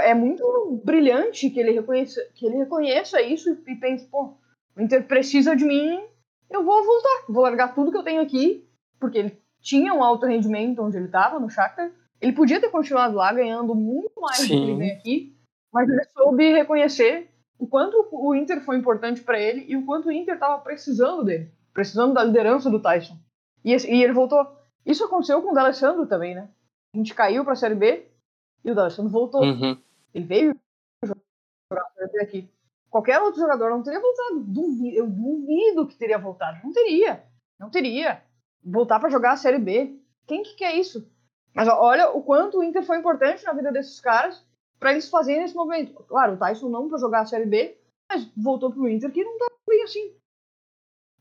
é 0.00 0.12
muito 0.12 0.80
brilhante 0.84 1.48
que 1.50 1.58
ele 1.58 1.72
reconheça, 1.72 2.20
que 2.34 2.46
ele 2.46 2.56
reconheça 2.56 3.22
isso 3.22 3.50
e 3.66 3.76
pense, 3.76 4.06
pô, 4.06 4.34
o 4.76 4.80
Inter 4.80 5.06
precisa 5.06 5.56
de 5.56 5.64
mim, 5.64 6.04
eu 6.50 6.64
vou 6.64 6.84
voltar. 6.84 7.24
Vou 7.28 7.42
largar 7.42 7.74
tudo 7.74 7.90
que 7.90 7.96
eu 7.96 8.04
tenho 8.04 8.20
aqui, 8.20 8.65
porque 8.98 9.18
ele 9.18 9.38
tinha 9.60 9.92
um 9.92 10.02
alto 10.02 10.26
rendimento 10.26 10.82
onde 10.82 10.96
ele 10.96 11.06
estava, 11.06 11.40
no 11.40 11.50
Shakhtar. 11.50 11.90
Ele 12.20 12.32
podia 12.32 12.60
ter 12.60 12.70
continuado 12.70 13.14
lá 13.14 13.32
ganhando 13.32 13.74
muito 13.74 14.20
mais 14.20 14.38
Sim. 14.38 14.42
do 14.44 14.48
que 14.48 14.70
ele 14.70 14.78
vem 14.78 14.92
aqui, 14.92 15.36
mas 15.72 15.88
ele 15.88 16.04
soube 16.04 16.52
reconhecer 16.52 17.30
o 17.58 17.66
quanto 17.66 18.08
o 18.12 18.34
Inter 18.34 18.62
foi 18.62 18.76
importante 18.76 19.22
para 19.22 19.40
ele 19.40 19.64
e 19.68 19.76
o 19.76 19.84
quanto 19.84 20.08
o 20.08 20.12
Inter 20.12 20.34
estava 20.34 20.58
precisando 20.58 21.24
dele 21.24 21.50
precisando 21.76 22.14
da 22.14 22.24
liderança 22.24 22.70
do 22.70 22.80
Tyson. 22.80 23.18
E, 23.62 23.70
e 23.70 24.02
ele 24.02 24.14
voltou. 24.14 24.48
Isso 24.84 25.04
aconteceu 25.04 25.42
com 25.42 25.50
o 25.50 25.54
D'Alessandro 25.54 26.06
também, 26.06 26.34
né? 26.34 26.48
A 26.94 26.96
gente 26.96 27.14
caiu 27.14 27.44
para 27.44 27.52
a 27.52 27.56
Série 27.56 27.74
B 27.74 28.08
e 28.64 28.70
o 28.70 28.74
D'Alessandro 28.74 29.12
voltou. 29.12 29.42
Uhum. 29.42 29.76
Ele 30.14 30.24
veio 30.24 30.56
jogar 31.04 31.82
a 31.82 31.90
Série 31.90 32.12
B 32.12 32.20
aqui. 32.22 32.50
Qualquer 32.88 33.20
outro 33.20 33.42
jogador 33.42 33.68
não 33.68 33.82
teria 33.82 34.00
voltado. 34.00 34.40
Duvido, 34.40 34.96
eu 34.96 35.06
duvido 35.06 35.86
que 35.86 35.96
teria 35.96 36.16
voltado. 36.16 36.60
Não 36.64 36.72
teria. 36.72 37.22
Não 37.60 37.68
teria. 37.68 38.22
Voltar 38.66 38.98
para 38.98 39.10
jogar 39.10 39.32
a 39.32 39.36
Série 39.36 39.58
B. 39.58 39.96
Quem 40.26 40.42
que 40.42 40.56
quer 40.56 40.74
isso? 40.74 41.08
Mas 41.54 41.68
olha 41.68 42.10
o 42.10 42.22
quanto 42.22 42.58
o 42.58 42.64
Inter 42.64 42.82
foi 42.82 42.98
importante 42.98 43.44
na 43.44 43.52
vida 43.52 43.70
desses 43.70 44.00
caras 44.00 44.44
para 44.78 44.90
eles 44.90 45.08
fazerem 45.08 45.44
esse 45.44 45.54
movimento. 45.54 45.94
Claro, 46.04 46.34
o 46.34 46.36
Tyson 46.36 46.68
não 46.68 46.88
para 46.88 46.98
jogar 46.98 47.20
a 47.20 47.26
Série 47.26 47.46
B, 47.46 47.78
mas 48.08 48.28
voltou 48.36 48.70
pro 48.72 48.88
Inter 48.88 49.10
que 49.10 49.24
não 49.24 49.38
tá 49.38 49.46
bem 49.68 49.82
assim. 49.84 50.12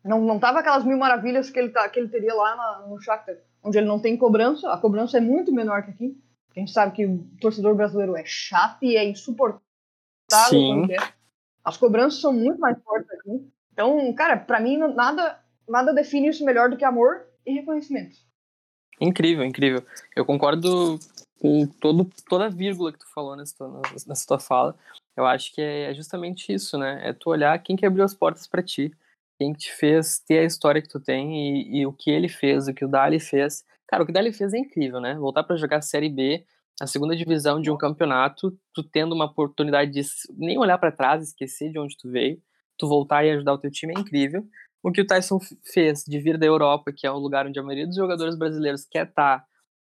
Não, 0.04 0.20
não 0.22 0.40
tava 0.40 0.60
aquelas 0.60 0.84
mil 0.84 0.98
maravilhas 0.98 1.50
que 1.50 1.58
ele, 1.58 1.70
tá, 1.70 1.88
que 1.88 2.00
ele 2.00 2.10
teria 2.10 2.34
lá 2.34 2.56
na, 2.56 2.88
no 2.88 3.00
Shakhtar, 3.00 3.38
onde 3.64 3.78
ele 3.78 3.88
não 3.88 4.00
tem 4.00 4.18
cobrança. 4.18 4.72
A 4.72 4.78
cobrança 4.78 5.18
é 5.18 5.22
muito 5.22 5.54
menor 5.54 5.84
que 5.84 5.92
aqui. 5.92 6.22
A 6.56 6.60
gente 6.60 6.72
sabe 6.72 6.96
que 6.96 7.06
o 7.06 7.28
torcedor 7.40 7.76
brasileiro 7.76 8.16
é 8.16 8.24
chato 8.26 8.84
e 8.84 8.96
é 8.96 9.04
insuportável. 9.04 9.62
Sim. 10.50 10.92
É. 10.92 10.98
As 11.64 11.78
cobranças 11.78 12.22
são 12.22 12.34
muito 12.34 12.60
mais 12.60 12.82
fortes 12.84 13.10
aqui. 13.12 13.52
Então, 13.72 14.14
cara, 14.14 14.38
para 14.38 14.60
mim 14.60 14.78
nada 14.78 15.40
nada 15.68 15.94
define 15.94 16.28
isso 16.28 16.46
melhor 16.46 16.70
do 16.70 16.78
que 16.78 16.86
amor 16.86 17.26
e 17.46 17.54
reconhecimento. 17.54 18.18
Incrível, 19.00 19.44
incrível. 19.44 19.86
Eu 20.16 20.26
concordo 20.26 20.98
com 21.40 21.68
todo, 21.68 22.10
toda 22.30 22.46
a 22.46 22.50
vírgula 22.50 22.94
que 22.94 23.00
tu 23.00 23.12
falou 23.14 23.36
nessa 23.36 23.56
tua, 23.58 23.82
nessa 24.08 24.28
tua 24.28 24.40
fala. 24.40 24.78
Eu 25.18 25.26
acho 25.26 25.54
que 25.54 25.62
é 25.62 25.94
justamente 25.94 26.54
isso, 26.54 26.78
né? 26.78 27.10
É 27.10 27.14
tu 27.14 27.30
olhar 27.30 27.58
quem 27.62 27.76
que 27.76 27.86
abriu 27.86 28.04
as 28.04 28.14
portas 28.14 28.48
para 28.48 28.64
ti 28.64 28.92
quem 29.38 29.54
te 29.54 29.72
fez 29.72 30.20
ter 30.20 30.40
a 30.40 30.44
história 30.44 30.82
que 30.82 30.88
tu 30.88 31.00
tem 31.00 31.36
e, 31.36 31.80
e, 31.80 31.86
o 31.86 31.94
que 31.94 32.10
ele 32.10 32.30
fez, 32.30 32.68
o 32.68 32.74
que 32.74 32.86
o 32.86 32.88
Dali 32.88 33.20
fez. 33.20 33.64
Cara, 33.88 34.04
o 34.04 34.06
que 34.06 34.12
o 34.12 34.14
Dali 34.14 34.32
fez 34.32 34.54
é 34.54 34.58
incrível, 34.58 35.00
né? 35.00 35.16
Voltar 35.16 35.44
para 35.44 35.58
jogar 35.58 35.82
Série 35.82 36.10
B, 36.10 36.46
a 36.82 36.88
segunda 36.88 37.16
divisão 37.16 37.62
de 37.62 37.70
um 37.70 37.78
campeonato, 37.78 38.58
tu 38.74 38.84
tendo 38.84 39.14
uma 39.14 39.26
oportunidade 39.26 39.92
de 39.92 40.02
nem 40.38 40.58
olhar 40.58 40.78
para 40.78 40.92
trás, 40.92 41.24
esquecer 41.24 41.72
de 41.72 41.80
onde 41.80 41.98
tu 41.98 42.10
veio, 42.10 42.42
tu 42.78 42.88
voltar 42.88 43.26
e 43.26 43.32
ajudar 43.32 43.54
o 43.54 43.58
teu 43.58 43.72
time 43.72 43.94
é 43.96 44.00
incrível. 44.00 44.46
O 44.86 44.92
que 44.92 45.02
o 45.02 45.08
Tyson 45.08 45.40
fez 45.64 46.04
de 46.04 46.20
vir 46.20 46.38
da 46.38 46.46
Europa, 46.46 46.94
que 46.96 47.08
é 47.08 47.12
um 47.12 47.18
lugar 47.18 47.48
onde 47.48 47.58
a 47.58 47.64
maioria 47.64 47.88
dos 47.88 47.96
jogadores 47.96 48.38
brasileiros 48.38 48.86
quer 48.86 49.08
estar, 49.08 49.40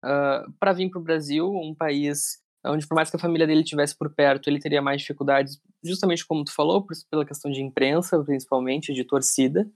tá, 0.02 0.44
uh, 0.44 0.52
para 0.58 0.72
vir 0.72 0.90
para 0.90 0.98
o 0.98 1.04
Brasil, 1.04 1.48
um 1.48 1.72
país 1.72 2.42
onde 2.66 2.84
por 2.84 2.96
mais 2.96 3.08
que 3.08 3.14
a 3.14 3.20
família 3.20 3.46
dele 3.46 3.60
estivesse 3.60 3.96
por 3.96 4.12
perto, 4.12 4.50
ele 4.50 4.58
teria 4.58 4.82
mais 4.82 5.00
dificuldades, 5.00 5.62
justamente 5.84 6.26
como 6.26 6.42
tu 6.42 6.52
falou, 6.52 6.84
pela 7.08 7.24
questão 7.24 7.48
de 7.48 7.62
imprensa, 7.62 8.20
principalmente, 8.24 8.92
de 8.92 9.04
torcida, 9.04 9.70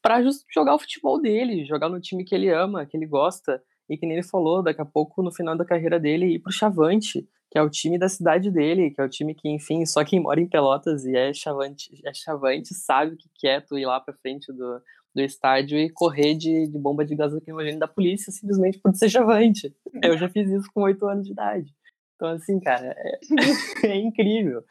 para 0.00 0.22
jogar 0.48 0.76
o 0.76 0.78
futebol 0.78 1.20
dele, 1.20 1.64
jogar 1.64 1.88
no 1.88 2.00
time 2.00 2.24
que 2.24 2.32
ele 2.32 2.48
ama, 2.48 2.86
que 2.86 2.96
ele 2.96 3.06
gosta, 3.06 3.60
e 3.88 3.98
que 3.98 4.06
nem 4.06 4.18
ele 4.18 4.26
falou, 4.26 4.62
daqui 4.62 4.80
a 4.80 4.84
pouco, 4.84 5.20
no 5.20 5.32
final 5.32 5.56
da 5.56 5.64
carreira 5.64 5.98
dele, 5.98 6.34
ir 6.34 6.38
pro 6.38 6.52
Chavante, 6.52 7.28
que 7.50 7.58
é 7.58 7.62
o 7.62 7.70
time 7.70 7.98
da 7.98 8.08
cidade 8.08 8.50
dele, 8.50 8.90
que 8.90 9.00
é 9.00 9.04
o 9.04 9.08
time 9.08 9.34
que, 9.34 9.48
enfim, 9.48 9.84
só 9.84 10.04
quem 10.04 10.20
mora 10.20 10.40
em 10.40 10.48
Pelotas 10.48 11.04
e 11.04 11.16
é 11.16 11.32
Chavante, 11.32 11.90
é 12.04 12.14
Chavante 12.14 12.72
sabe 12.74 13.14
o 13.14 13.18
que 13.34 13.48
é 13.48 13.60
tu 13.60 13.76
ir 13.76 13.86
lá 13.86 13.98
pra 14.00 14.14
frente 14.14 14.52
do, 14.52 14.80
do 15.14 15.20
estádio 15.20 15.76
e 15.76 15.90
correr 15.90 16.34
de, 16.34 16.68
de 16.68 16.78
bomba 16.78 17.04
de 17.04 17.16
gás 17.16 17.32
lacrimogêneo 17.32 17.80
da 17.80 17.88
polícia 17.88 18.32
simplesmente 18.32 18.78
por 18.78 18.94
ser 18.94 19.08
Chavante. 19.08 19.74
Eu 20.04 20.16
já 20.16 20.28
fiz 20.28 20.48
isso 20.48 20.70
com 20.72 20.82
oito 20.82 21.06
anos 21.06 21.26
de 21.26 21.32
idade. 21.32 21.74
Então, 22.14 22.28
assim, 22.28 22.60
cara, 22.60 22.94
é, 22.96 23.18
é 23.86 23.96
incrível. 23.96 24.62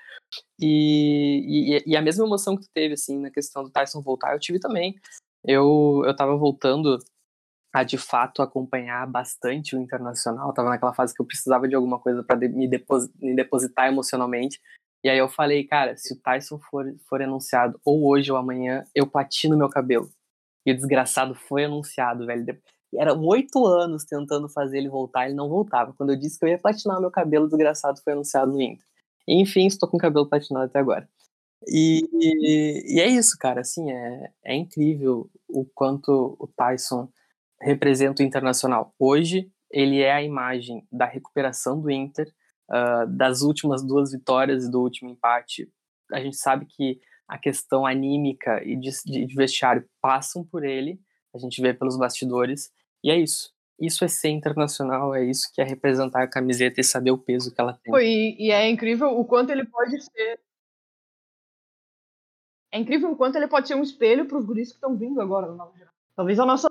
E, 0.60 1.82
e, 1.84 1.92
e, 1.92 1.98
a 1.98 2.02
mesma 2.02 2.26
emoção 2.26 2.56
que 2.56 2.62
tu 2.62 2.70
teve, 2.72 2.94
assim, 2.94 3.20
na 3.20 3.32
questão 3.32 3.64
do 3.64 3.72
Tyson 3.72 4.02
voltar, 4.02 4.34
eu 4.34 4.40
tive 4.40 4.60
também. 4.60 4.96
Eu, 5.44 6.04
eu 6.06 6.16
tava 6.16 6.38
voltando 6.38 7.00
a, 7.74 7.84
de 7.84 7.98
fato, 7.98 8.42
acompanhar 8.42 9.06
bastante 9.08 9.76
o 9.76 9.80
Internacional. 9.80 10.54
Tava 10.54 10.70
naquela 10.70 10.94
fase 10.94 11.14
que 11.14 11.22
eu 11.22 11.26
precisava 11.26 11.68
de 11.68 11.76
alguma 11.76 12.00
coisa 12.00 12.24
para 12.24 12.36
me, 12.38 12.68
me 13.20 13.36
depositar 13.36 13.88
emocionalmente. 13.88 14.60
E 15.04 15.10
aí 15.10 15.18
eu 15.18 15.30
falei, 15.30 15.64
cara, 15.64 15.96
se 15.96 16.14
o 16.14 16.20
Tyson 16.20 16.60
for, 16.60 16.86
for 17.08 17.22
anunciado 17.22 17.80
ou 17.86 18.06
hoje 18.08 18.32
ou 18.32 18.38
amanhã, 18.38 18.84
eu 18.94 19.08
platino 19.08 19.58
meu 19.58 19.70
cabelo. 19.70 20.10
E 20.66 20.72
o 20.72 20.76
desgraçado 20.76 21.36
foi 21.36 21.66
anunciado, 21.66 22.26
velho. 22.26 22.60
Eram 22.96 23.24
oito 23.26 23.66
anos 23.66 24.04
tentando 24.04 24.50
fazer 24.50 24.80
ele 24.80 24.90
voltar, 24.90 25.26
ele 25.26 25.36
não 25.36 25.48
voltava. 25.48 25.94
Quando 25.94 26.12
eu 26.12 26.20
disse 26.20 26.38
que 26.38 26.46
eu 26.46 26.50
ia 26.50 26.58
platinar 26.58 26.98
o 26.98 27.02
meu 27.02 27.12
cabelo, 27.12 27.48
desgraçado 27.48 28.02
foi 28.04 28.14
anunciado 28.14 28.52
no 28.52 28.62
Inter. 28.62 28.84
Enfim, 29.28 29.68
estou 29.68 29.88
com 29.88 29.98
o 29.98 30.00
cabelo 30.00 30.28
platinado 30.28 30.66
até 30.66 30.80
agora. 30.80 31.08
E, 31.68 32.02
e, 32.14 32.96
e, 32.96 33.00
é 33.00 33.08
isso, 33.08 33.38
cara. 33.38 33.62
Assim, 33.62 33.92
é, 33.92 34.32
é 34.44 34.56
incrível 34.56 35.30
o 35.48 35.66
quanto 35.66 36.36
o 36.40 36.48
Tyson 36.48 37.08
representa 37.62 38.24
o 38.24 38.26
internacional. 38.26 38.94
Hoje, 38.98 39.52
ele 39.72 40.02
é 40.02 40.12
a 40.12 40.24
imagem 40.24 40.88
da 40.92 41.06
recuperação 41.06 41.80
do 41.80 41.90
Inter, 41.90 42.28
uh, 42.70 43.08
das 43.08 43.42
últimas 43.42 43.84
duas 43.84 44.12
vitórias 44.12 44.66
e 44.66 44.72
do 44.72 44.82
último 44.82 45.10
empate. 45.10 45.72
A 46.12 46.20
gente 46.20 46.38
sabe 46.38 46.66
que 46.66 47.00
a 47.28 47.38
questão 47.38 47.86
anímica 47.86 48.64
e 48.64 48.76
de, 48.76 48.90
de 49.06 49.36
vestiário 49.36 49.88
passam 50.02 50.44
por 50.44 50.64
ele, 50.64 51.00
a 51.34 51.38
gente 51.38 51.62
vê 51.62 51.74
pelos 51.74 51.98
bastidores, 51.98 52.72
e 53.04 53.12
é 53.12 53.18
isso. 53.18 53.54
Isso 53.80 54.04
é 54.04 54.08
ser 54.08 54.30
internacional, 54.30 55.16
é 55.16 55.24
isso 55.24 55.50
que 55.54 55.62
é 55.62 55.64
representar 55.64 56.24
a 56.24 56.28
camiseta 56.28 56.82
e 56.82 56.84
saber 56.84 57.12
o 57.12 57.18
peso 57.18 57.54
que 57.54 57.62
ela 57.62 57.80
tem. 57.82 57.94
E, 58.02 58.48
e 58.48 58.52
é 58.52 58.68
incrível 58.70 59.18
o 59.18 59.24
quanto 59.24 59.52
ele 59.52 59.66
pode 59.66 60.02
ser. 60.02 60.40
É 62.72 62.78
incrível 62.78 63.12
o 63.12 63.16
quanto 63.16 63.38
ele 63.38 63.48
pode 63.48 63.68
ser 63.68 63.76
um 63.76 63.82
espelho 63.82 64.26
para 64.26 64.38
os 64.38 64.46
guris 64.46 64.70
que 64.70 64.76
estão 64.76 64.98
vindo 64.98 65.22
agora. 65.22 65.48
Talvez 66.16 66.40
a 66.40 66.46
nossa, 66.46 66.70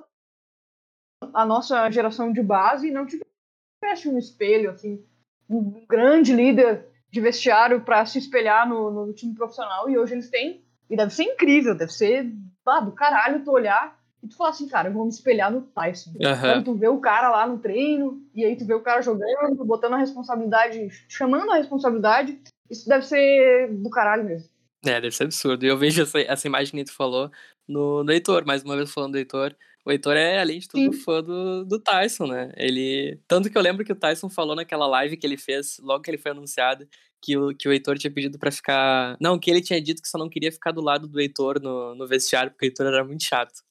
a 1.32 1.44
nossa 1.44 1.90
geração 1.90 2.32
de 2.32 2.42
base 2.42 2.90
não 2.90 3.06
tivesse 3.06 4.08
um 4.08 4.18
espelho, 4.18 4.70
assim, 4.70 5.04
um 5.48 5.84
grande 5.88 6.34
líder 6.34 6.86
de 7.10 7.20
vestiário 7.20 7.80
para 7.80 8.04
se 8.04 8.18
espelhar 8.18 8.68
no, 8.68 8.90
no, 8.90 9.12
time 9.12 9.34
profissional, 9.34 9.88
e 9.88 9.98
hoje 9.98 10.14
eles 10.14 10.30
têm. 10.30 10.62
E 10.90 10.96
deve 10.96 11.12
ser 11.12 11.24
incrível, 11.24 11.74
deve 11.74 11.92
ser 11.92 12.32
ah, 12.66 12.80
do 12.80 12.92
caralho 12.92 13.42
tu 13.44 13.50
olhar 13.50 13.98
e 14.22 14.28
tu 14.28 14.36
fala 14.36 14.50
assim, 14.50 14.68
cara, 14.68 14.88
eu 14.88 14.92
vou 14.92 15.04
me 15.04 15.10
espelhar 15.10 15.50
no 15.50 15.62
Tyson. 15.62 16.10
Uhum. 16.10 16.16
Então 16.20 16.64
tu 16.64 16.74
vê 16.74 16.88
o 16.88 17.00
cara 17.00 17.30
lá 17.30 17.46
no 17.46 17.58
treino, 17.58 18.20
e 18.34 18.44
aí 18.44 18.56
tu 18.56 18.66
vê 18.66 18.74
o 18.74 18.82
cara 18.82 19.00
jogando, 19.00 19.64
botando 19.64 19.94
a 19.94 19.98
responsabilidade, 19.98 20.88
chamando 21.08 21.50
a 21.52 21.56
responsabilidade, 21.56 22.38
Isso 22.68 22.88
deve 22.88 23.06
ser 23.06 23.72
do 23.72 23.88
caralho 23.90 24.24
mesmo. 24.24 24.48
É, 24.84 25.00
deve 25.00 25.12
ser 25.12 25.24
absurdo. 25.24 25.64
E 25.64 25.68
eu 25.68 25.78
vejo 25.78 26.02
essa, 26.02 26.20
essa 26.20 26.46
imagem 26.46 26.78
que 26.78 26.90
tu 26.90 26.94
falou 26.94 27.30
no, 27.66 28.04
no 28.04 28.12
Heitor, 28.12 28.44
mais 28.46 28.62
uma 28.62 28.76
vez 28.76 28.92
falando 28.92 29.12
do 29.12 29.18
Heitor. 29.18 29.54
O 29.88 29.90
Heitor 29.90 30.18
é, 30.18 30.38
além 30.38 30.58
de 30.58 30.68
tudo, 30.68 30.92
Sim. 30.92 31.00
fã 31.00 31.22
do, 31.22 31.64
do 31.64 31.80
Tyson, 31.80 32.26
né? 32.26 32.52
Ele. 32.58 33.18
Tanto 33.26 33.48
que 33.48 33.56
eu 33.56 33.62
lembro 33.62 33.86
que 33.86 33.92
o 33.92 33.96
Tyson 33.96 34.28
falou 34.28 34.54
naquela 34.54 34.86
live 34.86 35.16
que 35.16 35.26
ele 35.26 35.38
fez, 35.38 35.78
logo 35.82 36.02
que 36.02 36.10
ele 36.10 36.18
foi 36.18 36.32
anunciado, 36.32 36.86
que 37.22 37.38
o, 37.38 37.56
que 37.56 37.66
o 37.66 37.72
Heitor 37.72 37.96
tinha 37.96 38.12
pedido 38.12 38.38
para 38.38 38.50
ficar. 38.50 39.16
Não, 39.18 39.38
que 39.38 39.50
ele 39.50 39.62
tinha 39.62 39.80
dito 39.80 40.02
que 40.02 40.08
só 40.08 40.18
não 40.18 40.28
queria 40.28 40.52
ficar 40.52 40.72
do 40.72 40.82
lado 40.82 41.08
do 41.08 41.18
Heitor 41.18 41.58
no, 41.58 41.94
no 41.94 42.06
vestiário, 42.06 42.50
porque 42.50 42.66
o 42.66 42.68
Heitor 42.68 42.86
era 42.86 43.02
muito 43.02 43.24
chato. 43.24 43.62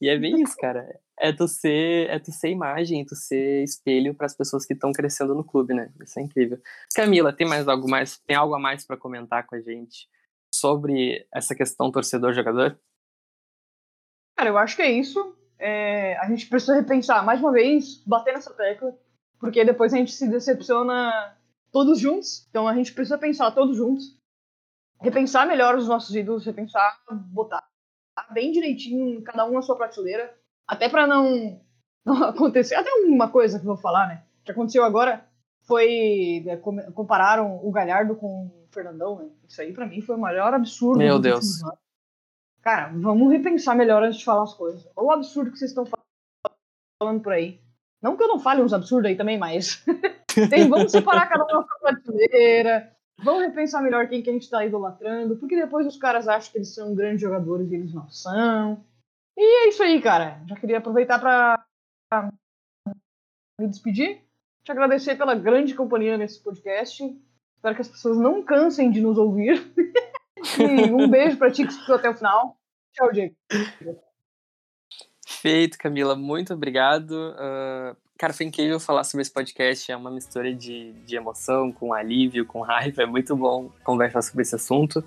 E 0.00 0.08
é 0.08 0.16
bem 0.16 0.40
isso, 0.40 0.56
cara. 0.56 0.88
É 1.20 1.34
tu 1.34 1.46
ser, 1.46 2.08
é 2.08 2.18
tu 2.18 2.32
ser 2.32 2.48
imagem, 2.48 3.04
tu 3.04 3.14
ser 3.14 3.62
espelho 3.62 4.14
para 4.14 4.24
as 4.24 4.34
pessoas 4.34 4.64
que 4.64 4.72
estão 4.72 4.90
crescendo 4.90 5.34
no 5.34 5.44
clube, 5.44 5.74
né? 5.74 5.92
Isso 6.02 6.18
é 6.18 6.22
incrível. 6.22 6.58
Camila, 6.94 7.30
tem 7.30 7.46
mais 7.46 7.68
algo 7.68 7.86
mais? 7.90 8.18
Tem 8.26 8.34
algo 8.34 8.54
a 8.54 8.58
mais 8.58 8.86
para 8.86 8.96
comentar 8.96 9.44
com 9.44 9.54
a 9.54 9.60
gente 9.60 10.08
sobre 10.50 11.26
essa 11.30 11.54
questão 11.54 11.92
torcedor-jogador? 11.92 12.80
Cara, 14.34 14.48
eu 14.48 14.56
acho 14.56 14.74
que 14.76 14.82
é 14.82 14.90
isso. 14.90 15.36
É, 15.58 16.16
a 16.18 16.28
gente 16.28 16.46
precisa 16.46 16.74
repensar, 16.74 17.24
mais 17.24 17.40
uma 17.40 17.52
vez, 17.52 18.02
bater 18.06 18.32
nessa 18.32 18.54
tecla, 18.54 18.94
porque 19.40 19.64
depois 19.64 19.92
a 19.92 19.96
gente 19.96 20.12
se 20.12 20.28
decepciona 20.28 21.36
todos 21.72 21.98
juntos. 21.98 22.46
Então 22.50 22.68
a 22.68 22.74
gente 22.74 22.92
precisa 22.92 23.18
pensar 23.18 23.50
todos 23.50 23.76
juntos, 23.76 24.16
repensar 25.00 25.46
melhor 25.46 25.76
os 25.76 25.88
nossos 25.88 26.14
ídolos, 26.14 26.46
repensar, 26.46 27.00
botar 27.32 27.66
bem 28.32 28.52
direitinho, 28.52 29.22
cada 29.22 29.44
um 29.44 29.52
na 29.52 29.62
sua 29.62 29.76
prateleira, 29.76 30.34
até 30.66 30.88
para 30.88 31.06
não, 31.06 31.60
não 32.04 32.24
acontecer. 32.24 32.74
Até 32.74 32.90
uma 33.04 33.28
coisa 33.28 33.58
que 33.58 33.64
eu 33.64 33.74
vou 33.74 33.76
falar, 33.76 34.08
né? 34.08 34.22
Que 34.44 34.52
aconteceu 34.52 34.84
agora 34.84 35.26
foi 35.62 36.42
né, 36.46 36.56
compararam 36.94 37.60
o 37.62 37.70
Galhardo 37.70 38.16
com 38.16 38.46
o 38.46 38.68
Fernandão, 38.72 39.18
né? 39.18 39.28
Isso 39.46 39.60
aí 39.60 39.72
para 39.72 39.86
mim 39.86 40.00
foi 40.00 40.16
o 40.16 40.20
maior 40.20 40.54
absurdo. 40.54 40.98
Meu 40.98 41.18
Deus. 41.18 41.60
Cara, 42.68 42.92
vamos 42.94 43.32
repensar 43.32 43.74
melhor 43.74 44.02
antes 44.02 44.18
de 44.18 44.26
falar 44.26 44.42
as 44.42 44.52
coisas. 44.52 44.86
Olha 44.94 45.06
o 45.06 45.10
absurdo 45.12 45.50
que 45.50 45.56
vocês 45.56 45.70
estão 45.70 45.86
falando 47.02 47.22
por 47.22 47.32
aí. 47.32 47.58
Não 48.02 48.14
que 48.14 48.22
eu 48.22 48.28
não 48.28 48.38
fale 48.38 48.60
uns 48.60 48.74
absurdos 48.74 49.08
aí 49.08 49.16
também, 49.16 49.38
mas 49.38 49.82
Tem, 50.50 50.68
vamos 50.68 50.92
separar 50.92 51.30
cada 51.30 51.44
um 51.44 51.46
na 51.46 51.66
sua 51.66 51.78
prateleira. 51.80 52.94
Vamos 53.24 53.44
repensar 53.44 53.82
melhor 53.82 54.06
quem 54.06 54.22
que 54.22 54.28
a 54.28 54.34
gente 54.34 54.42
está 54.42 54.66
idolatrando, 54.66 55.38
porque 55.38 55.56
depois 55.56 55.86
os 55.86 55.96
caras 55.96 56.28
acham 56.28 56.52
que 56.52 56.58
eles 56.58 56.74
são 56.74 56.94
grandes 56.94 57.22
jogadores 57.22 57.72
e 57.72 57.74
eles 57.74 57.94
não 57.94 58.06
são. 58.10 58.84
E 59.34 59.64
é 59.64 59.68
isso 59.70 59.82
aí, 59.82 59.98
cara. 60.02 60.42
Já 60.46 60.54
queria 60.54 60.76
aproveitar 60.76 61.18
para 61.18 61.64
me 63.58 63.66
despedir, 63.66 64.22
te 64.62 64.70
agradecer 64.70 65.16
pela 65.16 65.34
grande 65.34 65.74
companhia 65.74 66.18
nesse 66.18 66.38
podcast. 66.44 67.02
Espero 67.56 67.74
que 67.74 67.80
as 67.80 67.88
pessoas 67.88 68.18
não 68.18 68.42
cansem 68.42 68.90
de 68.90 69.00
nos 69.00 69.16
ouvir. 69.16 69.72
e 70.60 70.92
um 70.92 71.08
beijo 71.08 71.38
para 71.38 71.50
ti 71.50 71.66
que 71.66 71.72
ficou 71.72 71.94
até 71.94 72.10
o 72.10 72.14
final. 72.14 72.57
Tchau, 72.98 73.12
Diego. 73.12 73.34
Feito, 75.24 75.78
Camila. 75.78 76.16
Muito 76.16 76.52
obrigado. 76.52 77.12
Uh, 77.12 77.96
Cara, 78.18 78.32
foi 78.32 78.46
incrível 78.46 78.80
falar 78.80 79.04
sobre 79.04 79.22
esse 79.22 79.30
podcast. 79.30 79.92
É 79.92 79.96
uma 79.96 80.10
mistura 80.10 80.52
de, 80.52 80.92
de 81.06 81.14
emoção, 81.14 81.70
com 81.70 81.94
alívio, 81.94 82.44
com 82.44 82.60
raiva. 82.62 83.04
É 83.04 83.06
muito 83.06 83.36
bom 83.36 83.70
conversar 83.84 84.22
sobre 84.22 84.42
esse 84.42 84.56
assunto. 84.56 84.98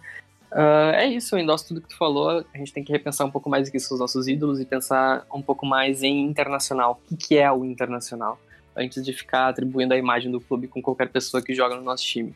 Uh, 0.49 0.95
é 0.95 1.07
isso, 1.07 1.35
eu 1.35 1.39
endosso 1.39 1.67
tudo 1.67 1.81
que 1.81 1.89
tu 1.89 1.97
falou. 1.97 2.45
A 2.53 2.57
gente 2.57 2.71
tem 2.71 2.85
que 2.85 2.91
repensar 2.91 3.25
um 3.25 3.31
pouco 3.31 3.49
mais 3.49 3.67
o 3.67 3.71
que 3.71 3.79
são 3.81 3.95
os 3.95 3.99
nossos 3.99 4.29
ídolos 4.29 4.61
e 4.61 4.65
pensar 4.65 5.25
um 5.33 5.41
pouco 5.41 5.65
mais 5.65 6.03
em 6.03 6.23
internacional. 6.23 7.01
O 7.11 7.17
que 7.17 7.37
é 7.37 7.51
o 7.51 7.65
internacional? 7.65 8.39
Antes 8.73 9.03
de 9.03 9.11
ficar 9.11 9.49
atribuindo 9.49 9.93
a 9.93 9.97
imagem 9.97 10.31
do 10.31 10.39
clube 10.39 10.69
com 10.69 10.81
qualquer 10.81 11.09
pessoa 11.09 11.43
que 11.43 11.53
joga 11.53 11.75
no 11.75 11.81
nosso 11.81 12.05
time. 12.05 12.33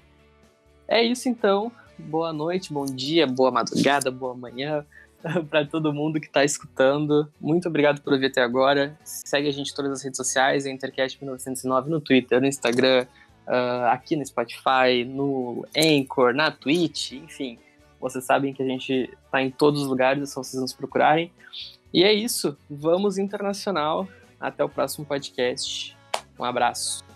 É 0.89 1.01
isso 1.01 1.30
então. 1.30 1.72
Boa 1.97 2.34
noite, 2.34 2.74
bom 2.74 2.86
dia, 2.86 3.26
boa 3.26 3.49
madrugada, 3.49 4.12
boa 4.12 4.36
manhã. 4.36 4.86
para 5.49 5.65
todo 5.65 5.91
mundo 5.93 6.19
que 6.19 6.28
está 6.28 6.43
escutando. 6.43 7.28
Muito 7.39 7.67
obrigado 7.67 8.01
por 8.01 8.13
ouvir 8.13 8.28
até 8.28 8.41
agora. 8.41 8.97
Segue 9.03 9.47
a 9.47 9.51
gente 9.51 9.71
em 9.71 9.76
todas 9.76 9.91
as 9.91 10.03
redes 10.03 10.17
sociais, 10.17 10.65
Intercast 10.65 11.17
1909 11.21 11.89
no 11.89 11.99
Twitter, 11.99 12.39
no 12.39 12.47
Instagram, 12.47 13.05
uh, 13.47 13.86
aqui 13.89 14.15
no 14.15 14.26
Spotify, 14.26 15.03
no 15.05 15.65
Anchor, 15.76 16.34
na 16.34 16.51
Twitch, 16.51 17.13
enfim. 17.13 17.57
Vocês 17.99 18.23
sabem 18.23 18.53
que 18.53 18.61
a 18.61 18.65
gente 18.65 19.09
está 19.26 19.41
em 19.41 19.49
todos 19.49 19.82
os 19.82 19.88
lugares, 19.88 20.21
é 20.21 20.26
só 20.26 20.43
vocês 20.43 20.61
nos 20.61 20.73
procurarem. 20.73 21.32
E 21.93 22.03
é 22.03 22.13
isso. 22.13 22.57
Vamos 22.69 23.17
internacional. 23.17 24.07
Até 24.39 24.63
o 24.63 24.69
próximo 24.69 25.05
podcast. 25.05 25.95
Um 26.38 26.43
abraço. 26.43 27.14